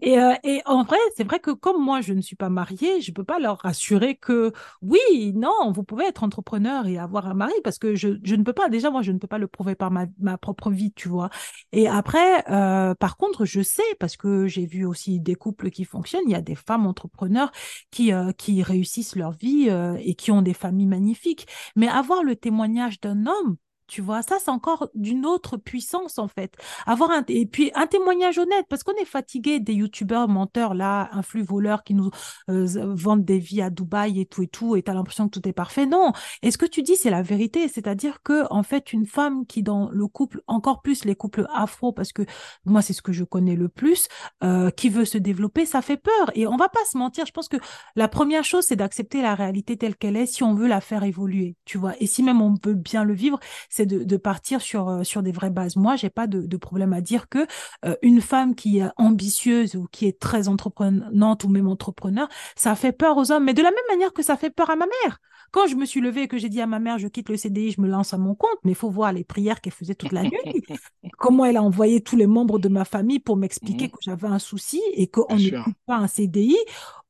et, 0.03 0.19
euh, 0.19 0.35
et, 0.45 0.61
en 0.67 0.83
vrai, 0.85 0.99
c'est 1.17 1.25
vrai 1.25 1.41
que 1.41 1.51
comme 1.51 1.83
moi, 1.83 2.01
je 2.03 2.13
ne 2.13 2.21
suis 2.21 2.37
pas 2.37 2.51
mariée, 2.51 3.01
je 3.01 3.11
ne 3.11 3.15
peux 3.15 3.25
pas 3.25 3.39
leur 3.39 3.59
rassurer 3.59 4.15
que 4.17 4.53
oui, 4.83 5.33
non, 5.35 5.73
vous 5.73 5.85
pouvez 5.85 6.05
être 6.05 6.23
entrepreneur 6.23 6.87
et 6.87 6.99
avoir 6.99 7.27
un 7.27 7.35
mari 7.35 7.55
parce 7.65 7.79
que 7.79 7.95
je, 7.95 8.19
je 8.23 8.35
ne 8.35 8.43
peux 8.43 8.53
pas, 8.53 8.69
déjà, 8.69 8.91
moi, 8.91 9.03
je 9.03 9.13
ne 9.13 9.19
peux 9.19 9.27
pas 9.27 9.39
le 9.39 9.47
prouver 9.47 9.75
par 9.75 9.91
ma, 9.91 10.07
ma 10.19 10.37
propre 10.37 10.71
vie, 10.71 10.93
tu 10.93 11.09
vois. 11.09 11.31
Et 11.73 11.89
après, 11.89 12.45
euh, 12.51 12.95
par 12.95 13.17
contre, 13.17 13.47
je 13.47 13.63
sais, 13.63 13.83
parce 13.99 14.17
que 14.17 14.47
j'ai 14.47 14.67
vu 14.67 14.85
aussi 14.85 15.19
des 15.21 15.35
couples 15.35 15.71
qui 15.71 15.85
fonctionnent, 15.85 16.25
il 16.27 16.33
y 16.33 16.35
a 16.35 16.43
des 16.43 16.55
femmes 16.55 16.87
entrepreneurs 16.87 17.51
qui, 17.91 18.13
euh, 18.13 18.33
qui 18.33 18.63
réussissent 18.63 19.17
leur 19.17 19.33
vie 19.33 19.69
et 20.01 20.15
qui 20.15 20.31
ont 20.31 20.43
des 20.43 20.55
familles 20.55 20.87
magnifiques. 20.87 21.47
Mais 21.75 21.89
avoir 21.89 22.23
le 22.23 22.37
témoignage 22.37 23.01
d'un 23.01 23.27
homme, 23.27 23.57
tu 23.87 24.03
vois, 24.03 24.23
ça, 24.23 24.37
c'est 24.43 24.51
encore 24.51 24.89
d'une 24.95 25.27
autre 25.27 25.57
puissance, 25.57 26.19
en 26.19 26.29
fait. 26.29 26.55
Avoir 26.87 27.11
un, 27.11 27.25
et 27.29 27.47
puis 27.47 27.71
un 27.75 27.87
témoignage 27.87 28.39
honnête, 28.39 28.67
parce 28.69 28.83
qu'on 28.83 28.95
est 28.95 29.05
fatigué 29.05 29.61
des 29.61 29.75
youtubeurs 29.75 30.29
menteurs, 30.29 30.75
là, 30.75 31.09
influx 31.13 31.43
voleurs 31.43 31.85
qui 31.85 31.95
nous 31.95 32.11
euh, 32.51 32.67
vendent 32.95 33.25
des 33.25 33.39
vies 33.39 33.63
à 33.63 33.71
Dubaï 33.71 34.21
et 34.21 34.27
tout 34.27 34.43
et 34.43 34.49
tout, 34.49 34.77
et 34.77 34.83
t'as 34.83 34.95
l'impression 34.95 35.29
que 35.29 35.39
tout 35.39 35.49
est 35.49 35.53
parfait. 35.53 35.87
Non. 35.87 36.13
Et 36.43 36.51
ce 36.51 36.59
que 36.59 36.67
tu 36.67 36.83
dis, 36.83 36.97
c'est 36.97 37.11
la 37.11 37.23
vérité. 37.23 37.69
C'est-à-dire 37.69 38.23
que, 38.23 38.45
en 38.51 38.63
fait, 38.63 38.93
une 38.93 39.07
femme 39.07 39.47
qui, 39.47 39.63
dans 39.63 39.89
le 39.91 40.07
couple, 40.09 40.43
encore 40.47 40.83
plus 40.83 41.05
les 41.05 41.15
couples 41.15 41.47
afro, 41.55 41.93
parce 41.93 42.13
que 42.13 42.23
moi, 42.65 42.83
c'est 42.83 42.93
ce 42.93 43.03
que 43.03 43.13
je 43.13 43.25
connais 43.25 43.57
le 43.57 43.69
plus, 43.69 44.09
euh, 44.43 44.71
qui 44.71 44.89
veut 44.89 45.05
se 45.05 45.19
développer, 45.19 45.67
ça 45.67 45.83
fait 45.83 45.97
peur. 45.97 46.31
Et 46.35 46.47
on 46.47 46.57
va 46.57 46.69
pas 46.69 46.85
se 46.91 46.99
mentir. 46.99 47.27
Je 47.27 47.33
pense 47.33 47.49
que 47.49 47.57
la 47.95 48.09
première 48.09 48.45
chose, 48.45 48.65
c'est 48.65 48.77
d'accepter 48.77 49.23
la 49.23 49.35
réalité 49.35 49.77
telle 49.77 49.97
qu'elle 49.97 50.17
est 50.17 50.27
si 50.27 50.43
on 50.43 50.55
veut 50.55 50.69
la 50.69 50.81
faire 50.81 51.05
évoluer, 51.05 51.57
tu 51.65 51.79
vois. 51.79 51.95
Et 52.01 52.07
si 52.07 52.23
même 52.23 52.43
on 52.43 52.55
veut 52.65 52.75
bien 52.75 53.05
le 53.05 53.15
vivre, 53.15 53.39
c'est 53.77 53.87
de, 53.87 54.05
de, 54.05 54.17
partir 54.17 54.63
sur, 54.63 54.89
euh, 54.89 55.03
sur 55.03 55.23
des 55.23 55.33
vraies 55.33 55.51
bases. 55.51 55.77
Moi, 55.77 55.97
j'ai 55.97 56.09
pas 56.09 56.27
de, 56.27 56.41
de, 56.47 56.57
problème 56.57 56.95
à 56.95 57.03
dire 57.03 57.29
que 57.29 57.47
euh, 57.85 57.95
une 58.01 58.23
femme 58.23 58.55
qui 58.55 58.79
est 58.79 58.89
ambitieuse 58.97 59.77
ou 59.77 59.87
qui 59.93 60.07
est 60.07 60.19
très 60.19 60.49
entreprenante 60.49 61.45
ou 61.45 61.49
même 61.49 61.69
entrepreneur, 61.69 62.27
ça 62.57 62.75
fait 62.75 62.93
peur 62.93 63.19
aux 63.19 63.31
hommes, 63.33 63.45
mais 63.45 63.55
de 63.55 63.63
la 63.63 63.71
même 63.71 63.79
manière 63.91 64.15
que 64.15 64.23
ça 64.23 64.37
fait 64.37 64.51
peur 64.51 64.71
à 64.71 64.77
ma 64.77 64.87
mère. 64.87 65.19
Quand 65.53 65.67
je 65.67 65.77
me 65.77 65.85
suis 65.85 66.01
levée 66.01 66.23
et 66.23 66.29
que 66.29 66.39
j'ai 66.39 66.49
dit 66.49 66.61
à 66.61 66.67
ma 66.67 66.79
mère, 66.79 66.99
je 66.99 67.07
quitte 67.07 67.29
le 67.29 67.37
CDI, 67.37 67.71
je 67.73 67.81
me 67.81 67.89
lance 67.89 68.15
à 68.15 68.19
mon 68.19 68.35
compte, 68.35 68.59
mais 68.65 68.73
il 68.73 68.77
faut 68.77 68.91
voir 68.91 69.13
les 69.13 69.25
prières 69.25 69.61
qu'elle 69.61 69.73
faisait 69.73 69.95
toute 69.95 70.13
la 70.13 70.23
nuit. 70.23 70.33
Comment 71.19 71.45
elle 71.45 71.57
a 71.57 71.63
envoyé 71.63 72.01
tous 72.01 72.17
les 72.17 72.27
membres 72.27 72.59
de 72.59 72.69
ma 72.69 72.85
famille 72.85 73.21
pour 73.21 73.37
m'expliquer 73.37 73.87
mmh. 73.87 73.91
que 73.91 73.99
j'avais 74.01 74.29
un 74.29 74.39
souci 74.39 74.83
et 74.95 75.07
qu'on 75.07 75.35
ne 75.35 75.39
quitte 75.39 75.77
pas 75.87 75.97
un 75.97 76.09
CDI 76.09 76.57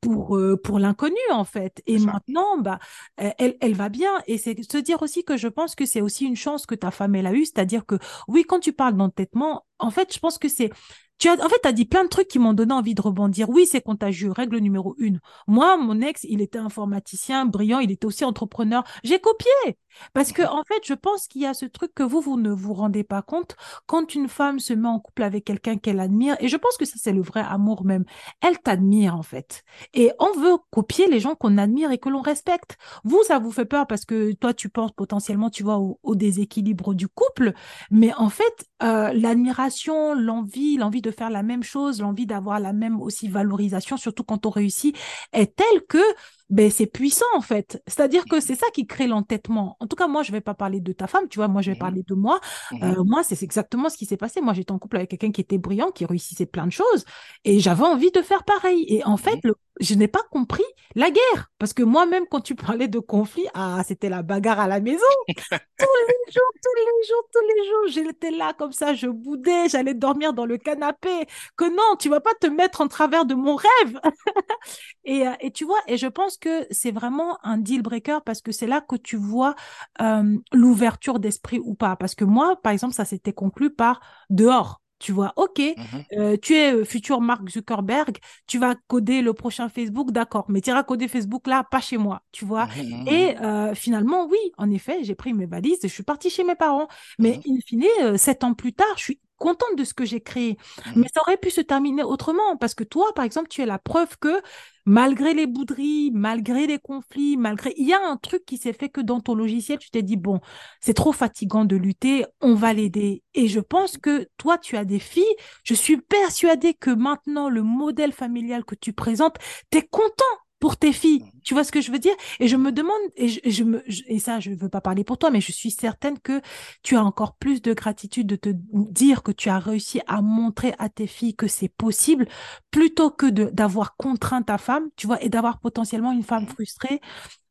pour, 0.00 0.36
euh, 0.36 0.56
pour 0.56 0.78
l'inconnu, 0.78 1.16
en 1.32 1.44
fait. 1.44 1.82
Et 1.86 1.98
maintenant, 1.98 2.58
bah, 2.58 2.78
elle, 3.16 3.56
elle 3.60 3.74
va 3.74 3.88
bien. 3.88 4.10
Et 4.26 4.38
c'est 4.38 4.56
se 4.62 4.78
dire 4.78 5.02
aussi 5.02 5.24
que 5.24 5.36
je 5.36 5.48
pense 5.48 5.74
que 5.74 5.86
c'est 5.86 6.00
aussi 6.00 6.26
une 6.26 6.36
chance 6.36 6.66
que 6.66 6.74
ta 6.74 6.90
femme, 6.90 7.14
elle 7.14 7.26
a 7.26 7.32
eue. 7.32 7.44
C'est-à-dire 7.44 7.86
que, 7.86 7.96
oui, 8.28 8.44
quand 8.44 8.60
tu 8.60 8.72
parles 8.72 8.96
d'entêtement, 8.96 9.64
en 9.78 9.90
fait, 9.90 10.12
je 10.14 10.18
pense 10.18 10.38
que 10.38 10.48
c'est 10.48 10.70
tu 11.18 11.28
as, 11.28 11.32
en 11.32 11.48
fait, 11.48 11.60
tu 11.62 11.68
as 11.68 11.72
dit 11.72 11.84
plein 11.84 12.04
de 12.04 12.08
trucs 12.08 12.28
qui 12.28 12.38
m'ont 12.38 12.52
donné 12.52 12.72
envie 12.72 12.94
de 12.94 13.02
rebondir. 13.02 13.48
Oui, 13.48 13.66
c'est 13.66 13.80
contagieux. 13.80 14.30
Règle 14.30 14.58
numéro 14.58 14.94
une. 14.98 15.20
Moi, 15.46 15.76
mon 15.76 16.00
ex, 16.00 16.24
il 16.24 16.40
était 16.40 16.58
informaticien, 16.58 17.46
brillant, 17.46 17.78
il 17.78 17.90
était 17.90 18.06
aussi 18.06 18.24
entrepreneur. 18.24 18.84
J'ai 19.02 19.18
copié. 19.18 19.78
Parce 20.12 20.32
que, 20.32 20.42
en 20.42 20.62
fait, 20.64 20.80
je 20.84 20.94
pense 20.94 21.26
qu'il 21.26 21.42
y 21.42 21.46
a 21.46 21.54
ce 21.54 21.66
truc 21.66 21.94
que 21.94 22.02
vous, 22.02 22.20
vous 22.20 22.38
ne 22.38 22.50
vous 22.50 22.74
rendez 22.74 23.04
pas 23.04 23.22
compte. 23.22 23.56
Quand 23.86 24.14
une 24.14 24.28
femme 24.28 24.58
se 24.58 24.74
met 24.74 24.88
en 24.88 25.00
couple 25.00 25.22
avec 25.22 25.44
quelqu'un 25.44 25.76
qu'elle 25.76 26.00
admire, 26.00 26.36
et 26.40 26.48
je 26.48 26.56
pense 26.56 26.76
que 26.76 26.84
ça, 26.84 26.96
c'est 26.96 27.12
le 27.12 27.22
vrai 27.22 27.40
amour 27.40 27.84
même, 27.84 28.04
elle 28.40 28.58
t'admire, 28.58 29.16
en 29.16 29.22
fait. 29.22 29.62
Et 29.94 30.10
on 30.18 30.32
veut 30.38 30.56
copier 30.70 31.08
les 31.08 31.20
gens 31.20 31.34
qu'on 31.34 31.58
admire 31.58 31.90
et 31.90 31.98
que 31.98 32.08
l'on 32.08 32.22
respecte. 32.22 32.76
Vous, 33.04 33.22
ça 33.22 33.38
vous 33.38 33.52
fait 33.52 33.64
peur 33.64 33.86
parce 33.86 34.04
que 34.04 34.32
toi, 34.34 34.54
tu 34.54 34.68
penses 34.68 34.92
potentiellement, 34.92 35.50
tu 35.50 35.62
vois, 35.62 35.78
au, 35.78 36.14
déséquilibre 36.14 36.94
du 36.94 37.08
couple. 37.08 37.52
Mais 37.90 38.12
en 38.14 38.28
fait, 38.28 38.66
euh, 38.82 39.12
l'admiration, 39.12 40.14
l'envie, 40.14 40.76
l'envie 40.76 41.00
de 41.00 41.10
faire 41.10 41.30
la 41.30 41.42
même 41.42 41.62
chose, 41.62 42.00
l'envie 42.00 42.26
d'avoir 42.26 42.60
la 42.60 42.72
même 42.72 43.00
aussi 43.00 43.28
valorisation, 43.28 43.96
surtout 43.96 44.24
quand 44.24 44.44
on 44.46 44.50
réussit, 44.50 44.96
est 45.32 45.56
telle 45.56 45.82
que 45.88 46.02
ben, 46.50 46.70
c'est 46.70 46.86
puissant 46.86 47.24
en 47.34 47.40
fait. 47.40 47.82
C'est-à-dire 47.86 48.24
que 48.26 48.38
c'est 48.38 48.54
ça 48.54 48.66
qui 48.72 48.86
crée 48.86 49.06
l'entêtement. 49.06 49.76
En 49.80 49.86
tout 49.86 49.96
cas, 49.96 50.06
moi, 50.06 50.22
je 50.22 50.30
vais 50.30 50.40
pas 50.40 50.54
parler 50.54 50.80
de 50.80 50.92
ta 50.92 51.06
femme, 51.06 51.26
tu 51.28 51.38
vois, 51.38 51.48
moi, 51.48 51.62
je 51.62 51.70
vais 51.70 51.76
mmh 51.76 51.80
parler 51.80 52.02
de 52.06 52.14
moi. 52.14 52.40
Mmh 52.72 52.82
euh, 52.82 53.04
moi, 53.04 53.22
c'est 53.22 53.42
exactement 53.42 53.88
ce 53.88 53.96
qui 53.96 54.06
s'est 54.06 54.16
passé. 54.16 54.40
Moi, 54.40 54.52
j'étais 54.52 54.72
en 54.72 54.78
couple 54.78 54.96
avec 54.96 55.10
quelqu'un 55.10 55.32
qui 55.32 55.40
était 55.40 55.58
brillant, 55.58 55.90
qui 55.90 56.04
réussissait 56.04 56.46
plein 56.46 56.66
de 56.66 56.72
choses, 56.72 57.04
et 57.44 57.60
j'avais 57.60 57.84
envie 57.84 58.10
de 58.10 58.22
faire 58.22 58.44
pareil. 58.44 58.84
Et 58.88 59.04
en 59.04 59.16
fait, 59.16 59.36
mmh 59.36 59.40
le, 59.44 59.54
je 59.80 59.94
n'ai 59.94 60.08
pas 60.08 60.22
compris 60.30 60.64
la 60.96 61.10
guerre. 61.10 61.50
Parce 61.58 61.72
que 61.74 61.82
moi-même, 61.82 62.24
quand 62.28 62.40
tu 62.40 62.54
parlais 62.56 62.88
de 62.88 62.98
conflit, 62.98 63.46
ah, 63.54 63.82
c'était 63.86 64.08
la 64.08 64.22
bagarre 64.22 64.58
à 64.58 64.66
la 64.66 64.80
maison. 64.80 65.04
tous 65.28 65.86
les 66.08 66.32
jours, 66.32 66.52
tous 66.62 66.74
les 66.74 67.06
jours, 67.06 67.28
tous 67.32 67.40
les 67.46 67.68
jours, 67.68 68.06
j'étais 68.08 68.30
là 68.30 68.54
comme 68.58 68.72
ça, 68.72 68.94
je 68.94 69.06
boudais, 69.06 69.68
j'allais 69.68 69.94
dormir 69.94 70.32
dans 70.32 70.46
le 70.46 70.56
canapé. 70.56 71.26
Que 71.56 71.68
non, 71.68 71.96
tu 72.00 72.08
vas 72.08 72.20
pas 72.20 72.32
te 72.40 72.46
mettre 72.46 72.80
en 72.80 72.88
travers 72.88 73.26
de 73.26 73.34
mon 73.34 73.56
rêve. 73.56 74.00
et, 75.04 75.28
euh, 75.28 75.32
et 75.40 75.50
tu 75.50 75.66
vois, 75.66 75.80
et 75.86 75.98
je 75.98 76.06
pense 76.06 76.38
que 76.38 76.66
c'est 76.70 76.92
vraiment 76.92 77.38
un 77.44 77.58
deal 77.58 77.82
breaker 77.82 78.20
parce 78.24 78.40
que 78.40 78.50
c'est 78.50 78.66
là 78.66 78.80
que 78.80 78.96
tu 78.96 79.16
vois 79.16 79.54
euh, 80.00 80.38
l'ouverture 80.52 81.20
d'esprit 81.20 81.60
ou 81.62 81.74
pas. 81.74 81.96
Parce 81.96 82.14
que 82.14 82.24
moi, 82.24 82.56
par 82.62 82.72
exemple, 82.72 82.94
ça 82.94 83.04
s'était 83.04 83.34
conclu 83.34 83.68
par 83.70 84.00
dehors. 84.30 84.80
Tu 84.98 85.12
vois, 85.12 85.32
ok, 85.36 85.60
mmh 85.76 86.00
euh, 86.16 86.36
tu 86.40 86.54
es 86.54 86.72
euh, 86.72 86.84
futur 86.84 87.20
Mark 87.20 87.48
Zuckerberg, 87.50 88.16
tu 88.46 88.58
vas 88.58 88.74
coder 88.88 89.20
le 89.22 89.34
prochain 89.34 89.68
Facebook, 89.68 90.10
d'accord, 90.10 90.46
mais 90.48 90.60
tu 90.62 90.70
iras 90.70 90.84
coder 90.84 91.06
Facebook 91.08 91.46
là, 91.46 91.64
pas 91.70 91.80
chez 91.80 91.98
moi, 91.98 92.22
tu 92.32 92.44
vois. 92.46 92.66
Mmh 92.66 93.04
mmh 93.04 93.08
et 93.08 93.38
euh, 93.40 93.74
finalement, 93.74 94.26
oui, 94.26 94.38
en 94.56 94.70
effet, 94.70 95.04
j'ai 95.04 95.14
pris 95.14 95.34
mes 95.34 95.46
valises 95.46 95.84
et 95.84 95.88
je 95.88 95.92
suis 95.94 96.02
partie 96.02 96.30
chez 96.30 96.44
mes 96.44 96.54
parents. 96.54 96.88
Mais 97.18 97.40
in 97.46 97.56
fine, 97.66 98.16
sept 98.16 98.42
ans 98.44 98.54
plus 98.54 98.72
tard, 98.72 98.86
je 98.96 99.02
suis 99.02 99.20
contente 99.36 99.76
de 99.76 99.84
ce 99.84 99.94
que 99.94 100.04
j'ai 100.04 100.20
créé. 100.20 100.52
Mmh. 100.86 100.90
Mais 100.96 101.06
ça 101.12 101.20
aurait 101.22 101.36
pu 101.36 101.50
se 101.50 101.60
terminer 101.60 102.02
autrement 102.02 102.56
parce 102.56 102.74
que 102.74 102.84
toi, 102.84 103.12
par 103.14 103.24
exemple, 103.24 103.48
tu 103.48 103.62
es 103.62 103.66
la 103.66 103.78
preuve 103.78 104.16
que 104.18 104.40
malgré 104.86 105.34
les 105.34 105.46
bouderies, 105.46 106.12
malgré 106.14 106.66
les 106.66 106.78
conflits, 106.78 107.36
malgré, 107.36 107.74
il 107.76 107.86
y 107.86 107.92
a 107.92 108.00
un 108.06 108.16
truc 108.16 108.44
qui 108.46 108.56
s'est 108.56 108.72
fait 108.72 108.88
que 108.88 109.00
dans 109.00 109.20
ton 109.20 109.34
logiciel, 109.34 109.78
tu 109.78 109.90
t'es 109.90 110.02
dit, 110.02 110.16
bon, 110.16 110.40
c'est 110.80 110.94
trop 110.94 111.12
fatigant 111.12 111.64
de 111.64 111.76
lutter, 111.76 112.24
on 112.40 112.54
va 112.54 112.72
l'aider. 112.72 113.22
Et 113.34 113.48
je 113.48 113.60
pense 113.60 113.98
que 113.98 114.28
toi, 114.38 114.58
tu 114.58 114.76
as 114.76 114.84
des 114.84 115.00
filles. 115.00 115.24
Je 115.64 115.74
suis 115.74 115.98
persuadée 115.98 116.74
que 116.74 116.90
maintenant, 116.90 117.50
le 117.50 117.62
modèle 117.62 118.12
familial 118.12 118.64
que 118.64 118.76
tu 118.76 118.92
présentes, 118.92 119.36
tu 119.70 119.78
es 119.78 119.82
content 119.82 120.24
pour 120.58 120.76
tes 120.76 120.92
filles. 120.92 121.20
Mmh. 121.20 121.40
Tu 121.44 121.54
vois 121.54 121.64
ce 121.64 121.72
que 121.72 121.80
je 121.80 121.92
veux 121.92 121.98
dire? 121.98 122.14
Et 122.40 122.48
je 122.48 122.56
me 122.56 122.72
demande, 122.72 122.96
et, 123.16 123.28
je, 123.28 123.64
me, 123.64 123.82
et 124.10 124.18
ça, 124.18 124.40
je 124.40 124.50
ne 124.50 124.56
veux 124.56 124.68
pas 124.68 124.80
parler 124.80 125.04
pour 125.04 125.18
toi, 125.18 125.30
mais 125.30 125.40
je 125.40 125.52
suis 125.52 125.70
certaine 125.70 126.18
que 126.18 126.40
tu 126.82 126.96
as 126.96 127.04
encore 127.04 127.36
plus 127.36 127.62
de 127.62 127.72
gratitude 127.72 128.26
de 128.26 128.36
te 128.36 128.50
dire 128.52 129.22
que 129.22 129.32
tu 129.32 129.48
as 129.48 129.58
réussi 129.58 130.00
à 130.06 130.22
montrer 130.22 130.74
à 130.78 130.88
tes 130.88 131.06
filles 131.06 131.36
que 131.36 131.46
c'est 131.46 131.68
possible, 131.68 132.26
plutôt 132.70 133.10
que 133.10 133.26
d'avoir 133.26 133.96
contraint 133.96 134.42
ta 134.42 134.58
femme, 134.58 134.88
tu 134.96 135.06
vois, 135.06 135.22
et 135.22 135.28
d'avoir 135.28 135.60
potentiellement 135.60 136.12
une 136.12 136.22
femme 136.22 136.44
mmh. 136.44 136.48
frustrée 136.48 137.00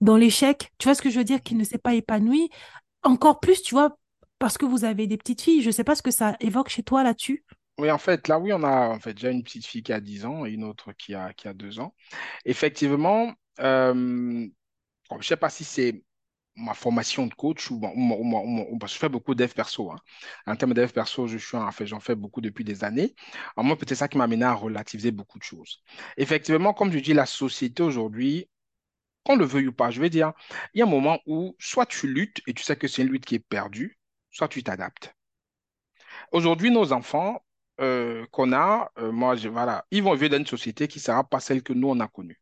dans 0.01 0.17
l'échec. 0.17 0.71
Tu 0.77 0.87
vois 0.87 0.95
ce 0.95 1.01
que 1.01 1.09
je 1.09 1.17
veux 1.17 1.23
dire? 1.23 1.41
Qui 1.41 1.55
ne 1.55 1.63
s'est 1.63 1.77
pas 1.77 1.93
épanouie. 1.93 2.49
Encore 3.03 3.39
plus, 3.39 3.61
tu 3.61 3.75
vois, 3.75 3.97
parce 4.39 4.57
que 4.57 4.65
vous 4.65 4.83
avez 4.83 5.07
des 5.07 5.17
petites 5.17 5.41
filles. 5.41 5.61
Je 5.61 5.67
ne 5.67 5.71
sais 5.71 5.83
pas 5.83 5.95
ce 5.95 6.01
que 6.01 6.11
ça 6.11 6.35
évoque 6.39 6.69
chez 6.69 6.83
toi 6.83 7.03
là-dessus. 7.03 7.45
Oui, 7.77 7.91
en 7.91 7.97
fait, 7.97 8.27
là, 8.29 8.39
oui, 8.39 8.53
on 8.53 8.63
a 8.63 8.87
en 8.89 8.99
fait 8.99 9.13
déjà 9.13 9.31
une 9.31 9.43
petite 9.43 9.65
fille 9.65 9.83
qui 9.83 9.91
a 9.91 9.99
10 9.99 10.25
ans 10.25 10.45
et 10.45 10.51
une 10.51 10.63
autre 10.63 10.93
qui 10.93 11.13
a, 11.13 11.33
qui 11.33 11.47
a 11.47 11.53
2 11.53 11.79
ans. 11.79 11.93
Effectivement, 12.45 13.33
euh, 13.59 14.47
je 15.11 15.17
ne 15.17 15.21
sais 15.21 15.37
pas 15.37 15.49
si 15.49 15.63
c'est 15.65 16.03
ma 16.55 16.73
formation 16.73 17.27
de 17.27 17.33
coach, 17.33 17.69
ou, 17.71 17.81
je 17.81 18.97
fais 18.97 19.09
beaucoup 19.09 19.35
dev 19.35 19.51
perso. 19.53 19.91
Hein. 19.91 19.97
En 20.47 20.55
termes 20.55 20.73
de 20.73 20.81
dev 20.81 20.91
perso, 20.91 21.27
je 21.27 21.37
suis 21.37 21.57
en 21.57 21.71
fait, 21.71 21.85
j'en 21.85 21.99
fais 21.99 22.15
beaucoup 22.15 22.41
depuis 22.41 22.63
des 22.63 22.83
années. 22.85 23.13
Alors 23.55 23.65
moi, 23.65 23.77
peut-être 23.77 23.97
ça 23.97 24.07
qui 24.07 24.17
m'a 24.17 24.23
amené 24.23 24.45
à 24.45 24.53
relativiser 24.53 25.11
beaucoup 25.11 25.37
de 25.37 25.43
choses. 25.43 25.83
Effectivement, 26.17 26.73
comme 26.73 26.91
je 26.93 26.99
dis, 26.99 27.13
la 27.13 27.25
société 27.25 27.83
aujourd'hui, 27.83 28.49
qu'on 29.25 29.35
le 29.35 29.45
veuille 29.45 29.67
ou 29.67 29.73
pas, 29.73 29.91
je 29.91 29.99
vais 29.99 30.09
dire, 30.09 30.33
il 30.73 30.79
y 30.79 30.81
a 30.81 30.85
un 30.85 30.89
moment 30.89 31.19
où 31.25 31.55
soit 31.59 31.85
tu 31.85 32.07
luttes 32.07 32.41
et 32.47 32.53
tu 32.53 32.63
sais 32.63 32.77
que 32.77 32.87
c'est 32.87 33.01
une 33.01 33.09
lutte 33.09 33.25
qui 33.25 33.35
est 33.35 33.39
perdue, 33.39 33.99
soit 34.31 34.47
tu 34.47 34.63
t'adaptes. 34.63 35.13
Aujourd'hui, 36.31 36.71
nos 36.71 36.93
enfants 36.93 37.43
euh, 37.81 38.25
qu'on 38.31 38.53
a, 38.53 38.91
euh, 38.99 39.11
moi, 39.11 39.35
voilà, 39.35 39.85
ils 39.91 40.01
vont 40.03 40.13
vivre 40.15 40.31
dans 40.31 40.37
une 40.37 40.45
société 40.45 40.87
qui 40.87 40.99
ne 40.99 41.03
sera 41.03 41.23
pas 41.23 41.39
celle 41.39 41.61
que 41.63 41.73
nous, 41.73 41.89
on 41.89 41.99
a 41.99 42.07
connue. 42.07 42.39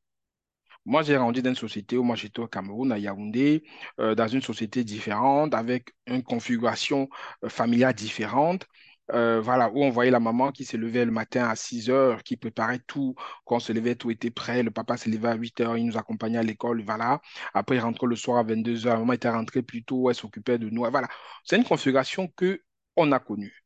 Moi, 0.86 1.02
j'ai 1.04 1.16
grandi 1.16 1.42
dans 1.42 1.50
une 1.52 1.56
société 1.56 1.98
où 1.98 2.04
moi 2.04 2.16
j'étais 2.16 2.40
au 2.42 2.48
Cameroun, 2.48 2.92
à 2.92 2.98
Yaoundé, 3.00 3.64
euh, 4.00 4.16
dans 4.16 4.28
une 4.28 4.42
société 4.42 4.84
différente, 4.84 5.54
avec 5.56 5.94
une 6.08 6.24
configuration 6.24 7.10
familiale 7.48 7.94
différente. 7.94 8.66
voilà, 9.10 9.70
où 9.74 9.84
on 9.84 9.90
voyait 9.92 10.12
la 10.12 10.20
maman 10.20 10.52
qui 10.52 10.66
se 10.66 10.78
levait 10.78 11.06
le 11.06 11.12
matin 11.12 11.48
à 11.50 11.56
6 11.56 11.90
heures, 11.90 12.24
qui 12.24 12.38
préparait 12.38 12.80
tout. 12.88 13.16
Quand 13.46 13.58
on 13.58 13.60
se 13.60 13.74
levait, 13.74 13.96
tout 13.96 14.12
était 14.12 14.32
prêt. 14.32 14.64
Le 14.64 14.72
papa 14.72 14.98
se 14.98 15.10
levait 15.10 15.30
à 15.30 15.36
8 15.36 15.62
heures, 15.62 15.78
il 15.78 15.86
nous 15.86 15.98
accompagnait 15.98 16.40
à 16.40 16.44
l'école. 16.44 16.82
Voilà. 16.84 17.22
Après, 17.54 17.76
il 17.78 17.80
rentrait 17.80 18.08
le 18.08 18.16
soir 18.16 18.38
à 18.40 18.44
22 18.44 18.88
heures. 18.88 18.94
La 18.96 19.00
maman 19.00 19.14
était 19.14 19.30
rentrée 19.30 19.62
plus 19.64 19.84
tôt, 19.84 20.10
elle 20.10 20.16
s'occupait 20.16 20.58
de 20.58 20.70
nous. 20.70 20.82
Voilà. 20.90 21.08
C'est 21.44 21.58
une 21.58 21.66
configuration 21.66 22.28
que 22.36 22.62
on 22.96 23.12
a 23.12 23.20
connue. 23.20 23.63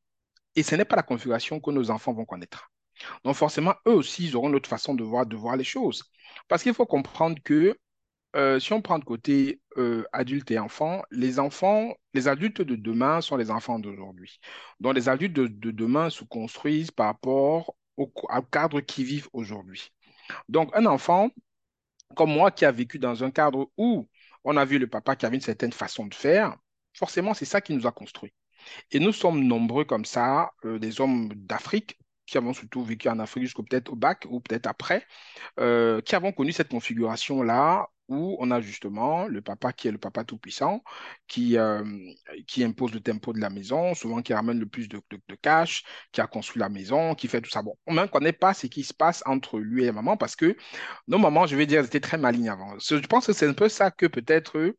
Et 0.57 0.63
ce 0.63 0.75
n'est 0.75 0.85
pas 0.85 0.95
la 0.97 1.03
configuration 1.03 1.59
que 1.61 1.71
nos 1.71 1.91
enfants 1.91 2.13
vont 2.13 2.25
connaître. 2.25 2.71
Donc 3.23 3.35
forcément, 3.35 3.75
eux 3.87 3.93
aussi, 3.93 4.25
ils 4.25 4.35
auront 4.35 4.49
une 4.49 4.55
autre 4.55 4.67
façon 4.69 4.95
de 4.95 5.03
voir, 5.03 5.25
de 5.27 5.35
voir 5.35 5.55
les 5.55 5.63
choses. 5.63 6.03
Parce 6.47 6.63
qu'il 6.63 6.73
faut 6.73 6.87
comprendre 6.87 7.37
que 7.43 7.77
euh, 8.35 8.59
si 8.59 8.73
on 8.73 8.81
prend 8.81 8.97
de 8.97 9.05
côté 9.05 9.61
euh, 9.77 10.03
adultes 10.13 10.49
et 10.49 10.57
enfants, 10.57 11.03
les 11.11 11.39
enfants, 11.39 11.93
les 12.15 12.27
adultes 12.27 12.61
de 12.61 12.75
demain 12.75 13.21
sont 13.21 13.37
les 13.37 13.51
enfants 13.51 13.77
d'aujourd'hui. 13.77 14.39
Donc 14.79 14.95
les 14.95 15.09
adultes 15.09 15.33
de, 15.33 15.71
demain 15.71 16.09
se 16.09 16.23
construisent 16.23 16.91
par 16.91 17.05
rapport 17.05 17.75
au, 17.95 18.11
cadre 18.51 18.81
qu'ils 18.81 19.05
vivent 19.05 19.29
aujourd'hui. 19.33 19.91
Donc 20.49 20.75
un 20.75 20.87
enfant, 20.87 21.29
comme 22.15 22.31
moi 22.33 22.51
qui 22.51 22.65
a 22.65 22.71
vécu 22.71 22.99
dans 22.99 23.23
un 23.23 23.31
cadre 23.31 23.69
où 23.77 24.09
on 24.43 24.57
a 24.57 24.65
vu 24.65 24.79
le 24.79 24.87
papa 24.87 25.15
qui 25.15 25.25
avait 25.27 25.35
une 25.37 25.41
certaine 25.41 25.73
façon 25.73 26.07
de 26.07 26.15
faire, 26.15 26.57
forcément 26.93 27.33
c'est 27.33 27.45
ça 27.45 27.61
qui 27.61 27.73
nous 27.73 27.87
a 27.87 27.91
construit. 27.91 28.33
Et 28.91 28.99
nous 28.99 29.13
sommes 29.13 29.43
nombreux 29.43 29.85
comme 29.85 30.05
ça, 30.05 30.51
euh, 30.65 30.79
des 30.79 31.01
hommes 31.01 31.29
d'Afrique, 31.35 31.97
qui 32.27 32.37
avons 32.37 32.53
surtout 32.53 32.83
vécu 32.83 33.09
en 33.09 33.19
Afrique 33.19 33.45
jusqu'au 33.45 33.63
peut-être 33.63 33.91
au 33.91 33.95
bac 33.95 34.25
ou 34.29 34.39
peut-être 34.41 34.67
après, 34.67 35.05
euh, 35.59 36.01
qui 36.01 36.15
avons 36.15 36.31
connu 36.31 36.51
cette 36.51 36.69
configuration-là 36.69 37.87
où 38.09 38.37
on 38.39 38.51
a 38.51 38.61
justement 38.61 39.27
le 39.27 39.41
papa 39.41 39.73
qui 39.73 39.87
est 39.87 39.91
le 39.91 39.97
papa 39.97 40.23
tout-puissant, 40.23 40.81
qui, 41.27 41.57
euh, 41.57 41.83
qui 42.47 42.63
impose 42.63 42.93
le 42.93 43.01
tempo 43.01 43.33
de 43.33 43.39
la 43.39 43.49
maison, 43.49 43.93
souvent 43.95 44.21
qui 44.21 44.33
ramène 44.33 44.59
le 44.59 44.65
plus 44.65 44.87
de, 44.87 45.01
de, 45.09 45.35
cash, 45.41 45.83
qui 46.11 46.21
a 46.21 46.27
construit 46.27 46.59
la 46.61 46.69
maison, 46.69 47.15
qui 47.15 47.27
fait 47.27 47.41
tout 47.41 47.49
ça. 47.49 47.61
Bon, 47.61 47.75
on 47.85 47.93
ne 47.93 48.05
connaît 48.05 48.33
pas 48.33 48.53
ce 48.53 48.67
qui 48.67 48.83
se 48.83 48.93
passe 48.93 49.23
entre 49.25 49.59
lui 49.59 49.83
et 49.83 49.87
la 49.87 49.91
maman 49.91 50.15
parce 50.17 50.35
que 50.35 50.55
nos 51.07 51.17
mamans, 51.17 51.47
je 51.47 51.55
vais 51.55 51.65
dire, 51.65 51.83
étaient 51.83 51.99
très 51.99 52.17
malignes 52.17 52.49
avant. 52.49 52.77
Je 52.79 52.95
pense 53.07 53.27
que 53.27 53.33
c'est 53.33 53.47
un 53.47 53.53
peu 53.53 53.69
ça 53.69 53.91
que 53.91 54.05
peut-être 54.05 54.73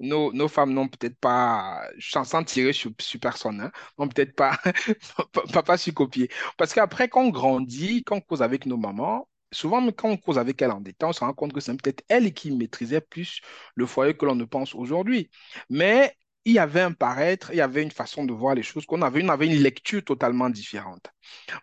nos, 0.00 0.48
femmes 0.48 0.72
n'ont 0.72 0.88
peut-être 0.88 1.18
pas, 1.18 1.82
sans 1.98 2.44
tirer 2.44 2.72
sur, 2.72 2.92
personne, 3.20 3.60
hein, 3.60 3.72
n'ont 3.98 4.08
peut-être 4.08 4.34
pas, 4.34 4.58
pas, 5.52 5.62
pas 5.62 5.76
su 5.76 5.92
copier. 5.92 6.28
Parce 6.56 6.74
qu'après, 6.74 7.08
quand 7.08 7.22
on 7.22 7.30
grandit, 7.30 8.02
quand 8.04 8.16
on 8.16 8.20
cause 8.20 8.42
avec 8.42 8.66
nos 8.66 8.76
mamans, 8.76 9.28
souvent, 9.52 9.86
quand 9.92 10.10
on 10.10 10.16
cause 10.16 10.38
avec 10.38 10.60
elles 10.62 10.70
en 10.70 10.80
détente, 10.80 11.10
on 11.10 11.12
se 11.12 11.20
rend 11.20 11.32
compte 11.32 11.52
que 11.52 11.60
c'est 11.60 11.76
peut-être 11.80 12.04
elle 12.08 12.32
qui 12.34 12.50
maîtrisait 12.50 13.00
plus 13.00 13.40
le 13.74 13.86
foyer 13.86 14.14
que 14.14 14.26
l'on 14.26 14.34
ne 14.34 14.44
pense 14.44 14.74
aujourd'hui. 14.74 15.30
Mais 15.70 16.14
il 16.44 16.52
y 16.52 16.58
avait 16.58 16.82
un 16.82 16.92
paraître, 16.92 17.50
il 17.52 17.56
y 17.56 17.60
avait 17.60 17.82
une 17.82 17.90
façon 17.90 18.24
de 18.24 18.32
voir 18.32 18.54
les 18.54 18.62
choses, 18.62 18.84
qu'on 18.86 19.02
avait, 19.02 19.24
on 19.24 19.28
avait 19.28 19.46
une 19.46 19.62
lecture 19.62 20.04
totalement 20.04 20.50
différente. 20.50 21.06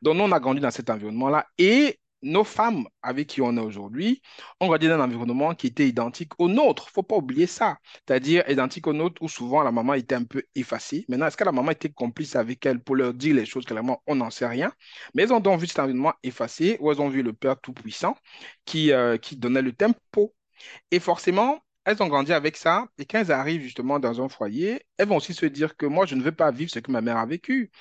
Donc, 0.02 0.18
on 0.20 0.32
a 0.32 0.40
grandi 0.40 0.62
dans 0.62 0.72
cet 0.72 0.90
environnement-là 0.90 1.46
et 1.58 2.00
nos 2.24 2.44
femmes 2.44 2.86
avec 3.02 3.28
qui 3.28 3.42
on 3.42 3.56
est 3.58 3.62
aujourd'hui 3.62 4.22
ont 4.60 4.68
grandi 4.68 4.88
dans 4.88 4.96
un 4.96 5.02
environnement 5.02 5.56
qui 5.56 5.68
était 5.68 5.88
identique 5.88 6.34
au 6.40 6.50
nôtre. 6.50 6.90
Faut 6.90 7.04
pas 7.04 7.16
oublier 7.16 7.48
ça. 7.48 7.78
C'est-à-dire 8.08 8.48
identique 8.50 8.88
au 8.88 8.94
nôtre 8.94 9.22
où 9.22 9.30
souvent 9.30 9.64
la 9.64 9.72
maman 9.72 9.94
était 9.96 10.16
un 10.16 10.24
peu 10.24 10.44
effacée. 10.56 11.06
Maintenant, 11.10 11.28
est-ce 11.28 11.38
que 11.38 11.44
la 11.44 11.52
maman 11.52 11.72
était 11.72 11.90
complice 11.90 12.36
avec 12.36 12.66
elle 12.66 12.80
pour 12.80 12.96
leur 12.96 13.14
dire 13.14 13.36
les 13.36 13.46
choses 13.46 13.66
clairement? 13.66 14.02
On 14.08 14.16
n'en 14.16 14.30
sait 14.30 14.48
rien. 14.48 14.72
Mais 15.14 15.24
elles 15.24 15.34
ont 15.34 15.40
donc 15.40 15.60
vu 15.60 15.68
cet 15.68 15.80
environnement 15.80 16.14
effacé 16.24 16.78
où 16.80 16.92
elles 16.92 17.02
ont 17.02 17.10
vu 17.10 17.24
le 17.24 17.34
Père 17.34 17.60
Tout-Puissant 17.60 18.16
qui, 18.66 18.92
euh, 18.92 19.18
qui 19.18 19.38
donnait 19.38 19.62
le 19.62 19.74
tempo. 19.74 20.34
Et 20.92 21.00
forcément, 21.00 21.60
elles 21.86 22.02
ont 22.04 22.08
grandi 22.08 22.34
avec 22.34 22.58
ça. 22.58 22.88
Et 22.98 23.06
quand 23.06 23.20
elles 23.20 23.32
arrivent 23.32 23.62
justement 23.62 24.00
dans 24.00 24.22
un 24.22 24.30
foyer, 24.30 24.86
elles 24.98 25.08
vont 25.08 25.18
aussi 25.18 25.34
se 25.34 25.46
dire 25.46 25.76
que 25.78 25.86
moi, 25.86 26.06
je 26.06 26.16
ne 26.16 26.22
veux 26.22 26.32
pas 26.32 26.52
vivre 26.52 26.72
ce 26.72 26.80
que 26.80 26.92
ma 26.92 27.02
mère 27.02 27.18
a 27.18 27.26
vécu. 27.26 27.72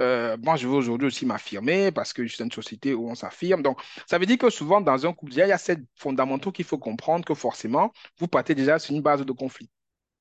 Euh, 0.00 0.36
moi, 0.42 0.56
je 0.56 0.66
veux 0.68 0.74
aujourd'hui 0.74 1.06
aussi 1.08 1.26
m'affirmer 1.26 1.92
parce 1.92 2.12
que 2.12 2.26
c'est 2.26 2.44
une 2.44 2.52
société 2.52 2.94
où 2.94 3.08
on 3.08 3.14
s'affirme. 3.14 3.62
Donc, 3.62 3.80
ça 4.08 4.18
veut 4.18 4.26
dire 4.26 4.38
que 4.38 4.50
souvent, 4.50 4.80
dans 4.80 5.06
un 5.06 5.12
couple, 5.12 5.32
il 5.32 5.38
y 5.38 5.42
a 5.42 5.58
ces 5.58 5.76
fondamentaux 5.96 6.52
qu'il 6.52 6.64
faut 6.64 6.78
comprendre 6.78 7.24
que 7.24 7.34
forcément, 7.34 7.92
vous 8.18 8.28
partez 8.28 8.54
déjà 8.54 8.78
sur 8.78 8.94
une 8.94 9.02
base 9.02 9.24
de 9.24 9.32
conflit 9.32 9.70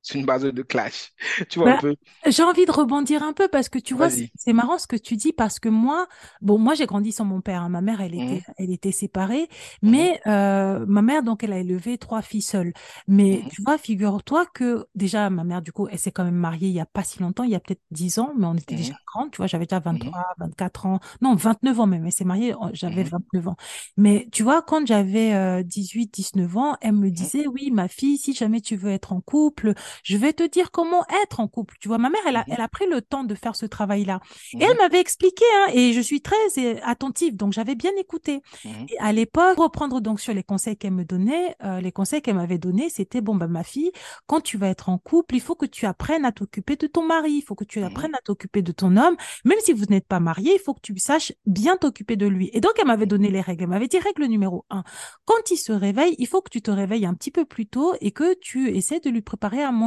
c'est 0.04 0.20
une 0.20 0.26
base 0.26 0.44
de 0.44 0.62
clash. 0.62 1.14
tu 1.50 1.60
vois 1.60 1.72
un 1.72 1.74
bah, 1.76 1.80
peu. 1.82 1.96
J'ai 2.28 2.44
envie 2.44 2.66
de 2.66 2.72
rebondir 2.72 3.24
un 3.24 3.32
peu 3.32 3.48
parce 3.48 3.70
que 3.70 3.80
tu 3.80 3.94
vois, 3.94 4.10
c'est 4.10 4.54
marrant 4.54 4.78
ce 4.78 4.86
que 4.86 4.98
tu 4.98 5.16
dis 5.16 5.32
parce 5.32 5.60
que 5.60 5.70
moi, 5.70 6.08
bon, 6.42 6.60
moi 6.60 6.76
j'ai 6.76 6.86
grandi 6.86 7.14
sans 7.14 7.24
mon 7.24 7.40
père. 7.40 7.64
Hein. 7.64 7.70
Ma 7.70 7.82
mère, 7.82 8.02
elle 8.02 8.14
était, 8.14 8.44
mmh. 8.48 8.54
elle 8.58 8.72
était 8.72 8.92
séparée, 8.92 9.48
mmh. 9.82 9.90
mais 9.90 10.22
euh, 10.28 10.86
ma 10.88 11.02
mère, 11.02 11.24
donc, 11.24 11.44
elle 11.44 11.54
a 11.54 11.60
élevé 11.60 11.98
trois 11.98 12.22
filles 12.22 12.42
seules. 12.42 12.74
Mais 13.08 13.42
mmh. 13.44 13.50
tu 13.50 13.62
vois, 13.64 13.78
figure-toi 13.78 14.46
que 14.54 14.86
déjà, 14.94 15.30
ma 15.30 15.46
mère, 15.46 15.62
du 15.62 15.72
coup, 15.72 15.88
elle 15.90 16.00
s'est 16.00 16.12
quand 16.12 16.26
même 16.26 16.36
mariée 16.36 16.68
il 16.68 16.74
y 16.74 16.82
a 16.82 16.86
pas 16.86 17.04
si 17.04 17.22
longtemps, 17.22 17.44
il 17.44 17.52
y 17.52 17.56
a 17.56 17.62
peut-être 17.62 17.82
10 17.92 18.20
ans, 18.20 18.34
mais 18.38 18.46
on 18.46 18.56
était 18.56 18.76
déjà 18.76 18.96
grande. 19.08 19.32
Tu 19.32 19.38
vois, 19.38 19.48
j'avais 19.48 19.66
déjà 19.66 19.80
23, 19.80 20.12
24 20.38 20.86
ans, 20.86 21.00
non, 21.22 21.36
29 21.36 21.80
ans 21.80 21.88
même. 21.88 22.06
Elle 22.06 22.12
s'est 22.12 22.26
mariée, 22.26 22.54
oh, 22.60 22.68
j'avais 22.74 23.04
29 23.04 23.48
ans. 23.48 23.56
Mais 23.96 24.28
tu 24.34 24.44
vois, 24.44 24.62
quand 24.62 24.86
j'avais 24.86 25.64
18, 25.64 26.08
euh, 26.08 26.10
19 26.12 26.58
ans, 26.58 26.78
elle 26.82 26.94
me 26.94 27.10
disait, 27.10 27.48
oui, 27.48 27.72
ma 27.72 27.88
fille, 27.88 28.18
si 28.18 28.34
jamais 28.34 28.60
tu 28.60 28.76
veux 28.76 28.92
être 28.92 29.14
en 29.14 29.22
couple, 29.22 29.74
je 30.04 30.18
vais 30.18 30.34
te 30.34 30.44
dire 30.44 30.72
comment 30.72 31.04
être 31.24 31.40
en 31.40 31.48
couple. 31.48 31.76
Tu 31.80 31.88
vois, 31.88 31.98
ma 31.98 32.10
mère, 32.10 32.22
elle 32.28 32.38
a, 32.38 32.42
mmh 32.42 32.54
elle 32.54 32.62
a 32.62 32.68
pris 32.68 32.86
le 32.88 33.02
temps 33.02 33.24
de 33.24 33.36
faire 33.36 33.56
ce 33.56 33.66
travail-là. 33.66 34.20
Et 34.54 34.64
elle 34.64 34.78
m'avait 34.78 35.00
expliqué, 35.00 35.46
hein, 35.56 35.72
et 35.74 35.94
je 35.94 36.02
suis 36.02 36.22
très 36.22 36.36
attentive, 36.84 37.36
donc 37.36 37.54
j'avais 37.54 37.76
bien 37.76 37.92
écouté. 37.98 38.42
Mmh 38.64 38.70
et 38.90 39.00
à 39.00 39.12
l'époque, 39.14 39.58
reprendre 39.58 40.02
donc 40.02 40.20
sur 40.20 40.34
les 40.34 40.44
conseils 40.44 40.78
qu'elle 40.78 40.94
me 40.94 41.06
donnait, 41.06 41.56
euh, 41.64 41.80
les 41.80 41.92
conseils 41.92 42.22
qu'elle 42.22 42.36
m'avait 42.36 42.58
donnés, 42.58 42.90
c'était, 42.90 43.22
bon, 43.22 43.36
bah, 43.36 43.48
ma 43.48 43.64
fille, 43.64 43.92
quand 44.28 44.42
tu 44.42 44.58
vas 44.58 44.68
être 44.68 44.90
en 44.90 44.98
couple, 44.98 45.36
il 45.36 45.42
faut 45.42 45.56
que 45.56 45.66
tu 45.66 45.86
apprennes 45.86 46.26
à 46.26 46.32
t'occuper 46.32 46.76
de 46.76 46.88
ton 46.88 47.06
mari, 47.06 47.34
il 47.34 47.42
faut 47.42 47.56
que 47.56 47.64
tu 47.64 47.82
apprennes 47.84 48.16
à 48.16 48.22
t'occuper 48.24 48.62
de 48.62 48.72
ton 48.72 48.98
homme. 48.98 49.16
Même 49.46 49.60
si 49.64 49.74
vous 49.74 49.86
n'êtes 49.86 50.08
pas 50.08 50.20
marié, 50.20 50.54
il 50.56 50.60
faut 50.60 50.74
que 50.74 50.82
tu 50.82 50.98
saches 50.98 51.34
bien 51.46 51.78
t'occuper 51.78 52.16
de 52.16 52.28
lui. 52.28 52.50
Et 52.54 52.62
donc, 52.62 52.74
elle 52.80 52.88
m'avait 52.88 53.06
donné 53.06 53.30
les 53.30 53.42
règles. 53.42 53.64
Elle 53.64 53.70
m'avait 53.70 53.88
dit, 53.88 54.00
règle 54.00 54.26
numéro 54.26 54.66
un, 54.70 54.84
quand 55.26 55.52
il 55.52 55.58
se 55.58 55.72
réveille, 55.72 56.16
il 56.18 56.28
faut 56.28 56.42
que 56.42 56.50
tu 56.50 56.62
te 56.62 56.72
réveilles 56.72 57.06
un 57.06 57.14
petit 57.14 57.32
peu 57.32 57.46
plus 57.46 57.68
tôt 57.68 57.94
et 58.02 58.12
que 58.12 58.34
tu 58.40 58.70
essaies 58.70 59.00
de 59.00 59.10
lui 59.10 59.22
préparer 59.22 59.64
à 59.64 59.72
manger, 59.72 59.83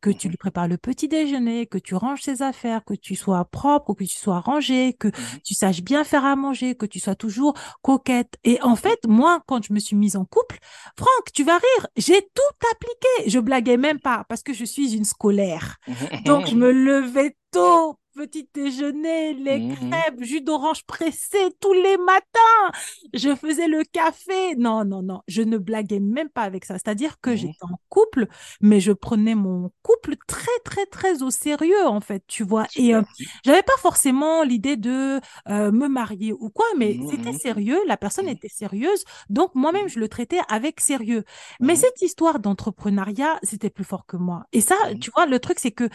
que 0.00 0.10
tu 0.10 0.28
lui 0.28 0.36
prépares 0.36 0.68
le 0.68 0.76
petit 0.76 1.08
déjeuner, 1.08 1.66
que 1.66 1.78
tu 1.78 1.94
ranges 1.94 2.22
ses 2.22 2.42
affaires, 2.42 2.84
que 2.84 2.94
tu 2.94 3.14
sois 3.14 3.44
propre, 3.44 3.94
que 3.94 4.04
tu 4.04 4.16
sois 4.16 4.40
rangé, 4.40 4.94
que 4.94 5.08
mmh 5.08 5.12
tu 5.44 5.54
saches 5.54 5.82
bien 5.82 6.04
faire 6.04 6.24
à 6.24 6.36
manger, 6.36 6.74
que 6.74 6.86
tu 6.86 7.00
sois 7.00 7.14
toujours 7.14 7.54
coquette. 7.82 8.36
Et 8.44 8.60
en 8.62 8.76
fait, 8.76 9.00
moi, 9.06 9.42
quand 9.46 9.64
je 9.64 9.72
me 9.72 9.78
suis 9.78 9.96
mise 9.96 10.16
en 10.16 10.24
couple, 10.24 10.58
Franck, 10.96 11.32
tu 11.34 11.44
vas 11.44 11.56
rire, 11.56 11.86
j'ai 11.96 12.20
tout 12.20 12.66
appliqué. 12.72 13.30
Je 13.30 13.38
blaguais 13.38 13.76
même 13.76 14.00
pas 14.00 14.24
parce 14.28 14.42
que 14.42 14.52
je 14.52 14.64
suis 14.64 14.94
une 14.94 15.04
scolaire. 15.04 15.76
Donc, 16.24 16.46
je 16.46 16.54
me 16.54 16.70
levais 16.70 17.36
tôt 17.50 17.98
petit 18.14 18.48
déjeuner, 18.54 19.34
les 19.34 19.58
mmh 19.58 19.74
crêpes, 19.76 20.22
jus 20.22 20.40
d'orange 20.40 20.84
pressé 20.84 21.38
tous 21.60 21.72
les 21.72 21.96
matins. 21.98 22.78
Je 23.14 23.34
faisais 23.34 23.68
le 23.68 23.82
café. 23.84 24.54
Non, 24.56 24.84
non, 24.84 25.02
non, 25.02 25.22
je 25.28 25.42
ne 25.42 25.58
blaguais 25.58 26.00
même 26.00 26.28
pas 26.28 26.42
avec 26.42 26.64
ça. 26.64 26.74
C'est-à-dire 26.74 27.20
que 27.20 27.30
mmh 27.30 27.36
j'étais 27.36 27.64
en 27.64 27.78
couple, 27.88 28.26
mais 28.60 28.80
je 28.80 28.92
prenais 28.92 29.34
mon 29.34 29.70
couple 29.82 30.16
très, 30.26 30.58
très, 30.64 30.86
très 30.86 31.22
au 31.22 31.30
sérieux, 31.30 31.86
en 31.86 32.00
fait, 32.00 32.22
tu 32.26 32.44
vois. 32.44 32.66
Et 32.76 32.94
euh, 32.94 33.02
j'avais 33.44 33.62
pas 33.62 33.76
forcément 33.78 34.42
l'idée 34.42 34.76
de 34.76 35.20
euh, 35.48 35.72
me 35.72 35.88
marier 35.88 36.32
ou 36.32 36.50
quoi, 36.50 36.66
mais 36.76 36.94
mmh 36.94 37.08
c'était 37.10 37.32
sérieux. 37.32 37.80
La 37.86 37.96
personne 37.96 38.28
était 38.28 38.48
sérieuse. 38.48 39.04
Donc, 39.28 39.54
moi-même, 39.54 39.88
je 39.88 39.98
le 39.98 40.08
traitais 40.08 40.40
avec 40.48 40.80
sérieux. 40.80 41.24
Mais 41.60 41.76
cette 41.76 42.00
histoire 42.02 42.38
d'entrepreneuriat, 42.38 43.38
c'était 43.42 43.70
plus 43.70 43.84
fort 43.84 44.06
que 44.06 44.16
moi. 44.16 44.44
Et 44.52 44.60
ça, 44.60 44.76
tu 45.00 45.10
vois, 45.14 45.26
le 45.26 45.38
truc, 45.38 45.58
c'est 45.58 45.70
que 45.72 45.88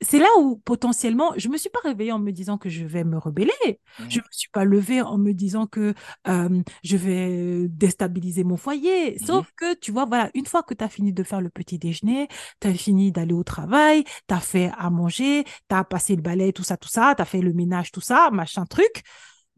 c'est 0.00 0.18
là 0.18 0.28
où 0.38 0.56
potentiellement, 0.56 1.32
je 1.36 1.48
me 1.48 1.58
suis 1.58 1.68
pas 1.70 1.80
réveillée 1.84 2.12
en 2.12 2.18
me 2.18 2.30
disant 2.32 2.58
que 2.58 2.68
je 2.68 2.84
vais 2.84 3.04
me 3.04 3.18
rebeller. 3.18 3.52
Je 3.98 4.04
mmh. 4.04 4.10
Je 4.10 4.18
me 4.18 4.24
suis 4.30 4.48
pas 4.50 4.64
levée 4.64 5.02
en 5.02 5.18
me 5.18 5.32
disant 5.32 5.66
que 5.66 5.94
je 6.26 6.96
vais 6.96 7.68
déstabiliser 7.68 8.44
mon 8.44 8.56
foyer. 8.56 9.12
Mmh 9.12 9.26
Sauf 9.26 9.50
que, 9.56 9.74
tu 9.74 9.92
vois, 9.92 10.04
voilà, 10.06 10.30
une 10.34 10.46
fois 10.46 10.62
que 10.62 10.74
tu 10.74 10.84
as 10.84 10.88
fini 10.88 11.12
de 11.12 11.22
faire 11.22 11.40
le 11.40 11.50
petit 11.50 11.78
déjeuner, 11.78 12.28
tu 12.60 12.68
as 12.68 12.74
fini 12.74 13.12
d'aller 13.12 13.34
au 13.34 13.44
travail, 13.44 14.04
tu 14.28 14.34
as 14.34 14.40
fait 14.40 14.70
à 14.78 14.90
manger, 14.90 15.44
tu 15.44 15.74
as 15.74 15.84
passé 15.84 16.16
le 16.16 16.22
balai, 16.22 16.52
tout 16.52 16.64
ça, 16.64 16.76
tout 16.76 16.88
ça, 16.88 17.14
tu 17.16 17.22
as 17.22 17.26
fait 17.26 17.40
le 17.40 17.52
ménage, 17.52 17.92
tout 17.92 18.00
ça, 18.00 18.30
machin 18.32 18.64
truc. 18.66 19.02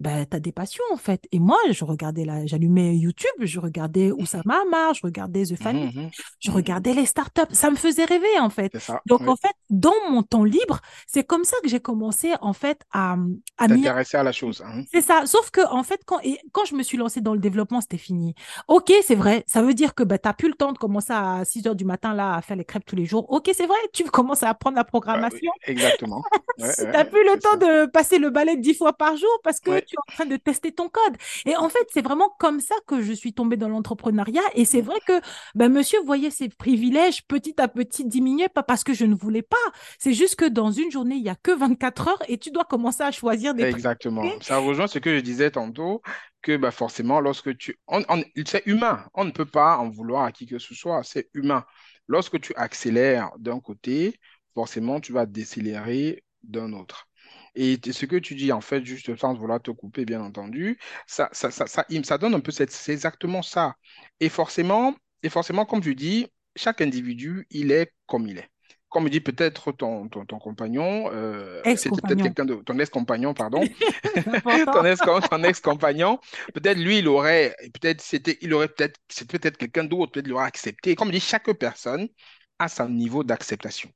Ben, 0.03 0.27
tu 0.31 0.37
as 0.37 0.41
des 0.41 0.53
passions, 0.53 0.85
en 0.93 0.97
fait. 0.99 1.27
Et 1.33 1.39
moi, 1.41 1.59
je 1.71 1.85
regardais 1.85 2.25
là, 2.25 2.47
j'allumais 2.47 2.97
YouTube, 2.97 3.31
je 3.41 3.61
regardais 3.61 4.11
Oussama 4.13 4.61
Hamar, 4.63 4.95
je 4.95 5.01
regardais 5.05 5.45
The 5.47 5.57
Family, 5.57 5.93
mhm, 5.95 6.11
je 6.41 6.51
mhm. 6.51 6.57
regardais 6.57 6.95
les 6.95 7.07
startups. 7.07 7.43
Ça 7.53 7.71
me 7.71 7.77
faisait 7.77 8.05
rêver, 8.05 8.39
en 8.41 8.51
fait. 8.51 8.75
Ça, 8.79 9.01
Donc, 9.07 9.21
oui. 9.21 9.29
en 9.29 9.37
fait, 9.37 9.55
dans 9.71 9.95
mon 10.11 10.23
temps 10.23 10.45
libre, 10.45 10.81
c'est 11.07 11.25
comme 11.25 11.45
ça 11.45 11.57
que 11.63 11.69
j'ai 11.69 11.81
commencé, 11.81 12.33
en 12.43 12.53
fait, 12.53 12.83
à, 12.93 13.17
à 13.59 13.69
à 14.19 14.23
la 14.25 14.33
chose. 14.33 14.63
hein. 14.67 14.83
c'est 14.93 15.01
ça. 15.01 15.25
Sauf 15.27 15.51
que, 15.51 15.61
en 15.73 15.83
fait, 15.83 16.01
quand, 16.05 16.19
et 16.23 16.39
quand 16.53 16.65
je 16.67 16.75
me 16.75 16.83
suis 16.83 16.99
lancée 16.99 17.21
dans 17.21 17.33
le 17.35 17.41
développement, 17.41 17.81
c'était 17.81 17.99
fini. 17.99 18.35
Ok, 18.69 18.93
c'est 19.03 19.15
vrai. 19.15 19.45
Ça 19.47 19.63
veut 19.63 19.75
dire 19.75 19.95
que 19.95 20.03
bah, 20.03 20.19
tu 20.19 20.29
n'as 20.29 20.35
plus 20.35 20.49
le 20.49 20.55
temps 20.55 20.73
de 20.73 20.79
commencer 20.79 21.13
à 21.13 21.45
6 21.45 21.67
heures 21.67 21.75
du 21.77 21.85
matin 21.85 22.15
là, 22.15 22.35
à 22.35 22.43
faire 22.43 22.57
les 22.57 22.65
crêpes 22.65 22.85
tous 22.85 22.97
les 22.97 23.07
jours. 23.07 23.31
Ok, 23.33 23.51
c'est 23.55 23.67
vrai. 23.67 23.77
Tu 23.95 24.05
commences 24.11 24.43
à 24.43 24.51
apprendre 24.51 24.77
la 24.77 24.85
Bah, 25.13 25.27
oui, 25.31 25.41
programmation. 25.41 25.53
exactement. 25.67 26.29
Ouais, 26.59 26.75
Si 26.77 26.83
ouais, 26.83 26.93
tu 26.93 26.99
n'as 26.99 27.05
ouais, 27.05 27.05
plus 27.05 27.25
le 27.25 27.39
temps 27.41 27.59
ça. 27.59 27.59
de 27.59 27.87
passer 27.91 28.19
le 28.19 28.31
balai 28.31 28.57
dix 28.57 28.75
fois 28.75 28.93
par 28.93 29.17
jour 29.17 29.31
parce 29.43 29.61
que. 29.61 29.83
En 29.99 30.13
train 30.13 30.27
de 30.27 30.37
tester 30.37 30.73
ton 30.73 30.89
code. 30.89 31.17
Et 31.47 31.57
en 31.57 31.69
fait, 31.69 31.87
c'est 31.93 32.03
vraiment 32.03 32.31
comme 32.39 32.61
ça 32.61 32.75
que 32.87 33.03
je 33.03 33.13
suis 33.13 33.33
tombée 33.33 33.57
dans 33.57 33.69
l'entrepreneuriat. 33.69 34.43
Et 34.55 34.65
c'est 34.65 34.81
vrai 34.81 34.99
que 35.07 35.21
ben, 35.55 35.71
monsieur 35.71 36.01
voyait 36.05 36.31
ses 36.31 36.49
privilèges 36.49 37.27
petit 37.27 37.61
à 37.61 37.69
petit 37.69 38.05
diminuer, 38.05 38.49
pas 38.49 38.63
parce 38.63 38.85
que 38.85 38.95
je 38.95 39.05
ne 39.05 39.15
voulais 39.15 39.43
pas. 39.43 39.57
C'est 39.99 40.15
juste 40.15 40.37
que 40.37 40.49
dans 40.49 40.71
une 40.71 40.91
journée, 40.91 41.17
il 41.17 41.23
n'y 41.23 41.29
a 41.29 41.37
que 41.37 41.53
24 41.53 42.09
heures 42.09 42.23
et 42.29 42.39
tu 42.39 42.51
dois 42.51 42.65
commencer 42.65 43.03
à 43.03 43.11
choisir 43.11 43.55
des 43.55 43.65
Exactement. 43.65 44.25
Ça 44.41 44.59
rejoint 44.59 44.87
ce 44.87 44.99
que 44.99 45.17
je 45.17 45.21
disais 45.21 45.51
tantôt, 45.51 46.03
que 46.43 46.57
bah, 46.57 46.71
forcément, 46.71 47.21
lorsque 47.21 47.57
tu... 47.57 47.79
C'est 48.47 48.67
humain. 48.67 49.07
On 49.15 49.25
ne 49.25 49.31
peut 49.31 49.47
pas 49.47 49.79
en 49.79 49.89
vouloir 49.89 50.25
à 50.25 50.33
qui 50.33 50.47
que 50.47 50.59
ce 50.59 50.75
soit. 50.75 51.03
C'est 51.05 51.29
humain. 51.35 51.65
Lorsque 52.09 52.41
tu 52.41 52.55
accélères 52.57 53.31
d'un 53.39 53.61
côté, 53.61 54.19
forcément, 54.55 55.01
tu 55.01 55.13
vas 55.13 55.27
décélérer 55.27 56.25
d'un 56.43 56.73
autre. 56.73 57.09
Et 57.55 57.79
ce 57.91 58.07
que 58.07 58.17
tu 58.17 58.35
dis, 58.35 58.51
en 58.53 58.61
fait, 58.61 58.85
juste 58.85 59.15
sans 59.17 59.35
vouloir 59.35 59.61
te 59.61 59.71
couper, 59.71 60.05
bien 60.05 60.23
entendu, 60.23 60.79
ça, 61.07 61.29
ça, 61.33 61.51
ça, 61.51 61.67
ça, 61.67 61.85
ça 62.05 62.19
donne 62.19 62.35
un 62.35 62.41
peu. 62.41 62.51
C'est 62.53 62.93
exactement 62.93 63.43
ça. 63.43 63.75
Et 64.21 64.29
forcément, 64.29 64.95
et 65.23 65.29
forcément, 65.29 65.67
comme 65.67 65.83
je 65.83 65.91
dis, 65.91 66.27
chaque 66.57 66.81
individu, 66.81 67.47
il 67.51 67.73
est 67.73 67.93
comme 68.07 68.27
il 68.27 68.39
est. 68.39 68.49
Comme 68.89 69.09
dit 69.09 69.21
peut-être 69.21 69.73
ton, 69.73 70.09
ton, 70.09 70.27
ton 70.27 70.39
compagnon, 70.39 71.11
euh, 71.13 71.63
c'était 71.77 71.91
peut-être 72.03 72.23
quelqu'un 72.23 72.45
de... 72.45 72.55
Ton 72.57 72.79
ex-compagnon, 72.79 73.33
pardon. 73.33 73.63
Ton 74.67 74.85
ex, 74.85 75.01
ton 75.31 75.43
ex-compagnon, 75.45 76.19
peut-être 76.53 76.79
lui, 76.79 76.99
il 76.99 77.09
aurait, 77.09 77.57
peut-être 77.81 78.03
c'était, 78.03 78.37
il 78.43 78.53
aurait 78.53 78.69
peut-être, 78.69 79.01
c'est 79.09 79.27
peut-être 79.27 79.57
quelqu'un 79.57 79.85
d'autre, 79.85 80.13
peut-être 80.13 80.27
il 80.27 80.35
aurait 80.35 80.45
accepté. 80.47 80.95
Comme 80.95 81.11
dis, 81.11 81.21
chaque 81.21 81.51
personne 81.55 82.07
a 82.59 82.69
son 82.69 82.91
niveau 82.91 83.25
d'acceptation. 83.25 83.91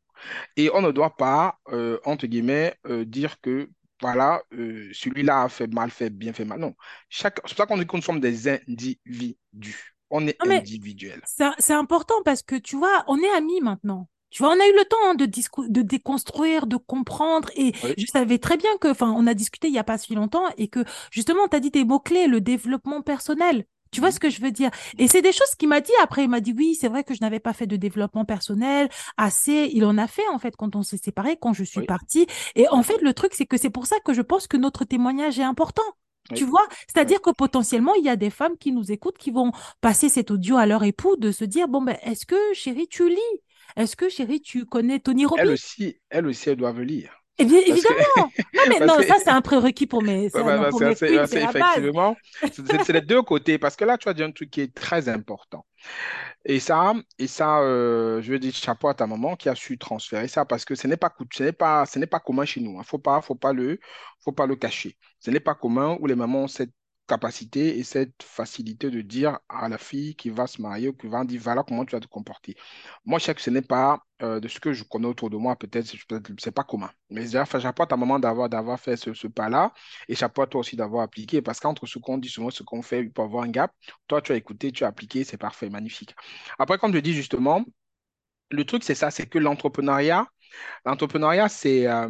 Et 0.56 0.70
on 0.74 0.82
ne 0.82 0.90
doit 0.92 1.16
pas, 1.16 1.58
euh, 1.72 1.98
entre 2.04 2.26
guillemets, 2.26 2.74
euh, 2.86 3.04
dire 3.04 3.40
que, 3.40 3.70
voilà, 4.00 4.42
euh, 4.52 4.90
celui-là 4.92 5.42
a 5.44 5.48
fait 5.48 5.66
mal, 5.72 5.90
fait 5.90 6.10
bien, 6.10 6.32
fait 6.32 6.44
mal. 6.44 6.60
Non. 6.60 6.74
Chaque, 7.08 7.36
c'est 7.46 7.56
pour 7.56 7.64
ça 7.64 7.66
qu'on 7.66 7.78
dit 7.78 7.86
sommes 8.02 8.20
des 8.20 8.48
individus. 8.48 9.94
On 10.10 10.26
est 10.26 10.38
Non, 10.44 10.46
individuel. 10.46 11.22
c'est 11.58 11.74
important 11.74 12.14
parce 12.24 12.42
que 12.42 12.56
tu 12.56 12.76
vois, 12.76 13.04
on 13.08 13.18
est 13.22 13.30
amis 13.36 13.60
maintenant. 13.60 14.08
Tu 14.30 14.42
vois, 14.42 14.52
on 14.52 14.60
a 14.60 14.66
eu 14.68 14.72
le 14.76 14.84
temps 14.86 14.96
hein, 15.04 15.14
de, 15.14 15.26
de 15.26 15.82
déconstruire, 15.82 16.66
de 16.66 16.76
comprendre. 16.76 17.50
Et 17.56 17.74
Oui. 17.82 17.96
je 17.96 18.06
savais 18.06 18.38
très 18.38 18.56
bien 18.56 18.76
que, 18.78 18.88
enfin, 18.88 19.12
on 19.16 19.26
a 19.26 19.34
discuté 19.34 19.68
il 19.68 19.72
n'y 19.72 19.78
a 19.78 19.84
pas 19.84 19.98
si 19.98 20.14
longtemps 20.14 20.46
et 20.58 20.68
que 20.68 20.84
justement, 21.10 21.48
tu 21.48 21.56
as 21.56 21.60
dit 21.60 21.70
tes 21.70 21.84
mots-clés, 21.84 22.26
le 22.26 22.40
développement 22.40 23.02
personnel. 23.02 23.66
Tu 23.96 24.00
vois 24.02 24.10
ce 24.10 24.20
que 24.20 24.28
je 24.28 24.42
veux 24.42 24.50
dire? 24.50 24.70
Et 24.98 25.08
c'est 25.08 25.22
des 25.22 25.32
choses 25.32 25.54
qu'il 25.58 25.70
m'a 25.70 25.80
dit 25.80 25.92
après. 26.02 26.24
Il 26.24 26.28
m'a 26.28 26.40
dit, 26.40 26.52
oui, 26.54 26.74
c'est 26.78 26.88
vrai 26.88 27.02
que 27.02 27.14
je 27.14 27.20
n'avais 27.22 27.40
pas 27.40 27.54
fait 27.54 27.66
de 27.66 27.76
développement 27.76 28.26
personnel 28.26 28.90
assez. 29.16 29.70
Il 29.72 29.86
en 29.86 29.96
a 29.96 30.06
fait, 30.06 30.26
en 30.28 30.38
fait, 30.38 30.54
quand 30.54 30.76
on 30.76 30.82
s'est 30.82 30.98
séparés, 30.98 31.38
quand 31.40 31.54
je 31.54 31.64
suis 31.64 31.80
Oui. 31.80 31.86
partie. 31.86 32.26
Et 32.56 32.68
en 32.68 32.82
fait, 32.82 33.00
le 33.00 33.14
truc, 33.14 33.32
c'est 33.32 33.46
que 33.46 33.56
c'est 33.56 33.70
pour 33.70 33.86
ça 33.86 33.96
que 34.04 34.12
je 34.12 34.20
pense 34.20 34.48
que 34.48 34.58
notre 34.58 34.84
témoignage 34.84 35.38
est 35.38 35.42
important. 35.44 35.82
Tu 36.34 36.44
Oui. 36.44 36.44
vois? 36.44 36.66
Oui. 36.96 37.12
C'est-à-dire 37.12 37.22
que 37.22 37.30
potentiellement, 37.30 37.94
il 37.94 38.04
y 38.04 38.10
a 38.10 38.16
des 38.16 38.28
femmes 38.30 38.58
qui 38.58 38.70
nous 38.72 38.92
écoutent, 38.92 39.16
qui 39.16 39.30
vont 39.30 39.52
passer 39.80 40.10
cet 40.10 40.30
audio 40.30 40.56
à 40.58 40.66
leur 40.66 40.84
époux, 40.84 41.16
de 41.16 41.30
se 41.32 41.44
dire, 41.46 41.66
bon, 41.68 41.80
ben, 41.80 41.96
est-ce 42.02 42.26
que, 42.26 42.36
chérie, 42.52 42.88
tu 42.88 43.08
lis? 43.08 43.16
Est-ce 43.76 43.96
que, 43.96 44.10
chérie, 44.10 44.42
tu 44.42 44.66
connais 44.66 45.00
Tony 45.00 45.24
Elle 45.34 45.50
Robbins? 45.50 45.52
aussi, 45.52 46.00
elle 46.10 46.26
aussi, 46.26 46.50
elle 46.50 46.56
doit 46.56 46.72
lire. 46.72 47.24
Eh 47.38 47.44
bien, 47.44 47.60
Parce 47.66 47.82
que, 47.82 47.92
évidemment. 47.92 48.30
Non, 48.54 48.62
mais 48.68 48.80
non, 48.86 48.96
que 48.96 49.06
ça, 49.06 49.16
c'est 49.22 49.30
un 49.30 49.42
prérequis 49.42 49.86
pour 49.86 50.02
mes, 50.02 50.34
Ouais, 50.34 50.42
ouais, 50.42 50.68
pour 50.70 50.80
c'est 50.96 51.12
effectivement, 51.12 52.16
c'est 52.52 52.92
les 52.92 53.00
deux 53.02 53.22
côtés, 53.22 53.58
parce 53.58 53.76
que 53.76 53.84
là, 53.84 53.98
tu 53.98 54.08
as 54.08 54.14
dit 54.14 54.22
un 54.22 54.30
truc 54.32 54.50
qui 54.50 54.62
est 54.62 54.74
très 54.74 55.08
important. 55.08 55.66
Et 56.44 56.60
ça, 56.60 56.94
et 57.18 57.26
ça 57.26 57.60
euh, 57.60 58.22
je 58.22 58.32
veux 58.32 58.38
dire 58.38 58.54
chapeau 58.54 58.88
à 58.88 58.94
ta 58.94 59.06
maman 59.06 59.36
qui 59.36 59.48
a 59.48 59.54
su 59.54 59.76
transférer 59.78 60.28
ça, 60.28 60.44
parce 60.44 60.64
que 60.64 60.74
ce 60.74 60.86
n'est 60.86 60.96
pas, 60.96 61.12
ce 61.32 61.42
n'est 61.42 61.52
pas, 61.52 61.84
ce 61.86 61.98
n'est 61.98 62.06
pas 62.06 62.20
commun 62.20 62.44
chez 62.44 62.60
nous. 62.60 62.78
Il 62.78 62.84
faut 62.84 62.98
pas, 62.98 63.20
faut 63.20 63.34
pas 63.34 63.52
le, 63.52 63.78
faut 64.24 64.32
pas 64.32 64.46
le 64.46 64.56
cacher. 64.56 64.96
Ce 65.20 65.30
n'est 65.30 65.40
pas 65.40 65.54
commun 65.54 65.98
où 66.00 66.06
les 66.06 66.14
mamans 66.14 66.44
ont 66.44 66.48
cette 66.48 66.72
capacité 67.06 67.78
et 67.78 67.84
cette 67.84 68.22
facilité 68.22 68.90
de 68.90 69.00
dire 69.00 69.38
à 69.48 69.68
la 69.68 69.78
fille 69.78 70.14
qui 70.16 70.30
va 70.30 70.46
se 70.46 70.60
marier 70.60 70.88
ou 70.88 70.92
qui 70.92 71.06
va 71.08 71.24
dire 71.24 71.40
voilà 71.42 71.62
comment 71.62 71.84
tu 71.84 71.92
vas 71.96 72.00
te 72.00 72.06
comporter. 72.06 72.56
Moi, 73.04 73.18
je 73.18 73.24
sais 73.24 73.34
que 73.34 73.40
ce 73.40 73.50
n'est 73.50 73.62
pas 73.62 74.00
euh, 74.22 74.40
de 74.40 74.48
ce 74.48 74.58
que 74.60 74.72
je 74.72 74.84
connais 74.84 75.06
autour 75.06 75.30
de 75.30 75.36
moi, 75.36 75.56
peut-être, 75.56 75.92
peut-être- 76.08 76.32
c'est 76.38 76.50
pas 76.52 76.64
commun. 76.64 76.90
Mais 77.10 77.22
déjà, 77.22 77.44
chapeau 77.44 77.82
à 77.82 77.86
ta 77.86 77.96
maman 77.96 78.18
d'avoir 78.18 78.48
d'avoir 78.48 78.80
fait 78.80 78.96
ce, 78.96 79.26
pas-là. 79.28 79.72
Et 80.08 80.14
à 80.22 80.28
toi 80.28 80.46
aussi 80.60 80.76
d'avoir 80.76 81.02
appliqué, 81.04 81.42
parce 81.42 81.60
qu'entre 81.60 81.86
ce 81.86 81.98
qu'on 81.98 82.18
dit 82.18 82.28
souvent, 82.28 82.50
ce 82.50 82.62
qu'on 82.62 82.82
fait, 82.82 83.00
il 83.00 83.12
peut 83.12 83.22
avoir 83.22 83.44
un 83.44 83.48
gap. 83.50 83.72
Toi, 84.08 84.22
tu 84.22 84.32
as 84.32 84.36
écouté, 84.36 84.72
tu 84.72 84.84
as 84.84 84.88
appliqué, 84.88 85.24
c'est 85.24 85.36
parfait, 85.38 85.68
magnifique. 85.70 86.14
Après, 86.58 86.78
comme 86.78 86.92
je 86.94 86.98
dis 86.98 87.12
justement, 87.12 87.64
le 88.50 88.64
truc, 88.64 88.84
c'est 88.84 88.94
ça, 88.94 89.10
c'est 89.10 89.26
que 89.28 89.38
l'entrepreneuriat, 89.38 90.26
l'entrepreneuriat, 90.86 91.48
c'est 91.48 91.86
euh, 91.88 92.08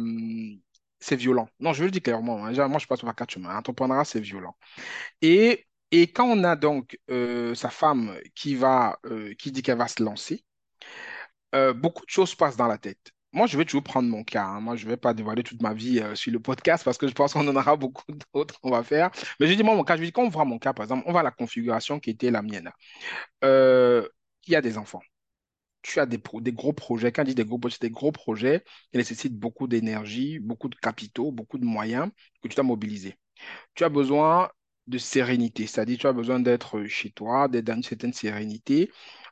c'est 0.99 1.15
violent. 1.15 1.47
Non, 1.59 1.73
je 1.73 1.83
le 1.83 1.91
dire 1.91 2.01
clairement. 2.01 2.45
hein. 2.45 2.67
Moi, 2.67 2.79
je 2.79 2.87
passe 2.87 3.01
par 3.01 3.15
quatre 3.15 3.31
chemins. 3.31 3.53
L'entrepreneuriat, 3.53 4.05
c'est 4.05 4.19
violent. 4.19 4.55
Et, 5.21 5.65
quand 6.13 6.25
on 6.27 6.43
a 6.43 6.55
donc 6.55 6.99
euh, 7.09 7.55
sa 7.55 7.69
femme 7.69 8.17
qui 8.35 8.55
va, 8.55 8.99
euh, 9.05 9.33
qui 9.35 9.51
dit 9.51 9.61
qu'elle 9.63 9.77
va 9.77 9.87
se 9.87 10.03
lancer, 10.03 10.43
euh, 11.55 11.73
beaucoup 11.73 12.05
de 12.05 12.09
choses 12.09 12.35
passent 12.35 12.57
dans 12.57 12.67
la 12.67 12.77
tête. 12.77 13.11
Moi, 13.33 13.47
je 13.47 13.57
vais 13.57 13.65
toujours 13.65 13.83
prendre 13.83 14.09
mon 14.09 14.23
cas. 14.23 14.43
hein. 14.45 14.59
Moi, 14.61 14.75
je 14.75 14.85
ne 14.85 14.89
vais 14.91 14.97
pas 14.97 15.13
dévoiler 15.13 15.43
toute 15.43 15.61
ma 15.61 15.73
vie 15.73 16.01
sur 16.15 16.31
le 16.31 16.39
podcast 16.39 16.83
parce 16.83 16.97
que 16.97 17.07
je 17.07 17.13
pense 17.13 17.33
qu'on 17.33 17.47
en 17.47 17.55
aura 17.55 17.75
beaucoup 17.77 18.05
d'autres 18.33 18.59
qu'on 18.61 18.71
va 18.71 18.83
faire. 18.83 19.11
Mais 19.39 19.47
je 19.47 19.53
dis, 19.53 19.63
moi, 19.63 19.75
mon 19.75 19.83
cas, 19.83 19.97
je 19.97 20.03
dis, 20.03 20.11
quand 20.11 20.23
on 20.23 20.29
voit 20.29 20.45
mon 20.45 20.59
cas, 20.59 20.73
par 20.73 20.83
exemple, 20.83 21.03
on 21.07 21.11
voit 21.11 21.23
la 21.23 21.31
configuration 21.31 21.99
qui 21.99 22.09
était 22.11 22.31
la 22.31 22.41
mienne. 22.41 22.71
Il 23.43 24.53
y 24.53 24.55
a 24.55 24.61
des 24.61 24.77
enfants. 24.77 25.01
Tu 25.81 25.99
as 25.99 26.05
des, 26.05 26.19
gros 26.51 26.73
projets. 26.73 27.11
Quand 27.11 27.23
je 27.23 27.29
dis 27.29 27.35
des 27.35 27.45
gros 27.45 27.59
projets, 27.59 27.77
c'est 27.79 27.87
des 27.87 27.93
gros 27.93 28.11
projets 28.11 28.63
qui 28.91 28.97
nécessitent 28.97 29.37
beaucoup 29.37 29.67
d'énergie, 29.67 30.39
beaucoup 30.39 30.69
de 30.69 30.75
capitaux, 30.75 31.31
beaucoup 31.31 31.57
de 31.57 31.65
moyens 31.65 32.09
que 32.41 32.47
tu 32.47 32.55
dois 32.55 32.63
mobiliser. 32.63 33.15
Tu 33.75 33.83
as 33.83 33.89
besoin 33.89 34.49
de 34.87 34.97
sérénité, 34.97 35.67
c'est-à-dire 35.67 35.97
tu 35.97 36.07
as 36.07 36.13
besoin 36.13 36.39
d'être 36.39 36.85
chez 36.85 37.11
toi, 37.11 37.47
d'être 37.47 37.65
dans 37.65 37.75
une 37.75 37.83
certaine 37.83 38.13
sérénité, 38.13 38.91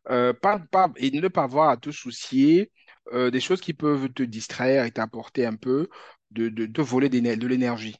euh, 0.09 0.33
pas, 0.33 0.61
et 0.97 1.11
ne 1.11 1.27
pas 1.27 1.43
avoir 1.43 1.69
à 1.69 1.77
te 1.77 1.91
soucier 1.91 2.71
euh, 3.13 3.31
des 3.31 3.39
choses 3.39 3.61
qui 3.61 3.73
peuvent 3.73 4.09
te 4.09 4.23
distraire 4.23 4.85
et 4.85 4.91
t'apporter 4.91 5.45
un 5.45 5.55
peu 5.55 5.89
de, 6.31 6.81
voler 6.81 7.09
de 7.09 7.47
l'énergie. 7.47 7.95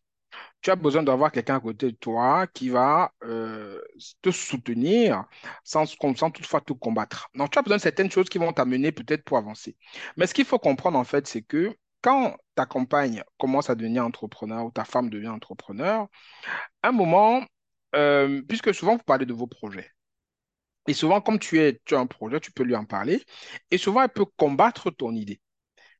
Tu 0.65 0.71
as 0.71 0.75
besoin 0.75 1.03
d'avoir 1.03 1.31
quelqu'un 1.31 1.57
à 1.57 1.59
côté 1.59 1.91
de 1.91 1.95
toi 1.95 2.47
qui 2.47 2.69
va 2.69 3.13
euh, 3.23 3.79
te 4.23 4.31
soutenir 4.31 5.25
sans, 5.63 5.85
toutefois 5.85 6.59
te 6.59 6.73
combattre. 6.73 7.29
Donc, 7.35 7.51
tu 7.51 7.59
as 7.59 7.61
besoin 7.61 7.77
de 7.77 7.81
certaines 7.83 8.09
choses 8.09 8.29
qui 8.29 8.39
vont 8.39 8.51
t'amener 8.51 8.91
peut-être 8.91 9.23
pour 9.23 9.37
avancer. 9.37 9.77
Mais 10.17 10.25
ce 10.25 10.33
qu'il 10.33 10.43
faut 10.45 10.57
comprendre, 10.57 10.97
en 10.97 11.03
fait, 11.03 11.27
c'est 11.27 11.43
que 11.43 11.77
quand 12.01 12.35
ta 12.55 12.65
compagne 12.65 13.23
commence 13.37 13.69
à 13.69 13.75
devenir 13.75 14.03
entrepreneur 14.05 14.65
ou 14.65 14.71
ta 14.71 14.85
femme 14.85 15.11
devient 15.11 15.27
entrepreneur, 15.27 16.07
à 16.81 16.87
un 16.87 16.91
moment, 16.91 17.43
euh, 17.93 18.41
puisque 18.47 18.73
souvent 18.73 18.95
vous 18.95 19.03
parlez 19.03 19.27
de 19.27 19.33
vos 19.33 19.45
projets, 19.45 19.91
et 20.87 20.93
souvent 20.93 21.21
comme 21.21 21.37
tu 21.37 21.59
es, 21.59 21.79
tu 21.85 21.93
as 21.93 21.99
un 21.99 22.07
projet, 22.07 22.39
tu 22.39 22.51
peux 22.51 22.63
lui 22.63 22.75
en 22.75 22.85
parler, 22.85 23.23
et 23.69 23.77
souvent 23.77 24.01
elle 24.01 24.09
peut 24.09 24.25
combattre 24.25 24.89
ton 24.89 25.13
idée. 25.13 25.39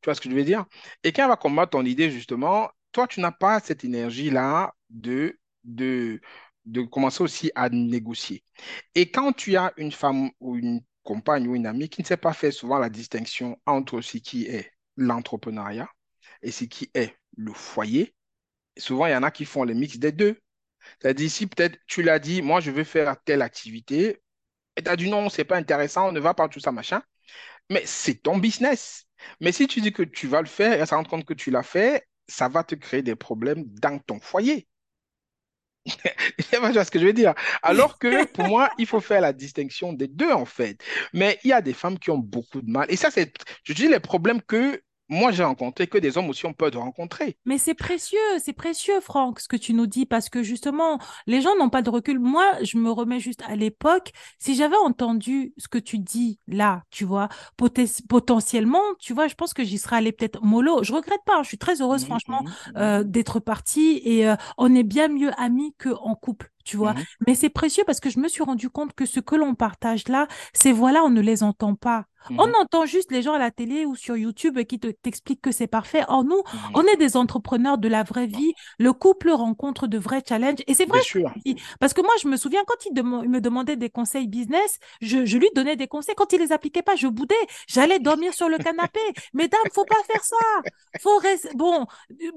Tu 0.01 0.07
vois 0.07 0.15
ce 0.15 0.21
que 0.21 0.29
je 0.31 0.35
veux 0.35 0.43
dire? 0.43 0.65
Et 1.03 1.11
quand 1.13 1.23
elle 1.23 1.29
va 1.29 1.37
combattre 1.37 1.71
ton 1.71 1.85
idée, 1.85 2.09
justement, 2.09 2.69
toi, 2.95 3.07
tu 3.07 3.19
n'as 3.19 3.31
pas 3.31 3.59
cette 3.59 3.83
énergie-là 3.83 4.73
de, 4.89 5.37
commencer 6.89 7.21
aussi 7.21 7.51
à 7.53 7.67
négocier. 7.69 8.41
Et 8.95 9.11
quand 9.11 9.33
tu 9.33 9.57
as 9.57 9.73
une 9.75 9.91
femme 9.91 10.31
ou 10.39 10.55
une 10.55 10.81
compagne 11.03 11.45
ou 11.45 11.55
une 11.55 11.67
amie 11.67 11.89
qui 11.89 12.01
ne 12.01 12.07
sait 12.07 12.15
pas 12.15 12.31
faire 12.31 12.53
souvent 12.53 12.79
la 12.79 12.89
distinction 12.89 13.59
entre 13.65 13.99
ce 13.99 14.17
qui 14.19 14.45
est 14.45 14.71
l'entrepreneuriat 14.95 15.89
et 16.41 16.51
ce 16.51 16.63
qui 16.63 16.89
est 16.93 17.17
le 17.35 17.51
foyer, 17.51 18.15
souvent 18.77 19.07
il 19.07 19.11
y 19.11 19.15
en 19.15 19.23
a 19.23 19.31
qui 19.31 19.43
font 19.43 19.65
le 19.65 19.73
mix 19.73 19.97
des 19.97 20.13
deux. 20.13 20.39
C'est-à-dire, 21.01 21.29
si 21.29 21.47
peut-être 21.47 21.77
tu 21.87 22.01
l'as 22.01 22.19
dit, 22.19 22.41
moi 22.41 22.61
je 22.61 22.71
veux 22.71 22.85
faire 22.85 23.21
telle 23.25 23.41
activité, 23.41 24.21
et 24.77 24.83
tu 24.83 24.89
as 24.89 24.95
dit 24.95 25.09
non, 25.09 25.29
c'est 25.29 25.43
pas 25.43 25.57
intéressant, 25.57 26.07
on 26.07 26.11
ne 26.13 26.21
va 26.21 26.33
pas 26.33 26.47
tout 26.47 26.61
ça, 26.61 26.71
machin, 26.71 27.03
mais 27.69 27.83
c'est 27.85 28.15
ton 28.15 28.37
business. 28.37 29.05
Mais 29.41 29.51
si 29.51 29.67
tu 29.67 29.81
dis 29.81 29.91
que 29.91 30.03
tu 30.03 30.27
vas 30.27 30.41
le 30.41 30.47
faire 30.47 30.73
et 30.73 30.77
elle 30.77 30.87
se 30.87 30.95
rend 30.95 31.03
compte 31.03 31.25
que 31.25 31.33
tu 31.33 31.51
l'as 31.51 31.63
fait, 31.63 32.07
ça 32.27 32.49
va 32.49 32.63
te 32.63 32.75
créer 32.75 33.01
des 33.01 33.15
problèmes 33.15 33.65
dans 33.65 33.99
ton 33.99 34.19
foyer. 34.19 34.67
Tu 36.49 36.57
vois 36.57 36.83
ce 36.83 36.91
que 36.91 36.99
je 36.99 37.05
veux 37.05 37.13
dire? 37.13 37.33
Alors 37.61 37.99
que 37.99 38.25
pour 38.25 38.47
moi, 38.47 38.69
il 38.77 38.87
faut 38.87 38.99
faire 38.99 39.21
la 39.21 39.33
distinction 39.33 39.93
des 39.93 40.07
deux, 40.07 40.31
en 40.31 40.45
fait. 40.45 40.81
Mais 41.13 41.39
il 41.43 41.49
y 41.49 41.53
a 41.53 41.61
des 41.61 41.73
femmes 41.73 41.99
qui 41.99 42.09
ont 42.09 42.17
beaucoup 42.17 42.61
de 42.61 42.69
mal. 42.69 42.87
Et 42.89 42.95
ça, 42.95 43.11
c'est, 43.11 43.33
je 43.63 43.73
dis 43.73 43.87
les 43.87 43.99
problèmes 43.99 44.41
que 44.41 44.81
moi, 45.09 45.31
j'ai 45.31 45.43
rencontré 45.43 45.87
que 45.87 45.97
des 45.97 46.17
hommes 46.17 46.29
aussi 46.29 46.45
ont 46.45 46.53
peur 46.53 46.71
de 46.71 46.77
rencontrer. 46.77 47.37
Mais 47.45 47.59
c'est 47.59 47.75
précieux, 47.75 48.17
c'est 48.39 48.53
précieux, 48.53 48.99
Franck, 49.01 49.39
ce 49.39 49.47
que 49.47 49.55
tu 49.55 49.73
nous 49.73 49.85
dis, 49.85 50.07
parce 50.07 50.29
que 50.29 50.41
justement, 50.41 50.97
les 51.27 51.41
gens 51.41 51.55
n'ont 51.57 51.69
pas 51.69 51.83
de 51.83 51.91
recul. 51.91 52.17
Moi, 52.19 52.43
je 52.63 52.77
me 52.77 52.89
remets 52.89 53.19
juste 53.19 53.43
à 53.47 53.55
l'époque. 53.55 54.11
Si 54.39 54.55
j'avais 54.55 54.77
entendu 54.77 55.53
ce 55.57 55.67
que 55.67 55.77
tu 55.77 55.99
dis 55.99 56.39
là, 56.47 56.83
tu 56.89 57.05
vois, 57.05 57.29
potentiellement, 58.09 58.81
tu 58.99 59.13
vois, 59.13 59.27
je 59.27 59.35
pense 59.35 59.53
que 59.53 59.63
j'y 59.63 59.77
serais 59.77 59.97
allée 59.97 60.11
peut-être 60.11 60.41
mollo. 60.41 60.83
Je 60.83 60.93
regrette 60.93 61.21
pas, 61.25 61.37
hein, 61.37 61.43
je 61.43 61.49
suis 61.49 61.57
très 61.57 61.81
heureuse, 61.81 62.01
Mhm, 62.01 62.05
franchement, 62.05 62.43
mhm, 62.43 62.77
euh, 62.77 63.03
mhm, 63.03 63.11
d'être 63.11 63.39
partie 63.39 64.01
et 64.03 64.27
euh, 64.27 64.35
on 64.57 64.73
est 64.73 64.83
bien 64.83 65.07
mieux 65.07 65.31
amis 65.39 65.75
qu'en 65.79 66.15
couple. 66.15 66.51
Tu 66.63 66.77
vois, 66.77 66.95
mais 67.27 67.35
c'est 67.35 67.49
précieux 67.49 67.83
parce 67.85 67.99
que 67.99 68.09
je 68.09 68.19
me 68.19 68.27
suis 68.27 68.41
rendu 68.41 68.71
compte 68.71 68.93
que 68.93 69.05
ce 69.05 69.19
que 69.19 69.35
l'on 69.35 69.53
partage 69.53 70.07
là, 70.07 70.27
ces 70.53 70.71
voix-là, 70.71 71.03
on 71.03 71.11
ne 71.11 71.21
les 71.21 71.43
entend 71.43 71.75
pas. 71.75 72.05
On 72.37 72.47
mhm, 72.47 72.55
entend 72.61 72.85
juste 72.85 73.11
les 73.11 73.21
gens 73.21 73.33
à 73.33 73.39
la 73.39 73.51
télé 73.51 73.85
ou 73.85 73.95
sur 73.95 74.17
YouTube 74.17 74.59
qui 74.63 74.79
te, 74.79 74.87
t'expliquent 74.87 75.41
que 75.41 75.51
c'est 75.51 75.67
parfait. 75.67 76.03
Or, 76.07 76.23
nous, 76.23 76.41
on 76.73 76.83
est 76.83 76.97
des 76.97 77.17
entrepreneurs 77.17 77.77
de 77.77 77.87
la 77.87 78.03
vraie 78.03 78.27
vie. 78.27 78.53
Le 78.79 78.93
couple 78.93 79.31
rencontre 79.31 79.87
de 79.87 79.97
vrais 79.97 80.23
challenges. 80.27 80.59
Et 80.67 80.73
c'est 80.73 80.85
vrai. 80.85 80.99
Parce 81.79 81.93
que 81.93 82.01
moi, 82.01 82.11
je 82.21 82.27
me 82.27 82.37
souviens 82.37 82.63
quand 82.65 82.85
il, 82.85 82.93
dem- 82.93 83.21
il 83.23 83.29
me 83.29 83.41
demandait 83.41 83.75
des 83.75 83.89
conseils 83.89 84.27
business, 84.27 84.79
je, 85.01 85.25
je 85.25 85.37
lui 85.37 85.49
donnais 85.55 85.75
des 85.75 85.87
conseils. 85.87 86.15
Quand 86.15 86.31
il 86.33 86.39
les 86.39 86.51
appliquait 86.51 86.81
pas, 86.81 86.95
je 86.95 87.07
boudais. 87.07 87.35
J'allais 87.67 87.99
dormir 87.99 88.33
sur 88.33 88.49
le 88.49 88.57
canapé. 88.57 88.99
Mesdames, 89.33 89.59
faut 89.73 89.85
pas 89.85 90.01
faire 90.07 90.23
ça. 90.23 90.35
Faut 91.01 91.17
rester... 91.17 91.49
Bon, 91.55 91.85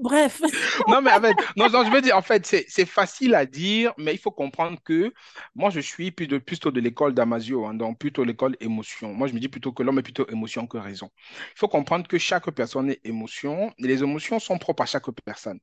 bref. 0.01 0.41
Non, 0.87 1.03
mais 1.03 1.13
en 1.13 1.21
fait, 1.21 1.37
non, 1.57 1.69
non, 1.71 1.85
je 1.85 1.91
veux 1.91 2.01
dire, 2.01 2.17
en 2.17 2.23
fait, 2.23 2.47
c'est 2.47 2.65
c'est 2.69 2.87
facile 2.87 3.35
à 3.35 3.47
dire, 3.47 3.93
mais 3.99 4.15
il 4.15 4.19
faut 4.19 4.31
comprendre 4.31 4.79
que 4.83 5.13
moi, 5.55 5.71
je 5.71 5.81
suis 5.81 6.11
plutôt 6.11 6.71
de 6.71 6.81
l'école 6.81 7.15
d'Amasio, 7.15 7.67
hein, 7.67 7.75
donc 7.75 7.99
plutôt 7.99 8.25
l'école 8.25 8.57
émotion. 8.61 9.13
Moi, 9.15 9.29
je 9.29 9.35
me 9.35 9.41
dis 9.41 9.49
plutôt 9.49 9.73
que 9.79 9.85
l'homme 9.85 10.01
est 10.01 10.03
plutôt 10.03 10.27
émotion 10.29 10.67
que 10.67 10.77
raison. 10.77 11.11
Il 11.55 11.59
faut 11.59 11.69
comprendre 11.69 12.09
que 12.09 12.19
chaque 12.19 12.51
personne 12.51 12.91
est 12.91 13.01
émotion, 13.05 13.73
et 13.79 13.87
les 13.87 14.03
émotions 14.03 14.41
sont 14.41 14.59
propres 14.59 14.83
à 14.83 14.87
chaque 14.87 15.09
personne. 15.25 15.61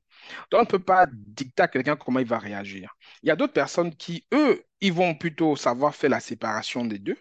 Donc, 0.50 0.60
on 0.60 0.64
ne 0.64 0.66
peut 0.66 0.78
pas 0.78 1.06
dicter 1.12 1.62
à 1.62 1.68
quelqu'un 1.68 1.96
comment 1.96 2.20
il 2.20 2.26
va 2.26 2.38
réagir. 2.38 2.94
Il 3.22 3.28
y 3.28 3.30
a 3.30 3.36
d'autres 3.36 3.52
personnes 3.52 3.94
qui, 3.94 4.26
eux, 4.32 4.64
ils 4.80 4.92
vont 4.92 5.14
plutôt 5.14 5.54
savoir 5.56 5.94
faire 5.94 6.10
la 6.10 6.20
séparation 6.20 6.84
des 6.86 6.98
deux. 6.98 7.16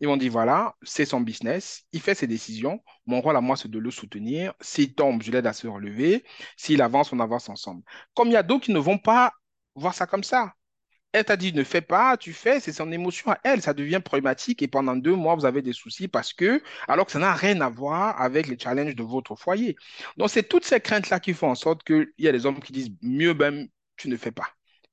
Ils 0.00 0.06
vont 0.06 0.16
dire, 0.16 0.30
voilà, 0.30 0.74
c'est 0.82 1.04
son 1.04 1.20
business, 1.20 1.84
il 1.92 2.00
fait 2.00 2.14
ses 2.14 2.26
décisions. 2.28 2.80
Mon 3.06 3.20
rôle 3.20 3.36
à 3.36 3.40
moi, 3.40 3.56
c'est 3.56 3.70
de 3.70 3.78
le 3.78 3.90
soutenir. 3.90 4.54
S'il 4.60 4.94
tombe, 4.94 5.22
je 5.22 5.32
l'aide 5.32 5.46
à 5.46 5.52
se 5.52 5.66
relever. 5.66 6.24
S'il 6.56 6.80
avance, 6.80 7.12
on 7.12 7.20
avance 7.20 7.48
ensemble. 7.48 7.82
Comme 8.14 8.28
il 8.28 8.34
y 8.34 8.36
a 8.36 8.42
d'autres 8.42 8.64
qui 8.64 8.72
ne 8.72 8.78
vont 8.78 8.98
pas 8.98 9.32
voir 9.74 9.94
ça 9.94 10.06
comme 10.06 10.24
ça. 10.24 10.54
Elle 11.16 11.24
t'a 11.24 11.36
dit 11.38 11.52
ne 11.54 11.64
fais 11.64 11.80
pas, 11.80 12.18
tu 12.18 12.34
fais, 12.34 12.60
c'est 12.60 12.72
son 12.74 12.92
émotion 12.92 13.30
à 13.30 13.38
elle, 13.42 13.62
ça 13.62 13.72
devient 13.72 14.00
problématique 14.04 14.60
et 14.62 14.68
pendant 14.68 14.94
deux 14.96 15.14
mois, 15.14 15.34
vous 15.34 15.46
avez 15.46 15.62
des 15.62 15.72
soucis 15.72 16.08
parce 16.08 16.34
que, 16.34 16.62
alors 16.88 17.06
que 17.06 17.12
ça 17.12 17.18
n'a 17.18 17.32
rien 17.32 17.58
à 17.62 17.70
voir 17.70 18.20
avec 18.20 18.48
les 18.48 18.58
challenges 18.58 18.94
de 18.94 19.02
votre 19.02 19.34
foyer. 19.34 19.76
Donc, 20.18 20.28
c'est 20.28 20.42
toutes 20.46 20.66
ces 20.66 20.78
craintes-là 20.78 21.18
qui 21.18 21.32
font 21.32 21.48
en 21.48 21.54
sorte 21.54 21.84
qu'il 21.84 22.12
y 22.18 22.28
a 22.28 22.32
des 22.32 22.44
hommes 22.44 22.60
qui 22.60 22.72
disent 22.72 22.90
mieux, 23.00 23.32
ben, 23.32 23.66
tu 23.96 24.08
ne 24.10 24.16
fais 24.18 24.30
pas. 24.30 24.48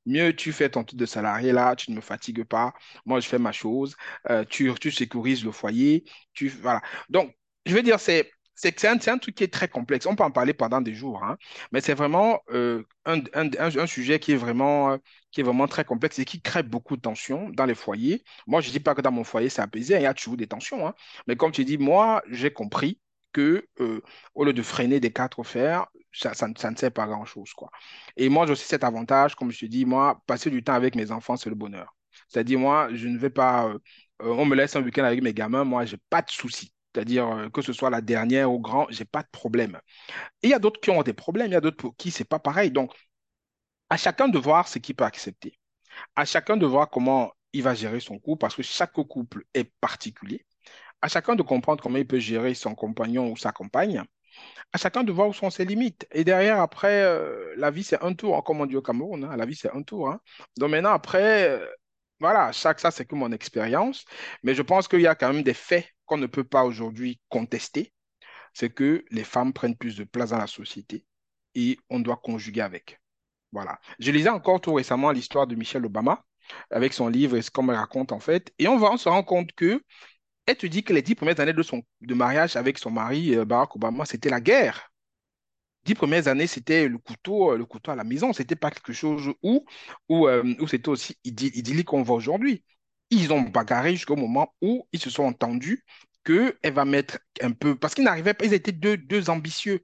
Mieux, 0.05 0.33
tu 0.33 0.53
fais 0.53 0.69
ton 0.69 0.83
titre 0.85 0.99
de 0.99 1.05
salarié 1.05 1.51
là, 1.51 1.75
tu 1.75 1.91
ne 1.91 1.95
me 1.97 2.01
fatigues 2.01 2.43
pas, 2.45 2.73
moi 3.05 3.19
je 3.19 3.27
fais 3.27 3.39
ma 3.39 3.51
chose, 3.51 3.95
euh, 4.29 4.45
tu, 4.45 4.71
tu 4.79 4.91
sécurises 4.91 5.43
le 5.43 5.51
foyer, 5.51 6.05
tu, 6.33 6.47
voilà. 6.47 6.81
Donc, 7.09 7.35
je 7.65 7.73
veux 7.75 7.81
dire, 7.83 7.99
c'est 7.99 8.31
c'est 8.55 8.85
un, 8.85 9.17
truc 9.17 9.35
qui 9.35 9.43
est 9.43 9.51
très 9.51 9.67
complexe. 9.67 10.05
On 10.05 10.15
peut 10.15 10.23
en 10.23 10.31
parler 10.31 10.53
pendant 10.53 10.81
des 10.81 10.93
jours, 10.93 11.23
hein, 11.23 11.37
mais 11.71 11.81
c'est 11.81 11.93
vraiment 11.93 12.39
euh, 12.51 12.83
un, 13.05 13.87
sujet 13.87 14.19
qui 14.19 14.33
est 14.33 14.35
vraiment, 14.35 14.99
très 15.67 15.85
complexe 15.85 16.19
et 16.19 16.25
qui 16.25 16.41
crée 16.41 16.63
beaucoup 16.63 16.95
de 16.95 17.01
tensions 17.01 17.49
dans 17.49 17.65
les 17.65 17.75
foyers. 17.75 18.23
Moi, 18.47 18.61
je 18.61 18.67
ne 18.67 18.73
dis 18.73 18.79
pas 18.79 18.95
que 18.95 19.01
dans 19.01 19.11
mon 19.11 19.23
foyer, 19.23 19.49
c'est 19.49 19.61
apaisé, 19.61 19.95
il 19.95 20.01
y 20.01 20.05
a 20.05 20.13
toujours 20.13 20.37
des 20.37 20.47
tensions, 20.47 20.87
hein, 20.87 20.93
mais 21.27 21.35
comme 21.35 21.51
tu 21.51 21.65
dis, 21.65 21.77
moi, 21.77 22.21
j'ai 22.29 22.51
compris 22.51 22.99
que 23.31 23.67
euh, 23.79 24.01
au 24.35 24.45
lieu 24.45 24.53
de 24.53 24.61
freiner 24.61 24.99
des 24.99 25.11
quatre 25.11 25.43
fers, 25.43 25.87
ça, 26.11 26.47
ne 26.47 26.75
sert 26.75 26.91
pas 26.91 27.07
grand-chose. 27.07 27.49
Et 28.17 28.29
moi, 28.29 28.45
j'ai 28.45 28.53
aussi 28.53 28.65
cet 28.65 28.83
avantage, 28.83 29.35
comme 29.35 29.51
je 29.51 29.59
te 29.59 29.65
dis, 29.65 29.85
moi, 29.85 30.21
passer 30.27 30.49
du 30.51 30.63
temps 30.63 30.73
avec 30.73 30.95
mes 30.95 31.11
enfants, 31.11 31.35
c'est 31.35 31.49
le 31.49 31.55
bonheur. 31.55 31.95
C'est-à-dire, 32.27 32.59
moi, 32.59 32.89
je 32.93 33.07
ne 33.07 33.17
vais 33.17 33.31
pas, 33.31 33.67
euh, 33.67 33.79
on 34.19 34.45
me 34.45 34.55
laisse 34.55 34.75
un 34.75 34.83
week-end 34.83 35.03
avec 35.03 35.21
mes 35.23 35.33
gamins, 35.33 35.63
moi, 35.63 35.85
j'ai 35.85 35.97
pas 36.09 36.21
de 36.21 36.29
soucis. 36.29 36.73
C'est-à-dire 36.93 37.27
euh, 37.27 37.49
que 37.49 37.61
ce 37.61 37.73
soit 37.73 37.89
la 37.89 38.01
dernière 38.01 38.51
ou 38.51 38.59
grand, 38.59 38.87
j'ai 38.89 39.05
pas 39.05 39.23
de 39.23 39.29
problème. 39.31 39.79
Et 40.43 40.47
il 40.47 40.51
y 40.51 40.53
a 40.53 40.59
d'autres 40.59 40.81
qui 40.81 40.91
ont 40.91 41.03
des 41.03 41.13
problèmes, 41.13 41.47
il 41.47 41.53
y 41.53 41.57
a 41.57 41.61
d'autres 41.61 41.77
pour 41.77 41.95
qui 41.97 42.11
c'est 42.11 42.25
pas 42.25 42.39
pareil. 42.39 42.71
Donc, 42.71 42.93
à 43.89 43.97
chacun 43.97 44.27
de 44.27 44.37
voir 44.39 44.67
ce 44.67 44.79
qu'il 44.79 44.95
peut 44.95 45.03
accepter. 45.03 45.59
À 46.15 46.25
chacun 46.25 46.57
de 46.57 46.65
voir 46.65 46.89
comment 46.89 47.33
il 47.53 47.63
va 47.63 47.75
gérer 47.75 47.99
son 47.99 48.19
couple, 48.19 48.39
parce 48.41 48.55
que 48.55 48.63
chaque 48.63 48.93
couple 48.93 49.45
est 49.53 49.71
particulier. 49.81 50.45
À 51.01 51.07
chacun 51.09 51.35
de 51.35 51.43
comprendre 51.43 51.83
comment 51.83 51.97
il 51.97 52.07
peut 52.07 52.19
gérer 52.19 52.53
son 52.55 52.75
compagnon 52.75 53.31
ou 53.31 53.37
sa 53.37 53.51
compagne. 53.51 54.03
À 54.73 54.77
chacun 54.77 55.03
de 55.03 55.11
voir 55.11 55.29
où 55.29 55.33
sont 55.33 55.49
ses 55.49 55.65
limites. 55.65 56.07
Et 56.11 56.23
derrière, 56.23 56.61
après, 56.61 57.03
euh, 57.03 57.53
la 57.57 57.71
vie, 57.71 57.83
c'est 57.83 58.01
un 58.03 58.13
tour, 58.13 58.37
hein, 58.37 58.41
comme 58.45 58.61
on 58.61 58.65
dit 58.65 58.77
au 58.77 58.81
Cameroun. 58.81 59.23
hein, 59.25 59.37
la 59.37 59.45
vie, 59.45 59.55
c'est 59.55 59.71
un 59.75 59.83
tour. 59.83 60.09
hein. 60.09 60.19
Donc 60.57 60.71
maintenant, 60.71 60.91
après, 60.93 61.49
euh, 61.49 61.67
voilà, 62.19 62.51
chaque 62.51 62.79
ça, 62.79 62.91
c'est 62.91 63.05
que 63.05 63.15
mon 63.15 63.31
expérience. 63.31 64.05
Mais 64.43 64.55
je 64.55 64.61
pense 64.61 64.87
qu'il 64.87 65.01
y 65.01 65.07
a 65.07 65.15
quand 65.15 65.31
même 65.33 65.43
des 65.43 65.53
faits 65.53 65.87
ne 66.17 66.27
peut 66.27 66.43
pas 66.43 66.63
aujourd'hui 66.63 67.19
contester. 67.29 67.93
C'est 68.53 68.69
que 68.69 69.03
les 69.09 69.23
femmes 69.23 69.53
prennent 69.53 69.77
plus 69.77 69.95
de 69.97 70.03
place 70.03 70.29
dans 70.29 70.37
la 70.37 70.47
société 70.47 71.05
et 71.55 71.79
on 71.89 71.99
doit 71.99 72.17
conjuguer 72.17 72.61
avec. 72.61 72.99
Voilà. 73.51 73.79
Je 73.99 74.11
lisais 74.11 74.29
encore 74.29 74.61
tout 74.61 74.73
récemment 74.73 75.11
l'histoire 75.11 75.47
de 75.47 75.55
Michelle 75.55 75.85
Obama 75.85 76.23
avec 76.71 76.93
son 76.93 77.07
livre 77.07 77.37
et 77.37 77.41
ce 77.41 77.51
qu'on 77.51 77.63
me 77.63 77.73
raconte 77.75 78.11
en 78.11 78.19
fait. 78.19 78.53
Et 78.59 78.67
on 78.67 78.77
va, 78.77 78.97
se 78.97 79.09
rend 79.09 79.23
compte 79.23 79.51
que 79.53 79.83
elle 80.45 80.57
te 80.57 80.67
dit 80.67 80.83
que 80.83 80.93
les 80.93 81.01
dix 81.01 81.15
premières 81.15 81.39
années 81.39 81.53
de 81.53 81.63
son 81.63 81.83
de 82.01 82.13
mariage 82.13 82.55
avec 82.55 82.77
son 82.77 82.91
mari 82.91 83.35
euh, 83.35 83.45
Barack 83.45 83.75
Obama, 83.75 84.05
c'était 84.05 84.29
la 84.29 84.41
guerre. 84.41 84.91
Dix 85.85 85.95
premières 85.95 86.27
années, 86.27 86.47
c'était 86.47 86.87
le 86.87 86.97
couteau, 86.97 87.53
euh, 87.53 87.57
le 87.57 87.65
couteau 87.65 87.91
à 87.91 87.95
la 87.95 88.03
maison. 88.03 88.33
C'était 88.33 88.55
pas 88.55 88.71
quelque 88.71 88.93
chose 88.93 89.33
où, 89.43 89.65
où, 90.09 90.27
euh, 90.27 90.43
où 90.59 90.67
c'était 90.67 90.89
aussi 90.89 91.17
idyllique 91.23 91.87
qu'on 91.87 92.03
voit 92.03 92.15
aujourd'hui. 92.15 92.63
Ils 93.13 93.31
ont 93.31 93.41
bagarré 93.41 93.91
jusqu'au 93.91 94.15
moment 94.15 94.55
où 94.61 94.87
ils 94.91 94.99
se 94.99 95.11
sont 95.11 95.23
entendus 95.23 95.85
qu'elle 96.23 96.73
va 96.73 96.83
mettre 96.83 97.19
un 97.41 97.51
peu. 97.51 97.75
Parce 97.75 97.93
qu'ils 97.93 98.03
n'arrivaient 98.03 98.33
pas, 98.33 98.45
ils 98.45 98.53
étaient 98.53 98.71
deux, 98.71 98.97
deux 98.97 99.29
ambitieux. 99.29 99.81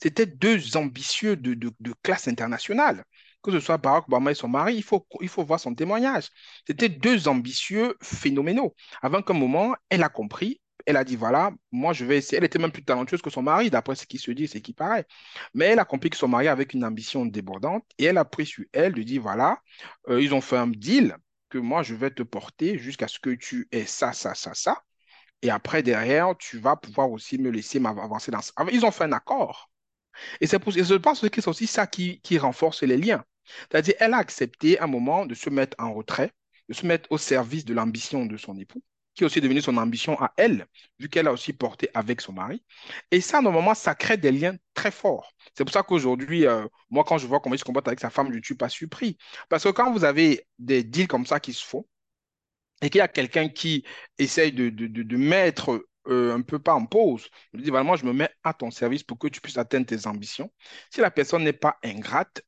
C'était 0.00 0.26
deux 0.26 0.76
ambitieux 0.76 1.36
de, 1.36 1.72
classe 2.02 2.28
internationale. 2.28 3.04
Que 3.42 3.50
ce 3.50 3.60
soit 3.60 3.78
Barack 3.78 4.06
Obama 4.06 4.30
et 4.30 4.34
son 4.34 4.48
mari, 4.48 4.76
il 4.76 4.82
faut, 4.82 5.04
voir 5.44 5.58
son 5.58 5.74
témoignage. 5.74 6.28
C'était 6.66 6.88
deux 6.88 7.26
ambitieux 7.26 7.96
phénoménaux. 8.00 8.74
Avant 9.02 9.22
qu'un 9.22 9.34
moment, 9.34 9.74
elle 9.90 10.04
a 10.04 10.08
compris, 10.08 10.60
elle 10.86 10.96
a 10.96 11.04
dit, 11.04 11.16
voilà, 11.16 11.52
moi 11.72 11.92
je 11.92 12.04
vais 12.04 12.18
essayer. 12.18 12.38
Elle 12.38 12.44
était 12.44 12.60
même 12.60 12.72
plus 12.72 12.84
talentueuse 12.84 13.22
que 13.22 13.30
son 13.30 13.42
mari, 13.42 13.70
d'après 13.70 13.96
ce 13.96 14.06
qui 14.06 14.18
se 14.18 14.30
dit, 14.30 14.46
ce 14.46 14.58
qui 14.58 14.72
paraît. 14.72 15.06
Mais 15.54 15.66
elle 15.66 15.80
a 15.80 15.84
compris 15.84 16.10
que 16.10 16.16
son 16.16 16.28
mari 16.28 16.46
avait 16.46 16.64
une 16.64 16.84
ambition 16.84 17.26
débordante 17.26 17.84
et 17.98 18.04
elle 18.04 18.18
a 18.18 18.24
pris 18.24 18.46
sur 18.46 18.64
elle 18.72 18.94
de 18.94 19.02
dire, 19.02 19.22
voilà, 19.22 19.58
euh, 20.08 20.22
ils 20.22 20.32
ont 20.32 20.40
fait 20.40 20.56
un 20.56 20.68
deal 20.68 21.16
que 21.48 21.58
moi 21.58 21.82
je 21.82 21.94
vais 21.94 22.10
te 22.10 22.22
porter 22.22 22.78
jusqu'à 22.78 23.08
ce 23.08 23.18
que 23.18 23.30
tu 23.30 23.68
aies 23.72 23.86
ça, 23.86 24.12
ça, 24.12 24.34
ça, 24.34 24.54
ça. 24.54 24.82
Et 25.42 25.50
après, 25.50 25.82
derrière, 25.82 26.36
tu 26.38 26.58
vas 26.58 26.76
pouvoir 26.76 27.10
aussi 27.12 27.38
me 27.38 27.50
laisser 27.50 27.80
m'avancer 27.80 28.30
dans 28.32 28.40
ça. 28.42 28.52
Ils 28.72 28.84
ont 28.84 28.90
fait 28.90 29.04
un 29.04 29.12
accord. 29.12 29.70
Et 30.40 30.46
pour, 30.58 30.72
je 30.72 30.94
pense 30.94 31.20
que 31.28 31.40
c'est 31.40 31.48
aussi 31.48 31.66
ça 31.66 31.86
qui, 31.86 32.20
qui 32.22 32.38
renforce 32.38 32.82
les 32.82 32.96
liens. 32.96 33.24
C'est-à-dire, 33.70 33.94
elle 34.00 34.14
a 34.14 34.18
accepté 34.18 34.78
un 34.80 34.86
moment 34.86 35.26
de 35.26 35.34
se 35.34 35.50
mettre 35.50 35.76
en 35.78 35.92
retrait, 35.94 36.32
de 36.68 36.74
se 36.74 36.86
mettre 36.86 37.10
au 37.12 37.18
service 37.18 37.64
de 37.64 37.74
l'ambition 37.74 38.26
de 38.26 38.36
son 38.36 38.56
époux, 38.58 38.82
qui 39.18 39.24
est 39.24 39.26
aussi 39.26 39.40
devenu 39.40 39.60
son 39.60 39.76
ambition 39.76 40.20
à 40.20 40.32
elle, 40.36 40.66
vu 40.98 41.08
qu'elle 41.08 41.26
a 41.28 41.32
aussi 41.32 41.52
porté 41.52 41.90
avec 41.94 42.20
son 42.20 42.32
mari. 42.32 42.62
Et 43.10 43.20
ça, 43.20 43.40
normalement, 43.42 43.74
ça 43.74 43.94
crée 43.94 44.16
des 44.16 44.32
liens 44.32 44.56
très 44.74 44.90
forts. 44.90 45.32
C'est 45.56 45.64
pour 45.64 45.72
ça 45.72 45.82
qu'aujourd'hui, 45.82 46.46
euh, 46.46 46.66
moi, 46.90 47.04
quand 47.04 47.18
je 47.18 47.26
vois 47.26 47.40
comment 47.40 47.54
il 47.54 47.58
se 47.58 47.64
comporte 47.64 47.88
avec 47.88 48.00
sa 48.00 48.10
femme, 48.10 48.32
je 48.32 48.38
ne 48.38 48.42
suis 48.42 48.54
pas 48.54 48.68
surpris. 48.68 49.18
Parce 49.48 49.64
que 49.64 49.70
quand 49.70 49.92
vous 49.92 50.04
avez 50.04 50.46
des 50.58 50.84
deals 50.84 51.08
comme 51.08 51.26
ça 51.26 51.40
qui 51.40 51.52
se 51.52 51.64
font, 51.64 51.86
et 52.82 52.90
qu'il 52.90 52.98
y 52.98 53.02
a 53.02 53.08
quelqu'un 53.08 53.48
qui 53.48 53.84
essaye 54.18 54.52
de, 54.52 54.68
de, 54.70 54.86
de, 54.86 55.16
mettre 55.16 55.84
euh, 56.08 56.34
un 56.34 56.42
peu 56.42 56.58
pas 56.58 56.74
en 56.74 56.86
pause, 56.86 57.28
je 57.54 57.60
dis, 57.60 57.70
moi, 57.70 57.96
je 57.96 58.04
me 58.04 58.12
mets 58.12 58.30
à 58.44 58.54
ton 58.54 58.70
service 58.70 59.02
pour 59.02 59.18
que 59.18 59.28
tu 59.28 59.40
puisses 59.40 59.58
atteindre 59.58 59.86
tes 59.86 60.06
ambitions. 60.06 60.52
Si 60.90 61.00
la 61.00 61.10
personne 61.10 61.44
n'est 61.44 61.52
pas 61.52 61.78
ingrate, 61.84 62.42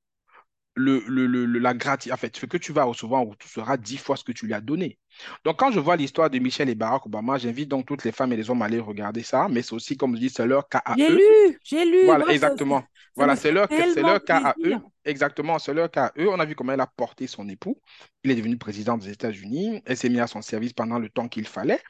le, 0.75 1.01
le, 1.09 1.27
le- 1.27 1.47
la 1.59 1.75
grati- 1.75 2.13
en 2.13 2.17
fait, 2.17 2.37
ce 2.37 2.47
que 2.47 2.57
tu 2.57 2.73
vas 2.73 2.85
recevoir 2.85 3.23
en 3.23 3.33
sera 3.47 3.77
dix 3.77 3.99
fois 3.99 4.17
ce 4.17 4.25
que 4.25 4.33
tu 4.33 4.47
lui 4.47 4.55
as 4.55 4.61
donné. 4.61 4.99
Donc, 5.45 5.59
quand 5.59 5.71
je 5.73 5.81
vois 5.81 5.97
l'histoire 5.97 6.31
de 6.31 6.39
Michel 6.39 6.69
et 6.69 6.75
Barack 6.75 7.07
Obama, 7.07 7.39
j'invite 7.39 7.69
donc 7.69 7.87
toutes 7.87 8.05
les 8.05 8.13
femmes 8.13 8.33
et 8.33 8.37
les 8.37 8.51
hommes 8.51 8.63
à 8.63 8.67
aller 8.67 8.81
regarder 8.81 9.23
ça, 9.23 9.49
mais 9.51 9.63
c'est 9.63 9.75
aussi, 9.75 9.97
comme 9.97 10.15
je 10.17 10.21
dis, 10.21 10.31
c'est 10.31 10.47
leur 10.47 10.69
cas 10.69 10.83
à 10.85 10.95
J'ai 10.97 11.11
eux. 11.11 11.17
lu, 11.17 11.59
j'ai 11.65 11.85
lu. 11.85 11.99
Voilà, 12.07 12.25
Moi, 12.25 12.35
exactement. 12.35 12.83
Voilà, 13.17 13.37
c'est 13.37 13.53
leur, 13.53 13.69
leur 14.03 14.25
cas 14.25 14.41
à 14.43 14.57
eux. 14.65 14.77
Exactement, 15.05 15.59
c'est 15.59 15.75
leur 15.75 15.91
cas 15.91 16.07
à 16.07 16.13
eux. 16.19 16.29
On 16.29 16.39
a 16.41 16.45
vu 16.45 16.55
comment 16.55 16.73
elle 16.73 16.81
a 16.81 16.87
porté 16.87 17.27
son 17.27 17.49
époux. 17.49 17.81
Il 18.25 18.31
est 18.31 18.35
devenu 18.35 18.57
président 18.57 18.97
des 18.97 19.11
États-Unis. 19.11 19.83
Elle 19.85 19.97
s'est 19.97 20.09
mise 20.09 20.21
à 20.21 20.27
son 20.27 20.41
service 20.43 20.73
pendant 20.73 20.99
le 20.99 21.09
temps 21.11 21.29
qu'il 21.29 21.47
fallait. 21.47 21.81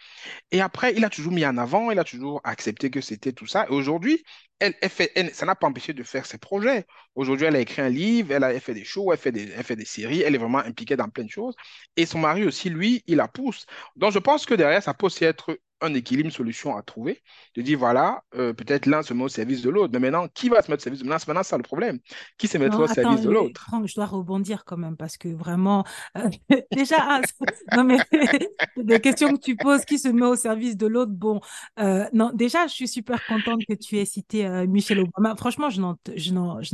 Et 0.51 0.61
après, 0.61 0.95
il 0.97 1.05
a 1.05 1.11
toujours 1.11 1.33
mis 1.33 1.45
en 1.47 1.57
avant, 1.59 1.91
il 1.91 1.99
a 1.99 2.05
toujours 2.05 2.41
accepté 2.45 2.91
que 2.91 3.01
c'était 3.01 3.33
tout 3.33 3.47
ça. 3.47 3.67
Et 3.69 3.73
aujourd'hui, 3.73 4.25
elle, 4.59 4.75
elle 4.83 4.91
fait, 4.91 5.13
elle- 5.15 5.35
ça 5.35 5.47
n'a 5.47 5.55
pas 5.55 5.67
empêché 5.67 5.93
de 5.95 6.03
faire 6.03 6.27
ses 6.27 6.39
projets. 6.39 6.87
Aujourd'hui, 7.15 7.47
elle 7.47 7.57
a 7.57 7.61
écrit 7.61 7.83
un 7.83 7.89
livre, 7.89 8.33
elle 8.33 8.45
a 8.45 8.53
elle 8.53 8.61
fait 8.61 8.75
des 8.75 8.85
shows, 8.85 9.13
elle 9.13 9.19
fait 9.19 9.33
des, 9.33 9.51
elle 9.51 9.65
fait 9.65 9.77
des 9.77 9.85
séries, 9.85 10.23
elle 10.23 10.35
est 10.35 10.39
vraiment 10.39 10.59
impliquée 10.59 10.97
dans 10.97 11.09
plein 11.09 11.25
de 11.25 11.31
choses. 11.31 11.55
Et 11.97 12.07
son 12.07 12.19
mari 12.19 12.45
aussi, 12.45 12.71
lui, 12.71 13.03
il 13.11 13.17
la 13.17 13.29
pousse. 13.29 13.67
Donc, 13.97 14.13
je 14.13 14.19
pense 14.19 14.47
que 14.47 14.55
derrière, 14.55 14.83
ça 14.83 14.95
peut 14.95 15.07
aussi 15.07 15.25
être 15.25 15.59
un 15.81 15.95
équilibre, 15.95 16.27
une 16.27 16.33
solution 16.33 16.77
à 16.77 16.83
trouver. 16.83 17.23
De 17.57 17.63
dire, 17.63 17.79
voilà, 17.79 18.23
euh, 18.35 18.53
peut-être 18.53 18.87
l'un 18.87 19.03
se 19.03 19.15
met 19.15 19.25
au 19.25 19.29
service 19.29 19.63
de 19.63 19.71
l'autre. 19.71 19.93
Mais 19.93 19.99
maintenant, 19.99 20.29
qui 20.29 20.49
va 20.49 20.63
se 20.63 20.71
mettre 20.71 20.83
au 20.83 20.85
service 20.85 21.01
de 21.01 21.09
l'un? 21.09 21.17
Maintenant, 21.27 21.43
c'est 21.43 21.51
ça 21.51 21.57
le 21.57 21.63
problème. 21.63 21.99
Qui 22.39 22.49
se 22.49 22.59
mettra 22.59 22.83
au 22.83 22.87
service 22.87 23.23
de 23.23 23.31
l'autre? 23.31 23.61
Franck, 23.61 23.87
je 23.87 23.95
dois 23.95 24.07
rebondir 24.07 24.65
quand 24.65 24.77
même 24.77 24.97
parce 24.97 25.17
que 25.17 25.29
vraiment, 25.29 25.85
euh, 26.17 26.29
déjà, 26.73 26.97
ah, 27.01 27.21
non, 27.77 27.85
mais 27.85 27.99
des 28.77 29.01
questions 29.01 29.33
que 29.35 29.41
tu 29.41 29.57
poses, 29.57 29.85
qui 29.85 29.99
se 29.99 30.09
met 30.09 30.27
au 30.27 30.37
service 30.37 30.77
de 30.77 30.87
l'autre? 30.87 31.13
Bon, 31.13 31.41
euh, 31.79 32.07
non, 32.13 32.31
déjà, 32.35 32.67
je 32.67 32.75
suis 32.75 32.89
super 32.89 33.25
contente 33.27 33.61
que 33.69 33.75
tu 33.75 33.99
aies 33.99 34.05
cité 34.05 34.49
Michel 34.67 35.01
Obama. 35.01 35.37
Franchement, 35.37 35.71
je 35.71 35.81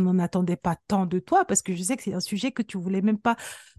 n'en 0.00 0.18
attendais 0.18 0.56
pas 0.56 0.76
tant 0.88 1.06
de 1.06 1.18
toi 1.18 1.44
parce 1.44 1.62
que 1.62 1.74
je 1.74 1.82
sais 1.82 1.96
que 1.96 2.02
c'est 2.02 2.14
un 2.14 2.20
sujet 2.20 2.52
que 2.52 2.62
tu 2.62 2.78
voulais 2.78 3.02
même 3.02 3.18
pas 3.18 3.36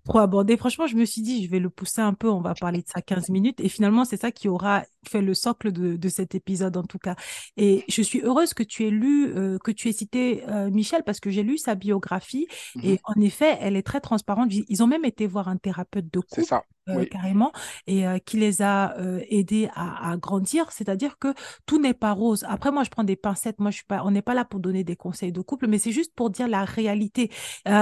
trop 0.07 0.19
aborder. 0.19 0.57
Franchement, 0.57 0.87
je 0.87 0.95
me 0.95 1.05
suis 1.05 1.21
dit, 1.21 1.43
je 1.43 1.49
vais 1.49 1.59
le 1.59 1.69
pousser 1.69 2.01
un 2.01 2.13
peu, 2.13 2.29
on 2.29 2.41
va 2.41 2.53
parler 2.53 2.81
de 2.81 2.87
ça 2.87 3.01
15 3.01 3.29
minutes. 3.29 3.59
Et 3.59 3.69
finalement, 3.69 4.05
c'est 4.05 4.17
ça 4.17 4.31
qui 4.31 4.47
aura 4.47 4.83
fait 5.07 5.16
le 5.21 5.33
socle 5.33 5.71
de, 5.71 6.09
cet 6.09 6.35
épisode, 6.35 6.77
en 6.77 6.83
tout 6.83 6.99
cas. 6.99 7.15
Et 7.57 7.83
je 7.87 8.01
suis 8.01 8.21
heureuse 8.21 8.53
que 8.53 8.63
tu 8.63 8.87
aies 8.87 8.91
lu, 8.91 9.33
euh, 9.35 9.57
que 9.63 9.71
tu 9.71 9.89
aies 9.89 9.93
cité 9.93 10.43
euh, 10.47 10.69
Michel, 10.69 11.03
parce 11.03 11.19
que 11.19 11.29
j'ai 11.29 11.43
lu 11.43 11.57
sa 11.57 11.75
biographie. 11.75 12.47
Et 12.83 12.93
mhm. 12.93 12.97
en 13.03 13.21
effet, 13.21 13.57
elle 13.61 13.75
est 13.75 13.85
très 13.85 14.01
transparente. 14.01 14.51
Ils 14.51 14.83
ont 14.83 14.87
même 14.87 15.05
été 15.05 15.27
voir 15.27 15.47
un 15.47 15.57
thérapeute 15.57 16.11
de 16.11 16.19
couple. 16.19 16.45
Ça. 16.45 16.63
Euh, 16.89 17.05
carrément, 17.05 17.51
et 17.85 18.05
qui 18.25 18.37
les 18.37 18.61
a 18.61 18.95
aidés 19.29 19.69
à, 19.75 20.15
grandir. 20.17 20.71
C'est-à-dire 20.71 21.17
que 21.19 21.33
tout 21.65 21.79
n'est 21.79 21.93
pas 21.93 22.11
rose. 22.11 22.45
Après, 22.47 22.71
moi, 22.71 22.83
je 22.83 22.89
prends 22.89 23.03
des 23.03 23.15
pincettes. 23.15 23.59
Moi, 23.59 23.71
je 23.71 23.77
suis 23.77 23.85
pas, 23.85 24.01
on 24.03 24.11
n'est 24.11 24.21
pas 24.21 24.33
là 24.33 24.45
pour 24.45 24.59
donner 24.59 24.83
des 24.83 24.95
conseils 24.95 25.31
de 25.31 25.41
couple, 25.41 25.67
mais 25.67 25.77
c'est 25.77 25.91
juste 25.91 26.13
pour 26.15 26.29
dire 26.29 26.47
la 26.47 26.65
réalité. 26.65 27.31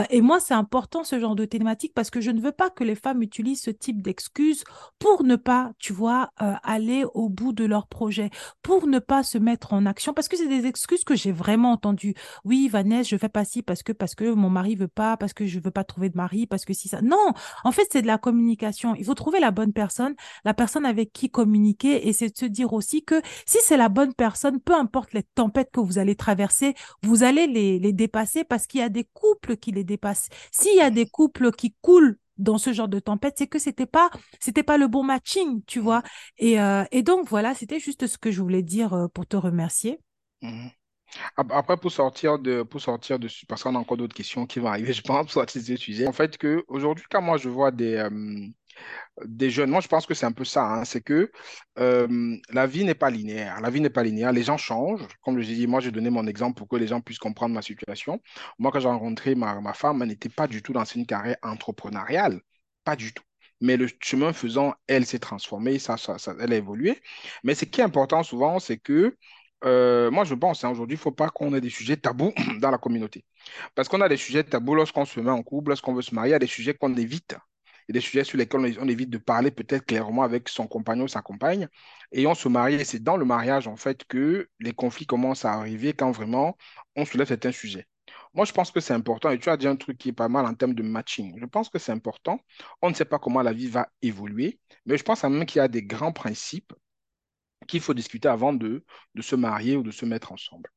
et 0.09 0.21
moi, 0.21 0.39
c'est 0.39 0.53
important 0.53 1.03
ce 1.03 1.19
genre 1.19 1.35
de 1.35 1.45
thématique 1.45 1.93
parce 1.93 2.09
que 2.09 2.21
je 2.21 2.31
ne 2.31 2.39
veux 2.39 2.51
pas 2.51 2.69
que 2.69 2.83
les 2.83 2.95
femmes 2.95 3.21
utilisent 3.21 3.61
ce 3.61 3.71
type 3.71 4.01
d'excuses 4.01 4.63
pour 4.99 5.23
ne 5.23 5.35
pas, 5.35 5.71
tu 5.79 5.93
vois, 5.93 6.31
aller 6.37 7.05
au 7.13 7.29
bout 7.29 7.53
de 7.53 7.65
leur 7.65 7.87
projet, 7.87 8.29
pour 8.61 8.87
ne 8.87 8.99
pas 8.99 9.23
se 9.23 9.37
mettre 9.37 9.73
en 9.73 9.85
action, 9.85 10.13
parce 10.13 10.27
que 10.27 10.37
c'est 10.37 10.47
des 10.47 10.65
excuses 10.65 11.03
que 11.03 11.15
j'ai 11.15 11.31
vraiment 11.31 11.71
entendues. 11.71 12.15
Oui, 12.43 12.67
Vanessa, 12.67 13.09
je 13.09 13.17
fais 13.17 13.29
pas 13.29 13.45
ci 13.45 13.61
parce 13.61 13.83
que 13.83 13.91
parce 13.91 14.15
que 14.15 14.33
mon 14.33 14.49
mari 14.49 14.75
veut 14.75 14.87
pas, 14.87 15.17
parce 15.17 15.33
que 15.33 15.45
je 15.45 15.59
veux 15.59 15.71
pas 15.71 15.83
trouver 15.83 16.09
de 16.09 16.17
mari, 16.17 16.47
parce 16.47 16.65
que 16.65 16.73
si 16.73 16.87
ça. 16.87 17.01
Non, 17.01 17.33
en 17.63 17.71
fait, 17.71 17.87
c'est 17.91 18.01
de 18.01 18.07
la 18.07 18.17
communication. 18.17 18.94
Il 18.97 19.05
faut 19.05 19.13
trouver 19.15 19.39
la 19.39 19.51
bonne 19.51 19.73
personne, 19.73 20.15
la 20.43 20.53
personne 20.53 20.85
avec 20.85 21.11
qui 21.13 21.29
communiquer, 21.29 22.07
et 22.07 22.13
c'est 22.13 22.29
de 22.29 22.37
se 22.37 22.45
dire 22.45 22.73
aussi 22.73 23.03
que 23.03 23.21
si 23.45 23.57
c'est 23.61 23.77
la 23.77 23.89
bonne 23.89 24.13
personne, 24.13 24.59
peu 24.59 24.73
importe 24.73 25.13
les 25.13 25.23
tempêtes 25.23 25.71
que 25.71 25.79
vous 25.79 25.97
allez 25.99 26.15
traverser, 26.15 26.75
vous 27.03 27.23
allez 27.23 27.47
les, 27.47 27.79
les 27.79 27.93
dépasser 27.93 28.43
parce 28.43 28.67
qu'il 28.67 28.79
y 28.79 28.83
a 28.83 28.89
des 28.89 29.05
couples 29.05 29.57
qui 29.57 29.71
les 29.71 29.83
dépassent. 29.83 30.29
S'il 30.51 30.75
y 30.77 30.81
a 30.81 30.89
des 30.89 31.05
couples 31.07 31.51
qui 31.51 31.75
coulent 31.81 32.17
dans 32.37 32.57
ce 32.57 32.73
genre 32.73 32.89
de 32.89 32.99
tempête, 32.99 33.35
c'est 33.37 33.47
que 33.47 33.59
c'était 33.59 33.85
pas 33.85 34.09
c'était 34.39 34.63
pas 34.63 34.77
le 34.77 34.87
bon 34.87 35.03
matching, 35.03 35.61
tu 35.65 35.79
vois. 35.79 36.03
Et, 36.37 36.59
euh, 36.59 36.83
et 36.91 37.01
donc 37.03 37.27
voilà, 37.29 37.53
c'était 37.53 37.79
juste 37.79 38.07
ce 38.07 38.17
que 38.17 38.31
je 38.31 38.41
voulais 38.41 38.63
dire 38.63 38.93
euh, 38.93 39.07
pour 39.07 39.25
te 39.25 39.37
remercier. 39.37 39.99
Après, 41.37 41.77
pour 41.77 41.91
sortir 41.91 42.39
de, 42.39 42.63
pour 42.63 42.81
sortir 42.81 43.19
de, 43.19 43.27
parce 43.47 43.63
qu'on 43.63 43.75
a 43.75 43.79
encore 43.79 43.97
d'autres 43.97 44.15
questions 44.15 44.45
qui 44.45 44.59
vont 44.59 44.67
arriver, 44.67 44.93
je 44.93 45.01
pense, 45.01 45.23
pour 45.25 45.31
sortir 45.31 45.61
de 45.61 45.67
ce 45.67 45.75
sujet. 45.75 46.07
En 46.07 46.13
fait, 46.13 46.37
que 46.37 46.63
aujourd'hui, 46.67 47.05
quand 47.09 47.21
moi 47.21 47.37
je 47.37 47.49
vois 47.49 47.71
des, 47.71 47.95
euh, 47.95 48.47
des 49.25 49.49
jeunes, 49.49 49.69
moi 49.69 49.81
je 49.81 49.87
pense 49.87 50.05
que 50.05 50.13
c'est 50.13 50.25
un 50.25 50.31
peu 50.31 50.45
ça, 50.45 50.65
hein, 50.65 50.85
c'est 50.85 51.01
que 51.01 51.31
euh, 51.79 52.37
la 52.51 52.67
vie 52.67 52.83
n'est 52.83 52.95
pas 52.95 53.09
linéaire. 53.09 53.61
La 53.61 53.69
vie 53.69 53.81
n'est 53.81 53.89
pas 53.89 54.03
linéaire, 54.03 54.31
les 54.33 54.43
gens 54.43 54.57
changent. 54.57 55.07
Comme 55.23 55.39
je 55.39 55.45
dis, 55.45 55.67
moi 55.67 55.79
j'ai 55.79 55.91
donné 55.91 56.09
mon 56.09 56.27
exemple 56.27 56.57
pour 56.57 56.67
que 56.67 56.75
les 56.75 56.87
gens 56.87 57.01
puissent 57.01 57.19
comprendre 57.19 57.53
ma 57.55 57.61
situation. 57.61 58.21
Moi, 58.59 58.71
quand 58.71 58.79
j'ai 58.79 58.87
rencontré 58.87 59.35
ma, 59.35 59.59
ma 59.61 59.73
femme, 59.73 60.01
elle 60.01 60.09
n'était 60.09 60.29
pas 60.29 60.47
du 60.47 60.61
tout 60.61 60.73
dans 60.73 60.85
une 60.85 61.05
carrière 61.05 61.37
entrepreneuriale, 61.43 62.41
pas 62.83 62.95
du 62.95 63.13
tout. 63.13 63.23
Mais 63.61 63.77
le 63.77 63.87
chemin 64.01 64.33
faisant, 64.33 64.73
elle 64.87 65.05
s'est 65.05 65.19
transformée, 65.19 65.79
ça, 65.79 65.97
ça, 65.97 66.17
elle 66.39 66.53
a 66.53 66.55
évolué. 66.57 67.01
Mais 67.43 67.55
ce 67.55 67.65
qui 67.65 67.79
est 67.81 67.83
important 67.83 68.21
souvent, 68.23 68.59
c'est 68.59 68.77
que 68.77 69.15
euh, 69.65 70.11
moi, 70.11 70.23
je 70.23 70.35
pense, 70.35 70.63
hein, 70.63 70.69
aujourd'hui, 70.69 70.95
il 70.95 70.99
ne 70.99 71.03
faut 71.03 71.11
pas 71.11 71.29
qu'on 71.29 71.53
ait 71.53 71.61
des 71.61 71.69
sujets 71.69 71.97
tabous 71.97 72.33
dans 72.59 72.71
la 72.71 72.77
communauté. 72.77 73.25
Parce 73.73 73.89
qu'on 73.89 74.01
a 74.01 74.09
des 74.09 74.17
sujets 74.17 74.43
tabous 74.43 74.75
lorsqu'on 74.75 75.05
se 75.05 75.19
met 75.19 75.31
en 75.31 75.43
couple, 75.43 75.69
lorsqu'on 75.69 75.93
veut 75.93 76.01
se 76.01 76.13
marier, 76.13 76.31
il 76.31 76.33
y 76.33 76.35
a 76.35 76.39
des 76.39 76.47
sujets 76.47 76.73
qu'on 76.73 76.93
évite 76.95 77.35
et 77.87 77.93
des 77.93 78.01
sujets 78.01 78.23
sur 78.23 78.37
lesquels 78.37 78.77
on, 78.79 78.87
évite 78.87 79.09
de 79.09 79.17
parler 79.17 79.51
peut-être 79.51 79.85
clairement 79.85 80.23
avec 80.23 80.49
son 80.49 80.67
compagnon 80.67 81.05
ou 81.05 81.07
sa 81.07 81.21
compagne. 81.21 81.67
Et 82.11 82.27
on 82.27 82.35
se 82.35 82.47
marie, 82.47 82.75
et 82.75 82.83
c'est 82.83 83.03
dans 83.03 83.17
le 83.17 83.25
mariage, 83.25 83.67
en 83.67 83.75
fait, 83.75 84.03
que 84.05 84.49
les 84.59 84.73
conflits 84.73 85.05
commencent 85.05 85.45
à 85.45 85.53
arriver 85.53 85.93
quand 85.93 86.11
vraiment 86.11 86.57
on 86.95 87.05
soulève 87.05 87.27
certains 87.27 87.51
sujets. 87.51 87.87
Moi, 88.33 88.45
je 88.45 88.53
pense 88.53 88.71
que 88.71 88.79
c'est 88.79 88.93
important, 88.93 89.29
et 89.31 89.39
tu 89.39 89.49
as 89.49 89.57
dit 89.57 89.67
un 89.67 89.75
truc 89.75 89.97
qui 89.97 90.09
est 90.09 90.13
pas 90.13 90.27
mal 90.29 90.45
en 90.45 90.53
termes 90.53 90.73
de 90.73 90.83
matching. 90.83 91.37
Je 91.39 91.45
pense 91.45 91.69
que 91.69 91.79
c'est 91.79 91.91
important. 91.91 92.39
On 92.81 92.89
ne 92.89 92.93
sait 92.95 93.05
pas 93.05 93.19
comment 93.19 93.41
la 93.41 93.53
vie 93.53 93.67
va 93.67 93.89
évoluer, 94.01 94.59
mais 94.85 94.97
je 94.97 95.03
pense 95.03 95.23
même 95.23 95.45
qu'il 95.45 95.59
y 95.59 95.61
a 95.61 95.67
des 95.67 95.83
grands 95.83 96.11
principes 96.11 96.73
qu'il 97.67 97.81
faut 97.81 97.93
discuter 97.93 98.27
avant 98.27 98.53
de, 98.53 98.83
se 99.19 99.35
marier 99.35 99.75
ou 99.77 99.83
de 99.83 99.91
se 99.91 100.05
mettre 100.05 100.31
ensemble. 100.31 100.69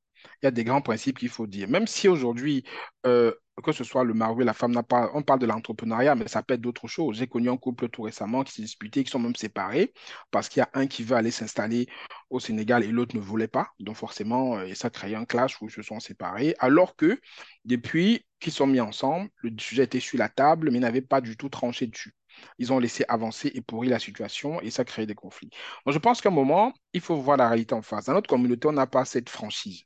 Il 0.43 0.47
y 0.47 0.49
a 0.49 0.51
des 0.51 0.65
grands 0.65 0.83
principes 0.83 1.19
qu'il 1.19 1.29
faut 1.29 1.47
dire. 1.47 1.69
Même 1.69 1.87
si 1.87 2.09
aujourd'hui, 2.09 2.65
euh, 3.07 3.33
que 3.63 3.73
ce 3.73 3.85
soit 3.85 4.05
le 4.05 4.15
mari 4.15 4.35
ou 4.35 4.39
la 4.41 4.55
femme 4.55 4.83
pas, 4.83 5.11
on 5.15 5.23
parle 5.23 5.41
de 5.41 5.47
l'entrepreneuriat, 5.47 6.15
mais 6.15 6.29
ça 6.29 6.43
peut 6.43 6.55
être 6.55 6.61
d'autres 6.61 6.89
choses. 6.89 7.19
J'ai 7.19 7.27
connu 7.27 7.51
un 7.51 7.57
couple 7.57 7.89
tout 7.89 8.03
récemment 8.03 8.45
qui 8.45 8.53
s'est 8.53 8.63
disputé, 8.63 9.05
qui 9.05 9.11
sont 9.11 9.19
même 9.19 9.37
séparés 9.37 9.93
parce 10.31 10.49
qu'il 10.49 10.61
y 10.61 10.63
a 10.63 10.71
un 10.75 10.87
qui 10.87 11.03
veut 11.05 11.17
aller 11.17 11.31
s'installer 11.31 11.87
au 12.31 12.41
Sénégal 12.41 12.85
et 12.85 12.89
l'autre 12.89 13.17
ne 13.17 13.21
voulait 13.21 13.49
pas. 13.49 13.69
Donc 13.81 13.97
forcément, 13.97 14.59
euh, 14.59 14.75
ça 14.75 14.91
crée 14.91 15.15
un 15.15 15.25
clash 15.25 15.61
où 15.61 15.67
ils 15.67 15.73
se 15.73 15.83
sont 15.83 16.01
séparés. 16.01 16.55
Alors 16.59 16.97
que 16.97 17.21
depuis 17.65 18.25
qu'ils 18.41 18.53
sont 18.53 18.67
mis 18.67 18.81
ensemble, 18.81 19.31
le 19.43 19.53
sujet 19.59 19.85
était 19.85 20.01
sur 20.01 20.19
la 20.19 20.29
table, 20.29 20.71
mais 20.71 20.79
ils 20.79 20.83
n'avaient 20.83 21.01
pas 21.01 21.21
du 21.21 21.37
tout 21.37 21.49
tranché 21.49 21.87
dessus. 21.87 22.15
Ils 22.59 22.73
ont 22.73 22.79
laissé 22.79 23.05
avancer 23.09 23.51
et 23.55 23.61
pourrir 23.61 23.91
la 23.93 23.99
situation 23.99 24.61
et 24.61 24.71
ça 24.71 24.85
crée 24.85 25.07
des 25.07 25.15
conflits. 25.15 25.51
Donc 25.85 25.95
je 25.95 25.99
pense 25.99 26.21
qu'à 26.21 26.29
un 26.29 26.33
moment, 26.33 26.73
il 26.93 27.01
faut 27.01 27.17
voir 27.17 27.37
la 27.37 27.49
réalité 27.49 27.75
en 27.75 27.83
face. 27.83 28.07
Dans 28.07 28.15
notre 28.15 28.29
communauté, 28.29 28.69
on 28.69 28.73
n'a 28.73 28.87
pas 28.87 29.05
cette 29.05 29.29
franchise. 29.29 29.85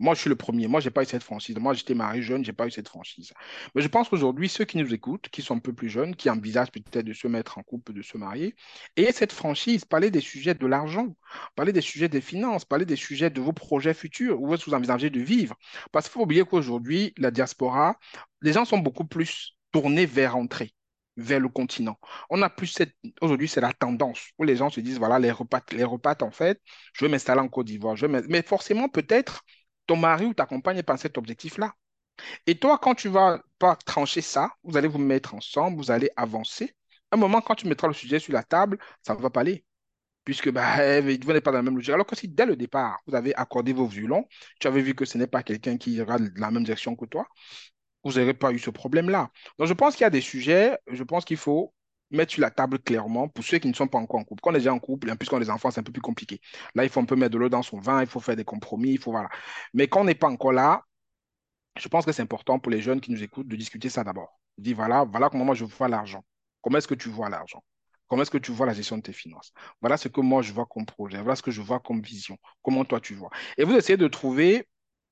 Moi, 0.00 0.14
je 0.14 0.20
suis 0.22 0.30
le 0.30 0.36
premier. 0.36 0.66
Moi, 0.66 0.80
je 0.80 0.86
n'ai 0.88 0.90
pas 0.92 1.02
eu 1.02 1.06
cette 1.06 1.22
franchise. 1.22 1.56
Moi, 1.58 1.74
j'étais 1.74 1.94
marié 1.94 2.22
jeune, 2.22 2.42
je 2.42 2.50
n'ai 2.50 2.56
pas 2.56 2.66
eu 2.66 2.70
cette 2.70 2.88
franchise. 2.88 3.34
Mais 3.74 3.82
je 3.82 3.88
pense 3.88 4.08
qu'aujourd'hui, 4.08 4.48
ceux 4.48 4.64
qui 4.64 4.78
nous 4.78 4.94
écoutent, 4.94 5.28
qui 5.28 5.42
sont 5.42 5.56
un 5.56 5.58
peu 5.58 5.74
plus 5.74 5.90
jeunes, 5.90 6.16
qui 6.16 6.30
envisagent 6.30 6.72
peut-être 6.72 7.04
de 7.04 7.12
se 7.12 7.28
mettre 7.28 7.58
en 7.58 7.62
couple, 7.62 7.92
de 7.92 8.00
se 8.00 8.16
marier, 8.16 8.56
et 8.96 9.12
cette 9.12 9.32
franchise, 9.32 9.84
parler 9.84 10.10
des 10.10 10.22
sujets 10.22 10.54
de 10.54 10.66
l'argent, 10.66 11.14
parler 11.54 11.74
des 11.74 11.82
sujets 11.82 12.08
des 12.08 12.22
finances, 12.22 12.64
parler 12.64 12.86
des 12.86 12.96
sujets 12.96 13.28
de 13.28 13.42
vos 13.42 13.52
projets 13.52 13.92
futurs, 13.92 14.40
où 14.40 14.54
est-ce 14.54 14.64
que 14.64 14.70
vous 14.70 14.76
envisagez 14.76 15.10
de 15.10 15.20
vivre. 15.20 15.54
Parce 15.92 16.06
qu'il 16.06 16.14
faut 16.14 16.22
oublier 16.22 16.44
qu'aujourd'hui, 16.46 17.12
la 17.18 17.30
diaspora, 17.30 17.98
les 18.40 18.54
gens 18.54 18.64
sont 18.64 18.78
beaucoup 18.78 19.04
plus 19.04 19.58
tournés 19.70 20.06
vers 20.06 20.34
entrer 20.34 20.72
vers 21.20 21.40
le 21.40 21.48
continent. 21.48 21.98
On 22.30 22.42
a 22.42 22.50
plus 22.50 22.66
cette... 22.66 22.94
Aujourd'hui, 23.20 23.48
c'est 23.48 23.60
la 23.60 23.72
tendance 23.72 24.30
où 24.38 24.44
les 24.44 24.56
gens 24.56 24.70
se 24.70 24.80
disent, 24.80 24.98
voilà, 24.98 25.18
les 25.18 25.30
repas, 25.30 25.60
les 25.72 25.84
repas 25.84 26.16
en 26.22 26.30
fait, 26.30 26.60
je 26.94 27.04
vais 27.04 27.10
m'installer 27.10 27.40
en 27.40 27.48
Côte 27.48 27.66
d'Ivoire. 27.66 27.96
Mais 28.28 28.42
forcément, 28.42 28.88
peut-être, 28.88 29.42
ton 29.86 29.96
mari 29.96 30.26
ou 30.26 30.34
ta 30.34 30.46
compagne 30.46 30.76
n'est 30.76 30.82
pas 30.82 30.96
cet 30.96 31.18
objectif-là. 31.18 31.74
Et 32.46 32.58
toi, 32.58 32.78
quand 32.78 32.94
tu 32.94 33.08
vas 33.08 33.42
pas 33.58 33.76
trancher 33.76 34.20
ça, 34.20 34.50
vous 34.62 34.76
allez 34.76 34.88
vous 34.88 34.98
mettre 34.98 35.34
ensemble, 35.34 35.76
vous 35.76 35.90
allez 35.90 36.10
avancer. 36.16 36.74
À 37.10 37.16
un 37.16 37.18
moment, 37.18 37.40
quand 37.40 37.54
tu 37.54 37.66
mettras 37.66 37.88
le 37.88 37.94
sujet 37.94 38.18
sur 38.18 38.32
la 38.32 38.42
table, 38.42 38.78
ça 39.02 39.14
ne 39.14 39.20
va 39.20 39.30
pas 39.30 39.40
aller. 39.40 39.64
Puisque 40.24 40.50
bah, 40.50 41.00
vous 41.00 41.08
n'êtes 41.08 41.42
pas 41.42 41.50
dans 41.50 41.58
la 41.58 41.62
même 41.62 41.76
logique. 41.76 41.94
Alors 41.94 42.06
que 42.06 42.14
si 42.14 42.28
dès 42.28 42.46
le 42.46 42.56
départ, 42.56 43.00
vous 43.06 43.14
avez 43.14 43.34
accordé 43.34 43.72
vos 43.72 43.86
violons, 43.86 44.26
tu 44.60 44.66
avais 44.68 44.82
vu 44.82 44.94
que 44.94 45.04
ce 45.06 45.16
n'est 45.18 45.26
pas 45.26 45.42
quelqu'un 45.42 45.78
qui 45.78 45.92
ira 45.92 46.18
de 46.18 46.30
la 46.36 46.50
même 46.50 46.62
direction 46.62 46.94
que 46.94 47.06
toi, 47.06 47.26
vous 48.04 48.12
n'aurez 48.12 48.34
pas 48.34 48.52
eu 48.52 48.58
ce 48.58 48.70
problème-là. 48.70 49.30
Donc, 49.58 49.68
je 49.68 49.74
pense 49.74 49.94
qu'il 49.94 50.04
y 50.04 50.06
a 50.06 50.10
des 50.10 50.20
sujets, 50.20 50.78
je 50.90 51.02
pense 51.02 51.24
qu'il 51.24 51.36
faut 51.36 51.74
mettre 52.10 52.32
sur 52.32 52.42
la 52.42 52.50
table 52.50 52.78
clairement 52.78 53.28
pour 53.28 53.44
ceux 53.44 53.58
qui 53.58 53.68
ne 53.68 53.74
sont 53.74 53.86
pas 53.86 53.98
encore 53.98 54.20
en 54.20 54.24
couple. 54.24 54.40
Quand 54.42 54.50
on 54.50 54.54
est 54.54 54.58
déjà 54.58 54.72
en 54.72 54.78
couple, 54.78 55.10
en 55.10 55.16
plus 55.16 55.28
quand 55.28 55.36
a 55.36 55.40
des 55.40 55.50
enfants, 55.50 55.70
c'est 55.70 55.80
un 55.80 55.84
peu 55.84 55.92
plus 55.92 56.02
compliqué. 56.02 56.40
Là, 56.74 56.84
il 56.84 56.90
faut 56.90 57.00
un 57.00 57.04
peu 57.04 57.16
mettre 57.16 57.32
de 57.32 57.38
l'eau 57.38 57.48
dans 57.48 57.62
son 57.62 57.78
vin, 57.78 58.00
il 58.00 58.06
faut 58.06 58.20
faire 58.20 58.36
des 58.36 58.44
compromis, 58.44 58.92
il 58.92 58.98
faut 58.98 59.12
voilà. 59.12 59.28
Mais 59.74 59.88
quand 59.88 60.00
on 60.00 60.04
n'est 60.04 60.14
pas 60.14 60.28
encore 60.28 60.52
là, 60.52 60.82
je 61.78 61.88
pense 61.88 62.04
que 62.04 62.12
c'est 62.12 62.22
important 62.22 62.58
pour 62.58 62.70
les 62.72 62.80
jeunes 62.80 63.00
qui 63.00 63.12
nous 63.12 63.22
écoutent 63.22 63.48
de 63.48 63.56
discuter 63.56 63.88
ça 63.88 64.04
d'abord. 64.04 64.40
Dire 64.58 64.76
voilà, 64.76 65.04
voilà 65.04 65.30
comment 65.30 65.44
moi 65.44 65.54
je 65.54 65.64
vois 65.64 65.88
l'argent. 65.88 66.24
Comment 66.60 66.78
est-ce 66.78 66.88
que 66.88 66.94
tu 66.94 67.08
vois 67.08 67.28
l'argent? 67.30 67.62
Comment 68.08 68.22
est-ce 68.22 68.30
que 68.30 68.38
tu 68.38 68.50
vois 68.50 68.66
la 68.66 68.74
gestion 68.74 68.96
de 68.96 69.02
tes 69.02 69.12
finances? 69.12 69.52
Voilà 69.80 69.96
ce 69.96 70.08
que 70.08 70.20
moi 70.20 70.42
je 70.42 70.52
vois 70.52 70.66
comme 70.66 70.84
projet, 70.84 71.18
voilà 71.18 71.36
ce 71.36 71.42
que 71.42 71.52
je 71.52 71.62
vois 71.62 71.78
comme 71.78 72.02
vision. 72.02 72.36
Comment 72.62 72.84
toi 72.84 73.00
tu 73.00 73.14
vois? 73.14 73.30
Et 73.56 73.64
vous 73.64 73.74
essayez 73.74 73.96
de 73.96 74.08
trouver 74.08 74.66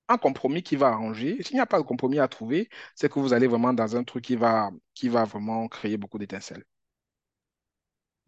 un 0.09 0.19
compromis 0.19 0.63
qui 0.63 0.77
va 0.77 0.89
arranger. 0.89 1.43
S'il 1.43 1.55
n'y 1.57 1.61
a 1.61 1.67
pas 1.67 1.79
de 1.79 1.85
compromis 1.85 2.19
à 2.19 2.29
trouver, 2.29 2.69
c'est 2.95 3.11
que 3.13 3.19
vous 3.21 3.33
allez 3.33 3.47
vraiment 3.47 3.73
dans 3.73 3.97
un 3.97 4.05
truc 4.05 4.25
qui 4.25 4.37
va, 4.37 4.71
qui 4.95 5.09
va 5.09 5.25
vraiment 5.25 5.69
créer 5.69 5.97
beaucoup 5.97 6.19
d'étincelles. 6.19 6.65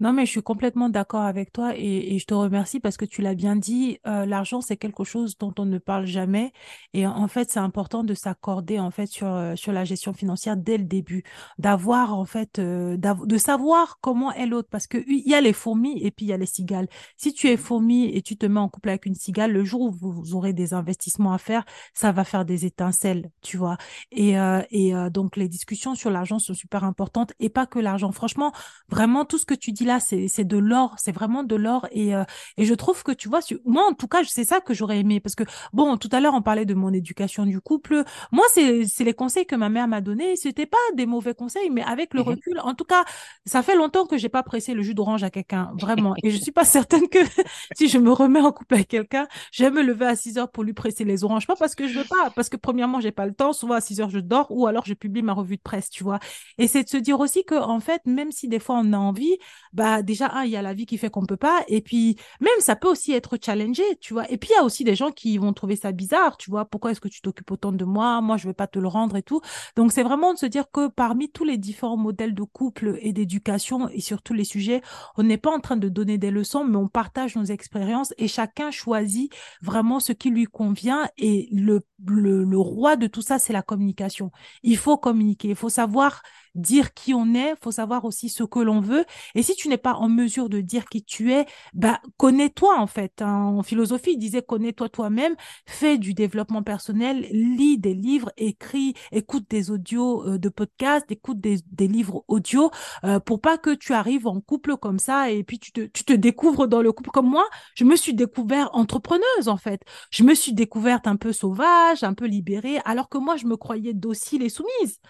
Non, 0.00 0.14
mais 0.14 0.24
je 0.24 0.30
suis 0.30 0.42
complètement 0.42 0.88
d'accord 0.88 1.20
avec 1.20 1.52
toi 1.52 1.74
et, 1.76 2.18
je 2.18 2.24
te 2.24 2.32
remercie 2.32 2.80
parce 2.80 2.96
que 2.96 3.04
tu 3.04 3.20
l'as 3.20 3.34
bien 3.34 3.54
dit, 3.54 3.98
euh, 4.06 4.24
l'argent, 4.24 4.62
c'est 4.62 4.78
quelque 4.78 5.04
chose 5.04 5.36
dont 5.38 5.52
on 5.58 5.66
ne 5.66 5.76
parle 5.76 6.06
jamais. 6.06 6.52
Et 6.94 7.06
en 7.06 7.28
fait, 7.28 7.50
c'est 7.50 7.60
important 7.60 8.02
de 8.02 8.14
s'accorder 8.14 8.78
en 8.78 8.90
fait 8.90 9.06
sur, 9.06 9.26
euh, 9.28 9.56
sur 9.56 9.72
la 9.72 9.84
gestion 9.84 10.14
financière 10.14 10.56
dès 10.56 10.78
le 10.78 10.84
début, 10.84 11.22
d'avoir 11.58 12.14
en 12.14 12.24
fait, 12.24 12.58
euh, 12.58 12.96
de 12.96 13.38
savoir 13.38 13.98
comment 14.00 14.32
est 14.32 14.46
l'autre 14.46 14.68
parce 14.70 14.86
qu'il 14.86 15.28
y 15.28 15.34
a 15.34 15.40
les 15.42 15.52
fourmis 15.52 16.02
et 16.02 16.10
puis 16.10 16.26
il 16.26 16.28
y 16.30 16.32
a 16.32 16.38
les 16.38 16.46
cigales. 16.46 16.88
Si 17.18 17.34
tu 17.34 17.48
es 17.48 17.58
fourmi 17.58 18.06
et 18.06 18.22
tu 18.22 18.38
te 18.38 18.46
mets 18.46 18.60
en 18.60 18.70
couple 18.70 18.88
avec 18.88 19.04
une 19.04 19.14
cigale, 19.14 19.52
le 19.52 19.64
jour 19.64 19.82
où 19.82 19.90
vous 19.90 20.34
aurez 20.34 20.54
des 20.54 20.72
investissements 20.72 21.34
à 21.34 21.38
faire, 21.38 21.64
ça 21.92 22.10
va 22.10 22.24
faire 22.24 22.46
des 22.46 22.64
étincelles, 22.64 23.30
tu 23.42 23.58
vois. 23.58 23.76
Et, 24.12 24.36
et 24.70 24.92
donc, 25.10 25.36
les 25.36 25.48
discussions 25.48 25.94
sur 25.94 26.10
l'argent 26.10 26.38
sont 26.38 26.54
super 26.54 26.84
importantes 26.84 27.32
et 27.38 27.50
pas 27.50 27.66
que 27.66 27.78
l'argent. 27.78 28.12
Franchement, 28.12 28.52
vraiment, 28.88 29.24
tout 29.24 29.38
ce 29.38 29.46
que 29.46 29.54
tu 29.54 29.72
dis 29.72 29.84
là, 29.90 29.98
c'est 30.00 30.44
de 30.44 30.56
l'or, 30.56 30.94
c'est 30.98 31.12
vraiment 31.12 31.42
de 31.42 31.56
l'or. 31.56 31.86
Et, 31.90 32.14
euh, 32.14 32.24
et 32.56 32.64
je 32.64 32.74
trouve 32.74 33.02
que, 33.02 33.12
tu 33.12 33.28
vois, 33.28 33.40
moi, 33.64 33.84
en 33.88 33.94
tout 33.94 34.06
cas, 34.06 34.22
c'est 34.24 34.44
ça 34.44 34.60
que 34.60 34.72
j'aurais 34.72 34.98
aimé. 35.00 35.20
Parce 35.20 35.34
que, 35.34 35.44
bon, 35.72 35.96
tout 35.96 36.08
à 36.12 36.20
l'heure, 36.20 36.34
on 36.34 36.42
parlait 36.42 36.64
de 36.64 36.74
mon 36.74 36.92
éducation 36.92 37.44
du 37.44 37.60
couple. 37.60 38.04
Moi, 38.30 38.44
c'est 38.52 38.84
les 39.00 39.14
conseils 39.14 39.46
que 39.46 39.56
ma 39.56 39.68
mère 39.68 39.88
m'a 39.88 40.00
donnés. 40.00 40.36
C'était 40.36 40.66
pas 40.66 40.78
des 40.94 41.06
mauvais 41.06 41.34
conseils, 41.34 41.70
mais 41.70 41.82
avec 41.82 42.14
le 42.14 42.20
mhm. 42.20 42.28
recul, 42.28 42.60
en 42.62 42.74
tout 42.74 42.84
cas, 42.84 43.04
ça 43.46 43.62
fait 43.62 43.74
longtemps 43.74 44.06
que 44.06 44.16
j'ai 44.16 44.28
pas 44.28 44.42
pressé 44.42 44.74
le 44.74 44.82
jus 44.82 44.94
d'orange 44.94 45.24
à 45.24 45.30
quelqu'un, 45.30 45.72
vraiment. 45.78 46.14
Et 46.22 46.30
je 46.30 46.36
suis 46.36 46.52
pas 46.52 46.64
certaine 46.78 47.08
que 47.08 47.18
si 47.76 47.88
je 47.88 47.98
me 47.98 48.12
remets 48.12 48.40
en 48.40 48.52
couple 48.52 48.74
avec 48.74 48.88
quelqu'un, 48.88 49.26
je 49.52 49.64
vais 49.64 49.70
me 49.70 49.82
lever 49.82 50.06
à 50.06 50.14
6 50.16 50.38
heures 50.38 50.50
pour 50.50 50.62
lui 50.62 50.72
presser 50.72 51.04
les 51.04 51.24
oranges. 51.24 51.46
Pas 51.46 51.56
parce 51.56 51.74
que 51.74 51.88
je 51.88 51.98
veux 51.98 52.04
pas, 52.04 52.30
parce 52.30 52.48
que 52.48 52.56
premièrement, 52.56 53.00
j'ai 53.00 53.12
pas 53.12 53.26
le 53.26 53.34
temps. 53.34 53.52
Souvent, 53.52 53.74
à 53.74 53.80
6 53.80 54.00
heures, 54.00 54.10
je 54.10 54.20
dors 54.20 54.46
ou 54.50 54.66
alors 54.66 54.84
je 54.86 54.94
publie 54.94 55.22
ma 55.22 55.32
revue 55.32 55.56
de 55.56 55.62
presse, 55.62 55.90
tu 55.90 56.04
vois. 56.04 56.20
Et 56.58 56.68
c'est 56.68 56.84
de 56.84 56.88
se 56.88 56.96
dire 56.96 57.18
aussi 57.18 57.44
que, 57.44 57.56
en 57.56 57.80
fait, 57.80 58.02
même 58.06 58.30
si 58.30 58.48
des 58.48 58.60
fois 58.60 58.76
on 58.78 58.92
a 58.92 58.98
envie, 58.98 59.36
bah, 59.80 60.02
déjà, 60.02 60.30
il 60.44 60.50
y 60.50 60.56
a 60.56 60.60
la 60.62 60.74
vie 60.74 60.84
qui 60.84 60.98
fait 60.98 61.08
qu'on 61.08 61.24
peut 61.24 61.38
pas. 61.38 61.64
Et 61.66 61.80
puis, 61.80 62.16
même, 62.40 62.52
ça 62.58 62.76
peut 62.76 62.88
aussi 62.88 63.12
être 63.12 63.38
challengé, 63.42 63.82
tu 63.98 64.12
vois. 64.12 64.30
Et 64.30 64.36
puis, 64.36 64.50
il 64.52 64.54
y 64.54 64.58
a 64.58 64.62
aussi 64.62 64.84
des 64.84 64.94
gens 64.94 65.10
qui 65.10 65.38
vont 65.38 65.54
trouver 65.54 65.74
ça 65.74 65.90
bizarre, 65.90 66.36
tu 66.36 66.50
vois. 66.50 66.66
Pourquoi 66.66 66.90
est-ce 66.90 67.00
que 67.00 67.08
tu 67.08 67.22
t'occupes 67.22 67.50
autant 67.50 67.72
de 67.72 67.86
moi? 67.86 68.20
Moi, 68.20 68.36
je 68.36 68.46
vais 68.46 68.52
pas 68.52 68.66
te 68.66 68.78
le 68.78 68.88
rendre 68.88 69.16
et 69.16 69.22
tout. 69.22 69.40
Donc, 69.76 69.90
c'est 69.92 70.02
vraiment 70.02 70.34
de 70.34 70.38
se 70.38 70.44
dire 70.44 70.70
que 70.70 70.88
parmi 70.88 71.30
tous 71.30 71.44
les 71.44 71.56
différents 71.56 71.96
modèles 71.96 72.34
de 72.34 72.42
couple 72.42 72.98
et 73.00 73.14
d'éducation 73.14 73.88
et 73.88 74.02
sur 74.02 74.20
tous 74.20 74.34
les 74.34 74.44
sujets, 74.44 74.82
on 75.16 75.22
n'est 75.22 75.38
pas 75.38 75.50
en 75.50 75.60
train 75.60 75.78
de 75.78 75.88
donner 75.88 76.18
des 76.18 76.30
leçons, 76.30 76.64
mais 76.64 76.76
on 76.76 76.88
partage 76.88 77.34
nos 77.36 77.44
expériences 77.44 78.12
et 78.18 78.28
chacun 78.28 78.70
choisit 78.70 79.32
vraiment 79.62 79.98
ce 79.98 80.12
qui 80.12 80.28
lui 80.28 80.44
convient. 80.44 81.08
Et 81.16 81.48
le, 81.52 81.80
le, 82.06 82.44
le 82.44 82.58
roi 82.58 82.96
de 82.96 83.06
tout 83.06 83.22
ça, 83.22 83.38
c'est 83.38 83.54
la 83.54 83.62
communication. 83.62 84.30
Il 84.62 84.76
faut 84.76 84.98
communiquer, 84.98 85.48
il 85.48 85.56
faut 85.56 85.70
savoir 85.70 86.20
dire 86.54 86.94
qui 86.94 87.14
on 87.14 87.34
est, 87.34 87.54
faut 87.62 87.70
savoir 87.70 88.04
aussi 88.04 88.28
ce 88.28 88.44
que 88.44 88.58
l'on 88.58 88.80
veut. 88.80 89.04
Et 89.34 89.42
si 89.42 89.54
tu 89.54 89.68
n'es 89.68 89.78
pas 89.78 89.94
en 89.94 90.08
mesure 90.08 90.48
de 90.48 90.60
dire 90.60 90.86
qui 90.86 91.02
tu 91.02 91.32
es, 91.32 91.46
bah, 91.74 92.00
connais-toi 92.16 92.78
en 92.78 92.86
fait. 92.86 93.22
Hein. 93.22 93.34
En 93.58 93.62
philosophie, 93.62 94.12
il 94.12 94.18
disait 94.18 94.42
connais-toi 94.42 94.88
toi-même, 94.88 95.34
fais 95.66 95.98
du 95.98 96.14
développement 96.14 96.62
personnel, 96.62 97.26
lis 97.30 97.78
des 97.78 97.94
livres, 97.94 98.32
écris, 98.36 98.94
écoute 99.12 99.44
des 99.48 99.70
audios 99.70 100.26
euh, 100.26 100.38
de 100.38 100.48
podcasts, 100.48 101.10
écoute 101.10 101.40
des, 101.40 101.60
livres 101.88 102.24
audio 102.28 102.70
euh, 103.04 103.18
pour 103.20 103.40
pas 103.40 103.58
que 103.58 103.70
tu 103.74 103.94
arrives 103.94 104.26
en 104.26 104.40
couple 104.40 104.76
comme 104.76 104.98
ça 104.98 105.30
et 105.30 105.42
puis 105.42 105.58
tu 105.58 105.72
te 105.72 106.12
découvres 106.12 106.68
dans 106.68 106.82
le 106.82 106.92
couple 106.92 107.10
comme 107.10 107.28
moi. 107.28 107.46
Je 107.74 107.84
me 107.84 107.96
suis 107.96 108.14
découverte 108.14 108.70
entrepreneuse 108.72 109.48
en 109.48 109.56
fait. 109.56 109.82
Je 110.10 110.22
me 110.22 110.34
suis 110.34 110.52
découverte 110.52 111.06
un 111.06 111.16
peu 111.16 111.32
sauvage, 111.32 112.02
un 112.02 112.14
peu 112.14 112.26
libérée, 112.26 112.78
alors 112.84 113.08
que 113.08 113.18
moi 113.18 113.36
je 113.36 113.46
me 113.46 113.56
croyais 113.56 113.94
docile 113.94 114.42
et 114.42 114.48
soumise 114.48 115.00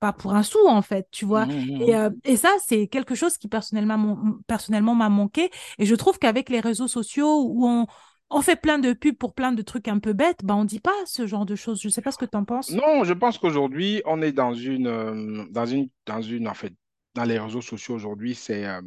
pas 0.00 0.12
pour 0.12 0.34
un 0.34 0.42
sou 0.42 0.58
en 0.66 0.82
fait, 0.82 1.06
tu 1.10 1.24
vois. 1.24 1.46
Mmh, 1.46 1.50
mmh, 1.50 1.82
et, 1.82 1.92
mmh. 1.92 1.94
Euh, 1.94 2.10
et, 2.24 2.36
ça, 2.36 2.50
c'est 2.64 2.88
quelque 2.88 3.14
chose 3.14 3.38
qui 3.38 3.48
personnellement, 3.48 4.18
personnellement 4.46 4.94
m'a 4.94 5.08
manqué. 5.08 5.50
Et 5.78 5.86
je 5.86 5.94
trouve 5.94 6.18
qu'avec 6.18 6.48
les 6.48 6.60
réseaux 6.60 6.88
sociaux 6.88 7.42
où 7.44 7.66
on, 7.66 7.86
on 8.30 8.40
fait 8.40 8.56
plein 8.56 8.78
de 8.78 8.92
pubs 8.92 9.16
pour 9.16 9.34
plein 9.34 9.52
de 9.52 9.62
trucs 9.62 9.88
un 9.88 9.98
peu 9.98 10.12
bêtes, 10.12 10.44
bah 10.44 10.54
on 10.54 10.64
dit 10.64 10.80
pas 10.80 10.94
ce 11.04 11.26
genre 11.26 11.46
de 11.46 11.54
choses. 11.54 11.80
Je 11.80 11.88
sais 11.88 12.02
pas 12.02 12.12
ce 12.12 12.18
que 12.18 12.24
tu 12.24 12.36
en 12.36 12.44
penses. 12.44 12.70
Non, 12.70 13.04
je 13.04 13.12
pense 13.12 13.38
qu'aujourd'hui, 13.38 14.02
on 14.04 14.22
est 14.22 14.32
dans 14.32 14.54
une, 14.54 14.86
euh, 14.86 15.44
dans 15.50 15.66
une, 15.66 15.88
dans 16.06 16.20
une, 16.20 16.48
en 16.48 16.54
fait, 16.54 16.72
dans 17.14 17.24
les 17.24 17.38
réseaux 17.38 17.62
sociaux 17.62 17.94
aujourd'hui, 17.94 18.34
c'est 18.34 18.66
euh, 18.66 18.80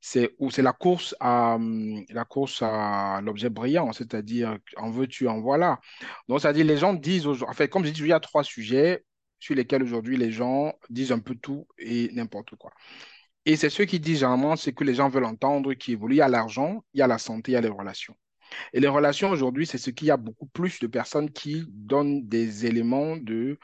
c'est 0.00 0.34
c'est 0.50 0.62
la 0.62 0.72
course 0.72 1.14
à 1.18 1.56
la 2.10 2.24
course 2.26 2.60
à 2.62 3.20
l'objet 3.22 3.48
brillant, 3.48 3.92
c'est-à-dire 3.92 4.58
en 4.76 4.90
veux-tu, 4.90 5.28
en 5.28 5.40
voilà. 5.40 5.80
Donc, 6.28 6.40
c'est-à-dire 6.40 6.66
les 6.66 6.76
gens 6.76 6.92
disent, 6.92 7.26
en 7.26 7.52
fait, 7.54 7.68
comme 7.68 7.86
je 7.86 7.90
dis, 7.90 8.00
il 8.02 8.08
y 8.08 8.12
a 8.12 8.20
trois 8.20 8.44
sujets 8.44 9.02
sur 9.44 9.54
lesquels 9.54 9.82
aujourd'hui 9.82 10.16
les 10.16 10.32
gens 10.32 10.72
disent 10.88 11.12
un 11.12 11.18
peu 11.18 11.34
tout 11.34 11.66
et 11.78 12.10
n'importe 12.14 12.56
quoi. 12.56 12.72
Et 13.44 13.56
c'est 13.56 13.68
ce 13.68 13.82
qui 13.82 14.00
disent 14.00 14.20
généralement 14.20 14.56
ce 14.56 14.70
que 14.70 14.84
les 14.84 14.94
gens 14.94 15.10
veulent 15.10 15.26
entendre 15.26 15.74
qui 15.74 15.92
évolue. 15.92 16.14
Il 16.14 16.18
y 16.18 16.22
a 16.22 16.28
l'argent, 16.28 16.82
il 16.94 17.00
y 17.00 17.02
a 17.02 17.06
la 17.06 17.18
santé, 17.18 17.52
il 17.52 17.54
y 17.54 17.58
a 17.58 17.60
les 17.60 17.68
relations. 17.68 18.16
Et 18.72 18.80
les 18.80 18.88
relations 18.88 19.28
aujourd'hui, 19.30 19.66
c'est 19.66 19.76
ce 19.76 19.90
qu'il 19.90 20.08
y 20.08 20.10
a 20.10 20.16
beaucoup 20.16 20.46
plus 20.46 20.80
de 20.80 20.86
personnes 20.86 21.30
qui 21.30 21.66
donnent 21.68 22.26
des 22.26 22.64
éléments 22.64 23.18
de, 23.18 23.58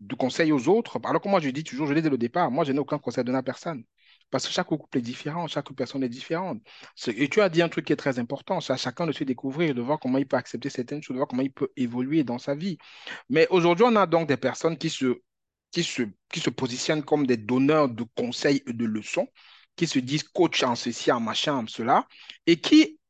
de 0.00 0.14
conseils 0.14 0.52
aux 0.52 0.68
autres. 0.68 0.98
Alors 1.04 1.20
que 1.20 1.28
moi, 1.28 1.40
je 1.40 1.50
dis 1.50 1.64
toujours, 1.64 1.86
je 1.86 1.92
l'ai 1.92 2.00
dès 2.00 2.08
le 2.08 2.16
départ, 2.16 2.50
moi, 2.50 2.64
je 2.64 2.72
n'ai 2.72 2.78
aucun 2.78 2.98
conseil 2.98 3.20
à 3.20 3.24
donner 3.24 3.38
à 3.38 3.42
personne. 3.42 3.84
Parce 4.30 4.46
que 4.46 4.52
chaque 4.52 4.66
couple 4.66 4.98
est 4.98 5.02
différent, 5.02 5.46
chaque 5.48 5.72
personne 5.72 6.02
est 6.04 6.08
différente. 6.08 6.60
Et 7.08 7.28
tu 7.28 7.40
as 7.40 7.48
dit 7.48 7.62
un 7.62 7.68
truc 7.68 7.86
qui 7.86 7.92
est 7.92 7.96
très 7.96 8.18
important, 8.18 8.60
c'est 8.60 8.72
à 8.72 8.76
chacun 8.76 9.06
de 9.06 9.12
se 9.12 9.24
découvrir, 9.24 9.74
de 9.74 9.80
voir 9.80 9.98
comment 9.98 10.18
il 10.18 10.26
peut 10.26 10.36
accepter 10.36 10.70
certaines 10.70 11.02
choses, 11.02 11.14
de 11.14 11.18
voir 11.18 11.28
comment 11.28 11.42
il 11.42 11.52
peut 11.52 11.70
évoluer 11.76 12.24
dans 12.24 12.38
sa 12.38 12.54
vie. 12.54 12.78
Mais 13.28 13.46
aujourd'hui, 13.50 13.84
on 13.88 13.96
a 13.96 14.06
donc 14.06 14.28
des 14.28 14.36
personnes 14.36 14.78
qui 14.78 14.90
se, 14.90 15.20
qui 15.70 15.82
se, 15.82 16.02
qui 16.32 16.40
se 16.40 16.50
positionnent 16.50 17.04
comme 17.04 17.26
des 17.26 17.36
donneurs 17.36 17.88
de 17.88 18.04
conseils 18.16 18.62
et 18.66 18.72
de 18.72 18.84
leçons, 18.84 19.28
qui 19.76 19.86
se 19.86 19.98
disent 19.98 20.24
coach 20.24 20.62
en 20.62 20.76
ceci, 20.76 21.10
en 21.12 21.20
machin, 21.20 21.54
en 21.54 21.66
cela, 21.66 22.06
et 22.46 22.60
qui 22.60 23.00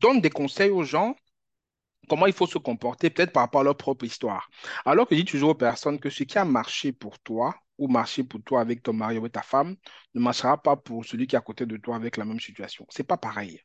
donnent 0.00 0.20
des 0.20 0.30
conseils 0.30 0.70
aux 0.70 0.84
gens 0.84 1.16
comment 2.08 2.26
il 2.26 2.32
faut 2.32 2.46
se 2.46 2.58
comporter, 2.58 3.10
peut-être 3.10 3.32
par 3.32 3.42
rapport 3.42 3.60
à 3.62 3.64
leur 3.64 3.76
propre 3.76 4.04
histoire. 4.04 4.48
Alors 4.84 5.08
que 5.08 5.14
je 5.14 5.20
dis 5.20 5.26
toujours 5.26 5.50
aux 5.50 5.54
personnes 5.54 5.98
que 5.98 6.10
ce 6.10 6.24
qui 6.24 6.38
a 6.38 6.44
marché 6.44 6.92
pour 6.92 7.18
toi, 7.18 7.54
ou 7.78 7.88
marcher 7.88 8.24
pour 8.24 8.42
toi 8.42 8.60
avec 8.60 8.82
ton 8.82 8.92
mari 8.92 9.18
ou 9.18 9.28
ta 9.28 9.42
femme 9.42 9.76
ne 10.14 10.20
marchera 10.20 10.60
pas 10.62 10.76
pour 10.76 11.04
celui 11.04 11.26
qui 11.26 11.36
est 11.36 11.38
à 11.38 11.42
côté 11.42 11.66
de 11.66 11.76
toi 11.76 11.96
avec 11.96 12.16
la 12.16 12.24
même 12.24 12.40
situation. 12.40 12.86
C'est 12.90 13.04
pas 13.04 13.16
pareil. 13.16 13.60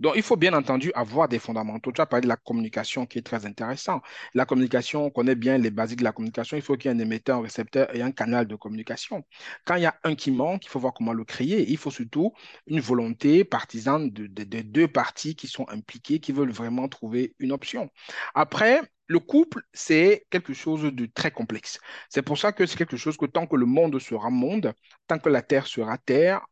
Donc, 0.00 0.14
il 0.16 0.22
faut 0.22 0.36
bien 0.36 0.52
entendu 0.54 0.92
avoir 0.94 1.28
des 1.28 1.38
fondamentaux. 1.38 1.92
Tu 1.92 2.00
as 2.00 2.06
parlé 2.06 2.22
de 2.22 2.28
la 2.28 2.36
communication 2.36 3.06
qui 3.06 3.18
est 3.18 3.22
très 3.22 3.46
intéressant. 3.46 4.00
La 4.34 4.46
communication, 4.46 5.06
on 5.06 5.10
connaît 5.10 5.34
bien 5.34 5.58
les 5.58 5.70
basiques 5.70 5.98
de 5.98 6.04
la 6.04 6.12
communication. 6.12 6.56
Il 6.56 6.62
faut 6.62 6.76
qu'il 6.76 6.90
y 6.90 6.94
ait 6.94 6.96
un 6.96 7.00
émetteur, 7.00 7.38
un 7.38 7.42
récepteur 7.42 7.94
et 7.94 8.02
un 8.02 8.12
canal 8.12 8.46
de 8.46 8.56
communication. 8.56 9.24
Quand 9.64 9.76
il 9.76 9.82
y 9.82 9.86
a 9.86 9.98
un 10.04 10.14
qui 10.14 10.30
manque, 10.30 10.64
il 10.64 10.68
faut 10.68 10.80
voir 10.80 10.94
comment 10.94 11.12
le 11.12 11.24
créer. 11.24 11.68
Il 11.70 11.76
faut 11.76 11.90
surtout 11.90 12.32
une 12.66 12.80
volonté 12.80 13.44
partisane 13.44 14.10
de, 14.10 14.26
de 14.26 14.60
deux 14.62 14.88
parties 14.88 15.34
qui 15.34 15.48
sont 15.48 15.68
impliquées, 15.68 16.20
qui 16.20 16.32
veulent 16.32 16.52
vraiment 16.52 16.88
trouver 16.88 17.34
une 17.38 17.52
option. 17.52 17.90
Après, 18.34 18.80
le 19.06 19.18
couple, 19.20 19.62
c'est 19.72 20.26
quelque 20.30 20.52
chose 20.52 20.82
de 20.82 21.06
très 21.06 21.30
complexe. 21.30 21.78
C'est 22.08 22.22
pour 22.22 22.38
ça 22.38 22.52
que 22.52 22.66
c'est 22.66 22.76
quelque 22.76 22.96
chose 22.96 23.16
que 23.16 23.26
tant 23.26 23.46
que 23.46 23.56
le 23.56 23.66
monde 23.66 23.98
sera 23.98 24.30
monde, 24.30 24.72
tant 25.06 25.18
que 25.18 25.28
la 25.28 25.42
Terre 25.42 25.66
sera 25.66 25.96
Terre, 25.98 26.44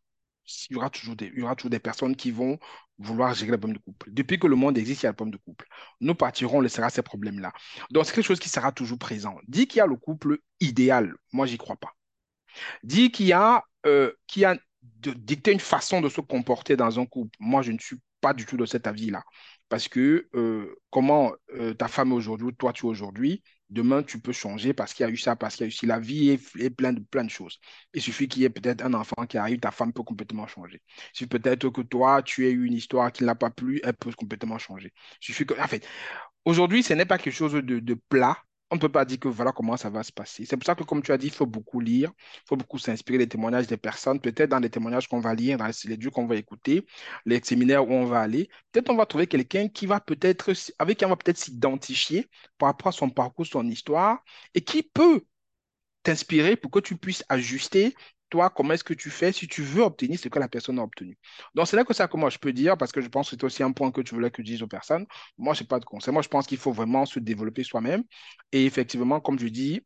il 0.69 0.75
y 0.75 0.77
aura 0.77 0.91
toujours 0.91 1.17
des, 1.17 1.33
y 1.35 1.79
personnes 1.79 2.17
qui 2.17 2.31
vont 2.31 2.59
vouloir 2.99 3.35
gérer 3.35 3.53
le 3.53 3.59
problème 3.59 3.79
de 3.79 3.83
couple. 3.83 4.11
Depuis 4.13 4.39
que 4.39 4.47
le 4.47 4.57
monde 4.57 4.79
existe, 4.79 5.03
il 5.03 5.05
y 5.05 5.09
a 5.09 5.11
le 5.11 5.17
problème 5.17 5.33
de 5.33 5.43
couple. 5.43 5.67
Nous 6.01 6.15
partirons, 6.15 6.59
on 6.59 6.61
laissera 6.61 6.91
ces 6.91 7.03
problèmes-là. 7.03 7.53
Donc, 7.91 8.07
c'est 8.07 8.15
quelque 8.15 8.27
chose 8.27 8.41
qui 8.41 8.49
sera 8.49 8.73
toujours 8.73 8.99
présent. 8.99 9.37
Dit 9.49 9.67
qu'il 9.67 9.79
y 9.79 9.81
a 9.81 9.87
le 9.87 9.97
couple 9.97 10.39
idéal, 10.61 11.15
moi, 11.33 11.47
j'y 11.47 11.59
crois 11.59 11.77
pas. 11.77 11.93
Dit 12.83 13.11
qu'il 13.11 13.27
y 13.27 13.33
a, 13.33 13.65
euh, 13.87 14.13
qu'il 14.27 14.45
a 14.45 14.57
de 14.83 15.13
dicter 15.13 15.53
une 15.53 15.61
façon 15.61 16.01
de 16.01 16.09
se 16.09 16.21
comporter 16.21 16.77
dans 16.77 17.01
un 17.01 17.07
couple, 17.07 17.37
moi, 17.41 17.63
je 17.63 17.73
ne 17.73 17.79
suis 17.79 17.97
pas 18.21 18.35
du 18.35 18.47
tout 18.47 18.57
de 18.57 18.67
cet 18.67 18.87
avis-là. 18.87 19.23
Parce 19.75 19.89
que 19.89 20.29
euh, 20.37 20.73
comment 20.91 21.33
euh, 21.55 21.75
ta 21.75 21.89
femme 21.89 22.13
est 22.13 22.15
aujourd'hui, 22.15 22.55
toi 22.57 22.73
tu 22.73 22.87
es 22.87 22.89
aujourd'hui, 22.89 23.43
demain 23.71 24.05
tu 24.05 24.21
peux 24.21 24.31
changer 24.31 24.73
parce 24.73 24.95
qu'il 24.95 25.05
y 25.05 25.09
a 25.09 25.11
eu 25.11 25.17
ça, 25.17 25.35
parce 25.35 25.57
qu'il 25.57 25.65
y 25.65 25.67
a 25.67 25.69
eu 25.69 25.73
ça. 25.73 25.85
La 25.89 25.99
vie 25.99 26.31
est, 26.31 26.71
pleine 26.71 26.95
de, 26.95 27.01
plein 27.01 27.25
de 27.25 27.29
choses. 27.29 27.59
Il 27.93 28.01
suffit 28.01 28.29
qu'il 28.29 28.43
y 28.43 28.45
ait 28.45 28.51
peut-être 28.51 28.85
un 28.85 28.95
enfant 28.95 29.27
qui 29.27 29.37
arrive, 29.37 29.59
ta 29.59 29.73
femme 29.73 29.93
peut 29.93 30.05
complètement 30.05 30.47
changer. 30.47 30.81
Il 30.87 31.17
suffit 31.17 31.27
peut-être 31.27 31.71
que 31.71 31.81
toi, 31.81 32.23
tu 32.23 32.47
aies 32.47 32.53
eu 32.53 32.67
une 32.67 32.75
histoire 32.75 33.11
qui 33.11 33.25
n'a 33.25 33.35
pas 33.35 33.51
plu, 33.51 33.81
elle 33.83 33.95
peut 33.95 34.13
complètement 34.13 34.59
changer. 34.59 34.93
Il 35.21 35.25
suffit 35.25 35.45
en 35.59 35.67
fait, 35.67 35.85
aujourd'hui, 36.45 36.85
ce 36.85 36.95
n'est 36.95 37.05
pas 37.05 37.19
quelque 37.19 37.35
chose 37.35 37.55
de 37.55 37.95
plat, 38.09 38.39
on 38.75 38.77
ne 38.77 38.81
peut 38.81 38.89
pas 38.89 39.05
dire 39.05 39.21
que 39.21 39.29
voilà 39.29 39.53
comment 39.53 39.77
ça 39.77 39.89
va 39.89 40.03
se 40.03 40.11
passer. 40.11 40.45
C'est 40.45 40.57
pour 40.57 40.67
ça 40.67 40.75
que, 40.75 40.83
comme 40.83 41.01
tu 41.01 41.13
as 41.13 41.19
dit, 41.19 41.29
il 41.29 41.33
faut 41.33 41.47
beaucoup 41.47 41.79
lire, 41.81 42.11
il 42.19 42.43
faut 42.49 42.57
beaucoup 42.57 42.79
s'inspirer 42.79 43.19
des 43.19 43.29
témoignages 43.29 43.69
des 43.69 43.77
personnes, 43.77 44.21
peut-être 44.21 44.51
dans 44.51 44.59
les 44.59 44.69
témoignages 44.69 45.07
qu'on 45.07 45.21
va 45.21 45.33
lire, 45.33 45.59
dans 45.59 45.71
les 45.85 45.97
lieux 45.97 46.11
qu'on 46.11 46.27
va 46.27 46.35
écouter, 46.35 46.85
les 47.25 47.41
séminaires 47.43 47.89
où 47.89 47.93
on 47.93 48.05
va 48.05 48.21
aller. 48.21 48.49
Peut-être 48.73 48.91
on 48.91 48.97
va 48.97 49.07
trouver 49.07 49.29
quelqu'un 49.29 49.69
qui 49.69 49.87
va 49.87 50.01
peut-être, 50.01 50.53
avec 50.81 50.99
qui 50.99 51.05
on 51.05 51.09
va 51.09 51.17
peut-être 51.17 51.39
s'identifier 51.39 52.29
par 52.59 52.69
rapport 52.71 52.89
à 52.89 52.93
son 52.93 53.11
parcours, 53.11 53.47
son 53.47 53.69
histoire, 53.69 54.19
et 54.55 54.61
qui 54.63 54.83
peut 54.83 55.23
t'inspirer 56.03 56.57
pour 56.57 56.73
que 56.73 56.81
tu 56.81 56.97
puisses 56.97 57.25
ajuster 57.29 57.95
toi, 58.35 58.51
comment 58.51 58.75
est-ce 58.75 58.83
que 58.83 58.95
tu 58.95 59.11
fais 59.11 59.31
si 59.31 59.47
tu 59.47 59.63
veux 59.63 59.83
obtenir 59.85 60.19
ce 60.19 60.29
que 60.29 60.41
la 60.41 60.49
personne 60.49 60.81
a 60.81 60.83
obtenu. 60.83 61.17
Donc, 61.55 61.69
c'est 61.69 61.77
là 61.77 61.85
que 61.85 61.95
ça 61.95 62.09
moi, 62.15 62.31
je 62.31 62.39
peux 62.39 62.53
dire, 62.53 62.77
parce 62.77 62.91
que 62.91 63.01
je 63.01 63.09
pense 63.09 63.31
que 63.31 63.37
c'est 63.37 63.45
aussi 63.45 63.63
un 63.63 63.71
point 63.71 63.93
que 63.93 64.01
tu 64.01 64.13
voulais 64.13 64.31
que 64.31 64.43
je 64.43 64.47
dise 64.47 64.63
aux 64.63 64.67
personnes. 64.67 65.07
Moi, 65.39 65.55
je 65.55 65.63
n'ai 65.63 65.69
pas 65.69 65.79
de 65.79 65.85
conseil. 65.85 66.13
Moi, 66.13 66.23
je 66.23 66.29
pense 66.29 66.47
qu'il 66.49 66.59
faut 66.59 66.73
vraiment 66.73 67.07
se 67.07 67.21
développer 67.21 67.63
soi-même. 67.63 68.03
Et 68.51 68.67
effectivement, 68.67 69.21
comme 69.21 69.39
je 69.39 69.47
dis, 69.47 69.83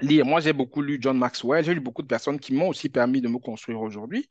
lire. 0.00 0.26
Moi, 0.26 0.40
j'ai 0.40 0.52
beaucoup 0.52 0.82
lu 0.82 0.98
John 1.00 1.16
Maxwell. 1.18 1.64
J'ai 1.64 1.74
lu 1.74 1.80
beaucoup 1.80 2.02
de 2.02 2.06
personnes 2.08 2.38
qui 2.40 2.52
m'ont 2.52 2.68
aussi 2.68 2.88
permis 2.88 3.20
de 3.20 3.28
me 3.28 3.38
construire 3.38 3.80
aujourd'hui 3.80 4.28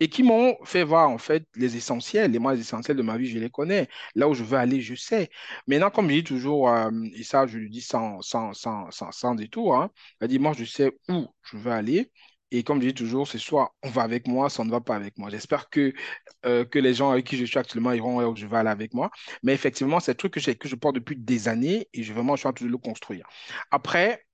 et 0.00 0.08
qui 0.08 0.22
m'ont 0.22 0.56
fait 0.64 0.84
voir, 0.84 1.10
en 1.10 1.18
fait, 1.18 1.46
les 1.56 1.76
essentiels. 1.76 2.34
Et 2.34 2.38
moi, 2.38 2.54
essentiels 2.54 2.96
de 2.96 3.02
ma 3.02 3.16
vie, 3.18 3.26
je 3.28 3.38
les 3.38 3.50
connais. 3.50 3.88
Là 4.14 4.28
où 4.28 4.34
je 4.34 4.44
veux 4.44 4.58
aller, 4.58 4.80
je 4.80 4.94
sais. 4.94 5.30
Maintenant, 5.66 5.90
comme 5.90 6.08
je 6.10 6.14
dis 6.16 6.24
toujours, 6.24 6.70
euh, 6.70 6.90
et 7.14 7.24
ça, 7.24 7.46
je 7.46 7.58
le 7.58 7.68
dis 7.68 7.82
sans, 7.82 8.20
sans, 8.22 8.52
sans, 8.54 8.90
sans, 8.90 9.12
sans 9.12 9.34
détour, 9.34 9.76
hein, 9.76 9.90
dit, 10.22 10.38
moi, 10.38 10.52
je 10.56 10.64
sais 10.64 10.92
où 11.08 11.26
je 11.42 11.56
veux 11.56 11.72
aller. 11.72 12.10
Et 12.50 12.62
comme 12.64 12.80
je 12.82 12.88
dis 12.88 12.94
toujours, 12.94 13.28
c'est 13.28 13.38
soit 13.38 13.74
on 13.82 13.90
va 13.90 14.02
avec 14.02 14.26
moi, 14.26 14.50
soit 14.50 14.62
on 14.64 14.66
ne 14.66 14.70
va 14.72 14.80
pas 14.80 14.96
avec 14.96 15.16
moi. 15.18 15.30
J'espère 15.30 15.70
que, 15.70 15.92
euh, 16.46 16.64
que 16.64 16.78
les 16.78 16.94
gens 16.94 17.10
avec 17.10 17.26
qui 17.26 17.36
je 17.36 17.44
suis 17.44 17.58
actuellement 17.58 17.92
iront 17.92 18.24
où 18.24 18.36
je 18.36 18.46
vais 18.46 18.56
aller 18.56 18.70
avec 18.70 18.94
moi. 18.94 19.10
Mais 19.42 19.54
effectivement, 19.54 20.00
c'est 20.00 20.12
un 20.12 20.14
truc 20.14 20.34
que, 20.34 20.50
que 20.52 20.68
je 20.68 20.76
porte 20.76 20.96
depuis 20.96 21.16
des 21.16 21.48
années 21.48 21.88
et 21.92 22.02
je 22.02 22.12
vraiment 22.12 22.36
je 22.36 22.40
suis 22.40 22.48
en 22.48 22.52
train 22.52 22.66
de 22.66 22.70
le 22.70 22.78
construire. 22.78 23.26
Après, 23.70 24.26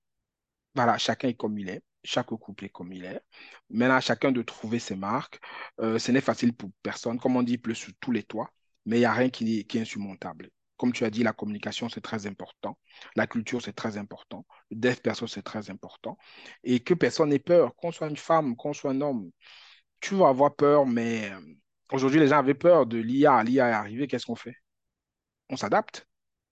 voilà, 0.75 0.97
chacun 0.97 1.29
est 1.29 1.33
comme 1.35 1.57
il 1.59 1.69
est. 1.69 1.81
chaque 2.03 2.27
couple 2.27 2.65
est 2.65 2.69
comme 2.69 2.93
il 2.93 3.05
est. 3.05 3.21
Maintenant, 3.69 3.99
chacun 4.01 4.31
de 4.31 4.41
trouver 4.41 4.79
ses 4.79 4.95
marques. 4.95 5.39
Euh, 5.81 5.99
ce 5.99 6.11
n'est 6.11 6.21
facile 6.21 6.53
pour 6.55 6.69
personne. 6.83 7.19
Comme 7.19 7.35
on 7.35 7.43
dit, 7.43 7.53
il 7.53 7.61
pleut 7.61 7.73
sur 7.75 7.93
tous 7.99 8.11
les 8.11 8.23
toits, 8.23 8.51
mais 8.85 8.97
il 8.97 8.99
n'y 8.99 9.05
a 9.05 9.13
rien 9.13 9.29
qui, 9.29 9.65
qui 9.65 9.77
est 9.77 9.81
insurmontable. 9.81 10.49
Comme 10.77 10.93
tu 10.93 11.03
as 11.05 11.09
dit, 11.09 11.23
la 11.23 11.33
communication, 11.33 11.89
c'est 11.89 12.01
très 12.01 12.27
important. 12.27 12.77
La 13.15 13.27
culture, 13.27 13.61
c'est 13.61 13.73
très 13.73 13.97
important. 13.97 14.45
Le 14.71 14.77
dev 14.77 14.95
perso, 14.97 15.27
c'est 15.27 15.41
très 15.41 15.69
important. 15.69 16.17
Et 16.63 16.79
que 16.81 16.93
personne 16.93 17.29
n'ait 17.29 17.39
peur, 17.39 17.75
qu'on 17.75 17.91
soit 17.91 18.09
une 18.09 18.17
femme, 18.17 18.55
qu'on 18.55 18.73
soit 18.73 18.91
un 18.91 19.01
homme. 19.01 19.31
Tu 20.01 20.15
vas 20.15 20.29
avoir 20.29 20.55
peur, 20.55 20.85
mais 20.87 21.31
euh, 21.31 21.39
aujourd'hui, 21.91 22.19
les 22.19 22.27
gens 22.29 22.39
avaient 22.39 22.53
peur 22.55 22.85
de 22.87 22.97
l'IA. 22.97 23.43
L'IA 23.43 23.69
est 23.69 23.73
arrivée, 23.73 24.07
qu'est-ce 24.07 24.25
qu'on 24.25 24.35
fait? 24.35 24.55
On 25.49 25.57
s'adapte. 25.57 26.07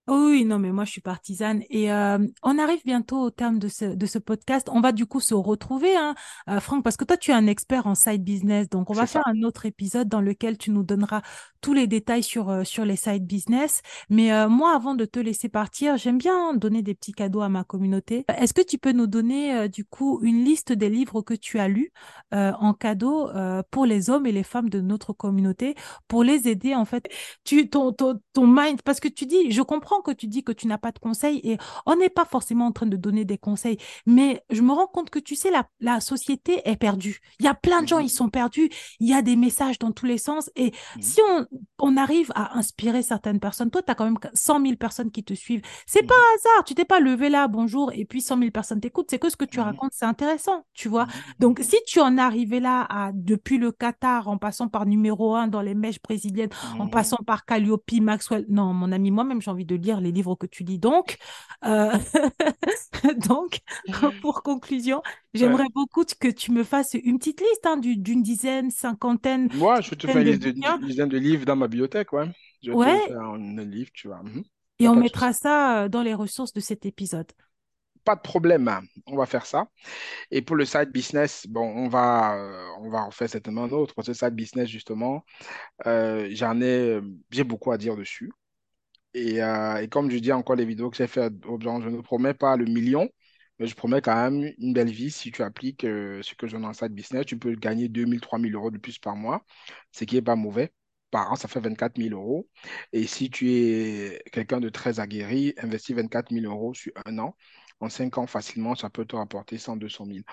Oui, 0.08 0.44
non, 0.44 0.60
mais 0.60 0.70
moi, 0.70 0.84
je 0.84 0.92
suis 0.92 1.00
partisane. 1.00 1.62
Et 1.68 1.90
euh, 1.92 2.18
on 2.44 2.58
arrive 2.60 2.80
bientôt 2.84 3.18
au 3.22 3.30
terme 3.30 3.58
de 3.58 3.66
ce, 3.66 3.86
de 3.86 4.06
ce 4.06 4.20
podcast. 4.20 4.68
On 4.70 4.80
va 4.80 4.92
du 4.92 5.04
coup 5.04 5.18
se 5.18 5.34
retrouver, 5.34 5.96
hein, 5.96 6.14
euh, 6.48 6.60
Franck, 6.60 6.84
parce 6.84 6.96
que 6.96 7.04
toi, 7.04 7.16
tu 7.16 7.32
es 7.32 7.34
un 7.34 7.48
expert 7.48 7.88
en 7.88 7.96
side 7.96 8.22
business. 8.22 8.68
Donc, 8.68 8.88
on 8.88 8.92
va 8.92 9.06
faire 9.08 9.26
un 9.26 9.42
autre 9.42 9.66
épisode 9.66 10.08
dans 10.08 10.20
lequel 10.20 10.58
tu 10.58 10.70
nous 10.70 10.84
donneras 10.84 11.22
tous 11.60 11.72
les 11.72 11.88
détails 11.88 12.22
sur, 12.22 12.50
euh, 12.50 12.62
sur 12.62 12.84
les 12.84 12.94
side 12.94 13.26
business. 13.26 13.82
Mais 14.08 14.30
moi, 14.48 14.76
avant 14.76 14.94
de 14.94 15.04
te 15.06 15.18
laisser 15.18 15.48
partir, 15.48 15.96
j'aime 15.96 16.18
bien 16.18 16.54
donner 16.54 16.82
des 16.82 16.94
petits 16.94 17.12
cadeaux 17.12 17.40
à 17.40 17.48
ma 17.48 17.64
communauté. 17.64 18.24
Est-ce 18.38 18.54
que 18.54 18.62
tu 18.62 18.78
peux 18.78 18.92
nous 18.92 19.08
donner, 19.08 19.68
du 19.68 19.84
coup, 19.84 20.20
une 20.22 20.44
liste 20.44 20.72
des 20.72 20.88
livres 20.88 21.22
que 21.22 21.34
tu 21.34 21.58
as 21.58 21.66
lus 21.68 21.92
en 22.32 22.74
cadeau 22.74 23.28
pour 23.70 23.86
les 23.86 24.10
hommes 24.10 24.26
et 24.26 24.32
les 24.32 24.42
femmes 24.44 24.68
de 24.70 24.80
notre 24.80 25.12
communauté 25.12 25.74
pour 26.06 26.22
les 26.22 26.48
aider, 26.48 26.74
en 26.74 26.84
fait, 26.84 27.08
tu, 27.44 27.68
ton, 27.68 27.92
ton, 27.92 28.20
ton 28.32 28.46
mind, 28.46 28.82
parce 28.82 29.00
que 29.00 29.08
tu 29.08 29.26
dis, 29.26 29.50
je 29.50 29.62
comprends 29.62 29.95
que 30.02 30.12
tu 30.12 30.26
dis 30.26 30.44
que 30.44 30.52
tu 30.52 30.66
n'as 30.66 30.78
pas 30.78 30.92
de 30.92 30.98
conseils 30.98 31.40
et 31.44 31.58
on 31.86 31.96
n'est 31.96 32.08
pas 32.08 32.24
forcément 32.24 32.66
en 32.66 32.72
train 32.72 32.86
de 32.86 32.96
donner 32.96 33.24
des 33.24 33.38
conseils, 33.38 33.78
mais 34.06 34.42
je 34.50 34.62
me 34.62 34.72
rends 34.72 34.86
compte 34.86 35.10
que 35.10 35.18
tu 35.18 35.34
sais, 35.34 35.50
la, 35.50 35.68
la 35.80 36.00
société 36.00 36.62
est 36.64 36.76
perdue. 36.76 37.20
Il 37.40 37.44
y 37.44 37.48
a 37.48 37.54
plein 37.54 37.82
de 37.82 37.88
gens, 37.88 37.98
ils 37.98 38.10
sont 38.10 38.28
perdus. 38.28 38.70
Il 39.00 39.08
y 39.08 39.14
a 39.14 39.22
des 39.22 39.36
messages 39.36 39.78
dans 39.78 39.92
tous 39.92 40.06
les 40.06 40.18
sens. 40.18 40.50
Et 40.56 40.72
si 41.00 41.20
on, 41.28 41.46
on 41.78 41.96
arrive 41.96 42.32
à 42.34 42.56
inspirer 42.56 43.02
certaines 43.02 43.40
personnes, 43.40 43.70
toi, 43.70 43.82
tu 43.82 43.90
as 43.90 43.94
quand 43.94 44.04
même 44.04 44.18
100 44.34 44.62
000 44.62 44.76
personnes 44.76 45.10
qui 45.10 45.24
te 45.24 45.34
suivent. 45.34 45.62
C'est 45.86 46.02
pas 46.06 46.14
hasard. 46.14 46.64
Tu 46.64 46.74
t'es 46.74 46.84
pas 46.84 47.00
levé 47.00 47.28
là, 47.28 47.48
bonjour, 47.48 47.90
et 47.92 48.04
puis 48.04 48.20
100 48.20 48.38
000 48.38 48.50
personnes 48.50 48.80
t'écoutent. 48.80 49.10
C'est 49.10 49.18
que 49.18 49.30
ce 49.30 49.36
que 49.36 49.44
tu 49.44 49.60
racontes, 49.60 49.92
c'est 49.92 50.04
intéressant, 50.04 50.64
tu 50.74 50.88
vois. 50.88 51.06
Donc, 51.38 51.60
si 51.62 51.76
tu 51.86 52.00
en 52.00 52.18
arrivé 52.18 52.60
là 52.60 52.86
à, 52.88 53.10
depuis 53.12 53.58
le 53.58 53.72
Qatar, 53.72 54.28
en 54.28 54.38
passant 54.38 54.68
par 54.68 54.86
numéro 54.86 55.34
un 55.34 55.48
dans 55.48 55.62
les 55.62 55.74
mèches 55.74 56.00
brésiliennes, 56.02 56.50
en 56.78 56.88
passant 56.88 57.18
par 57.26 57.44
Calliope, 57.44 57.84
Maxwell, 58.00 58.44
non, 58.48 58.72
mon 58.72 58.92
ami, 58.92 59.10
moi-même, 59.10 59.40
j'ai 59.40 59.50
envie 59.50 59.64
de 59.64 59.76
les 59.94 60.12
livres 60.12 60.34
que 60.34 60.46
tu 60.46 60.64
lis. 60.64 60.78
Donc, 60.78 61.18
euh, 61.64 61.92
donc 63.28 63.60
pour 64.20 64.42
conclusion, 64.42 65.02
j'aimerais 65.34 65.68
beaucoup 65.74 66.04
que 66.04 66.28
tu 66.28 66.52
me 66.52 66.64
fasses 66.64 66.94
une 66.94 67.18
petite 67.18 67.40
liste 67.40 67.66
hein, 67.66 67.76
d'une 67.76 68.22
dizaine, 68.22 68.70
cinquantaine. 68.70 69.48
Moi, 69.54 69.80
je 69.80 69.94
te 69.94 70.06
fais 70.06 70.22
une 70.22 70.86
dizaine 70.86 71.08
de 71.08 71.18
livres 71.18 71.44
dans 71.44 71.56
ma 71.56 71.68
bibliothèque, 71.68 72.12
ouais. 72.12 72.30
Je 72.62 72.72
ouais. 72.72 73.00
te 73.00 73.08
fais 73.08 73.14
un 73.14 73.64
livre, 73.64 73.90
tu 73.92 74.08
vois. 74.08 74.22
Mhm. 74.22 74.42
Et 74.78 74.88
on 74.88 74.96
mettra 74.96 75.32
ça 75.32 75.84
euh, 75.84 75.88
dans 75.88 76.02
les 76.02 76.14
ressources 76.14 76.52
de 76.52 76.60
cet 76.60 76.86
épisode 76.86 77.30
pas 78.04 78.14
de 78.14 78.20
problème, 78.20 78.68
hein. 78.68 78.82
on 79.08 79.16
va 79.16 79.26
faire 79.26 79.46
ça. 79.46 79.66
Et 80.30 80.40
pour 80.40 80.54
le 80.54 80.64
side 80.64 80.92
business, 80.92 81.44
bon, 81.48 81.66
on 81.66 81.88
va, 81.88 82.36
euh, 82.36 82.64
on 82.78 82.88
va 82.88 83.02
en 83.02 83.10
faire 83.10 83.28
certainement 83.28 83.64
un 83.64 83.70
autre. 83.70 84.00
Ce 84.00 84.12
side 84.12 84.30
business, 84.32 84.68
justement, 84.68 85.24
j'en 85.84 86.60
ai, 86.60 87.00
j'ai 87.32 87.42
beaucoup 87.42 87.72
à 87.72 87.78
dire 87.78 87.96
dessus. 87.96 88.30
Euh, 89.16 89.76
et, 89.78 89.88
comme 89.88 90.10
je 90.10 90.18
dis 90.18 90.32
encore 90.32 90.56
les 90.56 90.64
vidéos 90.66 90.90
que 90.90 90.96
j'ai 90.96 91.06
faites, 91.06 91.32
je 91.44 91.88
ne 91.88 92.00
promets 92.02 92.34
pas 92.34 92.56
le 92.56 92.66
million, 92.66 93.08
mais 93.58 93.66
je 93.66 93.74
promets 93.74 94.02
quand 94.02 94.14
même 94.14 94.52
une 94.58 94.72
belle 94.74 94.90
vie 94.90 95.10
si 95.10 95.32
tu 95.32 95.42
appliques 95.42 95.84
euh, 95.84 96.20
ce 96.22 96.34
que 96.34 96.46
je 96.46 96.56
dans 96.56 96.72
cette 96.74 96.92
business. 96.92 97.24
Tu 97.26 97.38
peux 97.38 97.54
gagner 97.54 97.88
2 97.88 98.06
000, 98.06 98.20
3 98.20 98.38
000 98.38 98.52
euros 98.54 98.70
de 98.70 98.78
plus 98.78 98.98
par 98.98 99.16
mois, 99.16 99.44
ce 99.92 100.04
qui 100.04 100.16
n'est 100.16 100.22
pas 100.22 100.36
mauvais. 100.36 100.72
Par 101.10 101.32
an, 101.32 101.36
ça 101.36 101.48
fait 101.48 101.60
24 101.60 101.96
000 101.98 102.14
euros. 102.14 102.48
Et 102.92 103.06
si 103.06 103.30
tu 103.30 103.50
es 103.52 104.22
quelqu'un 104.32 104.60
de 104.60 104.68
très 104.68 105.00
aguerri, 105.00 105.54
investis 105.58 105.94
24 105.96 106.32
000 106.32 106.44
euros 106.46 106.74
sur 106.74 106.92
un 107.06 107.18
an 107.18 107.36
en 107.80 107.88
cinq 107.90 108.16
ans 108.16 108.26
facilement, 108.26 108.74
ça 108.74 108.88
peut 108.88 109.04
te 109.04 109.16
rapporter 109.16 109.58
100, 109.58 109.76
200 109.76 110.06
000. 110.06 110.18
Du 110.18 110.24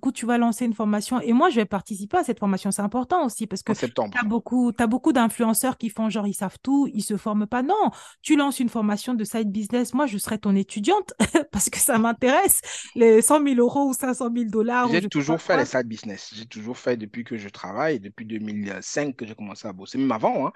coup, 0.00 0.12
tu 0.12 0.24
vas 0.24 0.38
lancer 0.38 0.64
une 0.64 0.72
formation 0.72 1.20
et 1.20 1.32
moi, 1.32 1.50
je 1.50 1.56
vais 1.56 1.66
participer 1.66 2.16
à 2.18 2.24
cette 2.24 2.38
formation. 2.38 2.70
C'est 2.70 2.82
important 2.82 3.24
aussi 3.24 3.46
parce 3.46 3.62
que 3.62 3.72
tu 3.72 3.84
as 4.18 4.24
beaucoup, 4.24 4.72
as 4.78 4.86
beaucoup 4.86 5.12
d'influenceurs 5.12 5.76
qui 5.76 5.90
font 5.90 6.08
genre, 6.08 6.26
ils 6.26 6.34
savent 6.34 6.58
tout, 6.62 6.88
ils 6.92 7.02
se 7.02 7.16
forment 7.16 7.46
pas. 7.46 7.62
Non, 7.62 7.90
tu 8.22 8.36
lances 8.36 8.60
une 8.60 8.70
formation 8.70 9.14
de 9.14 9.24
side 9.24 9.50
business. 9.50 9.92
Moi, 9.92 10.06
je 10.06 10.16
serai 10.16 10.38
ton 10.38 10.56
étudiante 10.56 11.12
parce 11.52 11.68
que 11.68 11.78
ça 11.78 11.98
m'intéresse. 11.98 12.60
Les 12.94 13.20
100 13.20 13.44
000 13.44 13.56
euros 13.56 13.88
ou 13.90 13.92
500 13.92 14.30
000 14.34 14.50
dollars. 14.50 14.88
J'ai 14.90 15.08
toujours 15.08 15.40
fait 15.40 15.56
les 15.56 15.66
side 15.66 15.86
business. 15.86 16.32
J'ai 16.34 16.46
toujours 16.46 16.78
fait 16.78 16.96
depuis 16.96 17.24
que 17.24 17.36
je 17.36 17.48
travaille, 17.48 18.00
depuis 18.00 18.24
2005 18.24 19.14
que 19.16 19.26
j'ai 19.26 19.34
commencé 19.34 19.68
à 19.68 19.72
bosser, 19.72 19.98
même 19.98 20.12
avant. 20.12 20.46
Hein. 20.46 20.52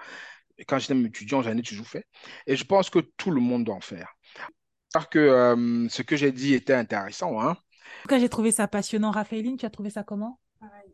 Quand 0.67 0.79
j'étais 0.79 0.99
étudiant, 0.99 1.41
j'en 1.41 1.55
ai 1.57 1.61
toujours 1.61 1.87
fait. 1.87 2.05
Et 2.47 2.55
je 2.55 2.63
pense 2.63 2.89
que 2.89 2.99
tout 2.99 3.31
le 3.31 3.41
monde 3.41 3.63
doit 3.63 3.75
en 3.75 3.81
faire. 3.81 4.15
J'espère 4.93 5.09
que 5.09 5.19
euh, 5.19 5.87
ce 5.87 6.01
que 6.01 6.17
j'ai 6.17 6.33
dit 6.33 6.53
était 6.53 6.73
intéressant. 6.73 7.39
Hein. 7.39 7.51
En 7.51 8.01
tout 8.01 8.07
cas, 8.09 8.19
j'ai 8.19 8.27
trouvé 8.27 8.51
ça 8.51 8.67
passionnant. 8.67 9.11
Raphaëline, 9.11 9.55
tu 9.55 9.65
as 9.65 9.69
trouvé 9.69 9.89
ça 9.89 10.03
comment? 10.03 10.37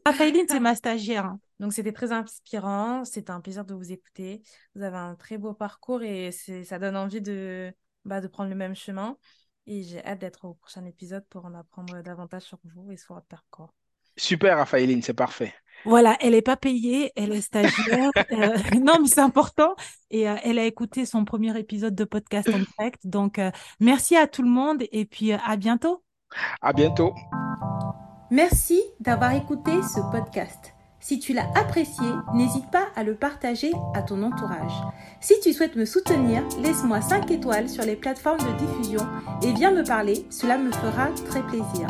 Raphaëline, 0.06 0.45
c'est 0.48 0.60
ma 0.60 0.76
stagiaire. 0.76 1.26
Hein. 1.26 1.39
Donc, 1.60 1.74
c'était 1.74 1.93
très 1.93 2.12
inspirant. 2.12 3.04
C'était 3.06 3.32
un 3.32 3.41
plaisir 3.41 3.66
de 3.66 3.74
vous 3.74 3.91
écouter. 3.91 4.43
Vous 4.76 4.84
avez 4.84 4.98
un 4.98 5.16
très 5.16 5.39
beau 5.39 5.56
parcours 5.56 6.04
et 6.04 6.32
ça 6.32 6.78
donne 6.78 6.95
envie 6.95 7.22
de, 7.22 7.74
bah, 8.06 8.22
de 8.22 8.28
prendre 8.28 8.52
le 8.52 8.56
même 8.56 8.76
chemin. 8.76 9.18
Et 9.66 9.82
j'ai 9.82 10.06
hâte 10.06 10.20
d'être 10.20 10.45
au 10.45 10.54
prochain 10.54 10.86
épisode 10.86 11.26
pour 11.28 11.45
en 11.45 11.56
apprendre 11.56 12.00
davantage 12.04 12.43
sur 12.43 12.60
vous 12.66 12.91
et 12.91 12.98
sur 12.98 13.16
votre 13.16 13.26
parcours. 13.26 13.74
Super, 14.18 14.57
Raphaëline, 14.57 15.01
c'est 15.01 15.13
parfait. 15.13 15.53
Voilà, 15.86 16.18
elle 16.20 16.32
n'est 16.32 16.41
pas 16.41 16.57
payée, 16.57 17.13
elle 17.15 17.32
est 17.32 17.41
stagiaire. 17.41 18.11
Euh, 18.34 18.57
non, 18.82 18.97
mais 19.01 19.07
c'est 19.07 19.22
important. 19.22 19.76
Et 20.11 20.28
euh, 20.30 20.36
elle 20.43 20.59
a 20.59 20.65
écouté 20.65 21.05
son 21.05 21.24
premier 21.24 21.57
épisode 21.57 21.95
de 21.95 22.03
podcast 22.03 22.49
en 22.49 22.59
direct. 22.59 23.07
Donc, 23.07 23.39
euh, 23.39 23.51
merci 23.80 24.15
à 24.15 24.28
tout 24.28 24.41
le 24.41 24.49
monde 24.49 24.84
et 24.91 25.05
puis 25.05 25.32
à 25.32 25.55
bientôt. 25.55 26.03
À 26.61 26.74
bientôt. 26.74 27.13
Merci 28.30 28.82
d'avoir 28.99 29.34
écouté 29.34 29.72
ce 29.82 29.99
podcast. 30.11 30.74
Si 30.99 31.20
tu 31.20 31.34
l'as 31.34 31.49
apprécié, 31.55 32.05
n'hésite 32.34 32.70
pas 32.70 32.88
à 32.95 33.03
le 33.03 33.15
partager 33.15 33.72
à 33.93 34.01
ton 34.01 34.22
entourage. 34.24 34.74
Si 35.22 35.39
tu 35.41 35.53
souhaites 35.53 35.76
me 35.76 35.86
soutenir, 35.86 36.43
laisse-moi 36.61 37.01
5 37.01 37.32
étoiles 37.32 37.70
sur 37.70 37.86
les 37.86 37.95
plateformes 37.95 38.39
de 38.39 38.57
diffusion 38.57 39.07
et 39.41 39.53
viens 39.53 39.72
me 39.72 39.86
parler, 39.86 40.26
cela 40.30 40.57
me 40.57 40.72
fera 40.72 41.07
très 41.30 41.43
plaisir. 41.43 41.89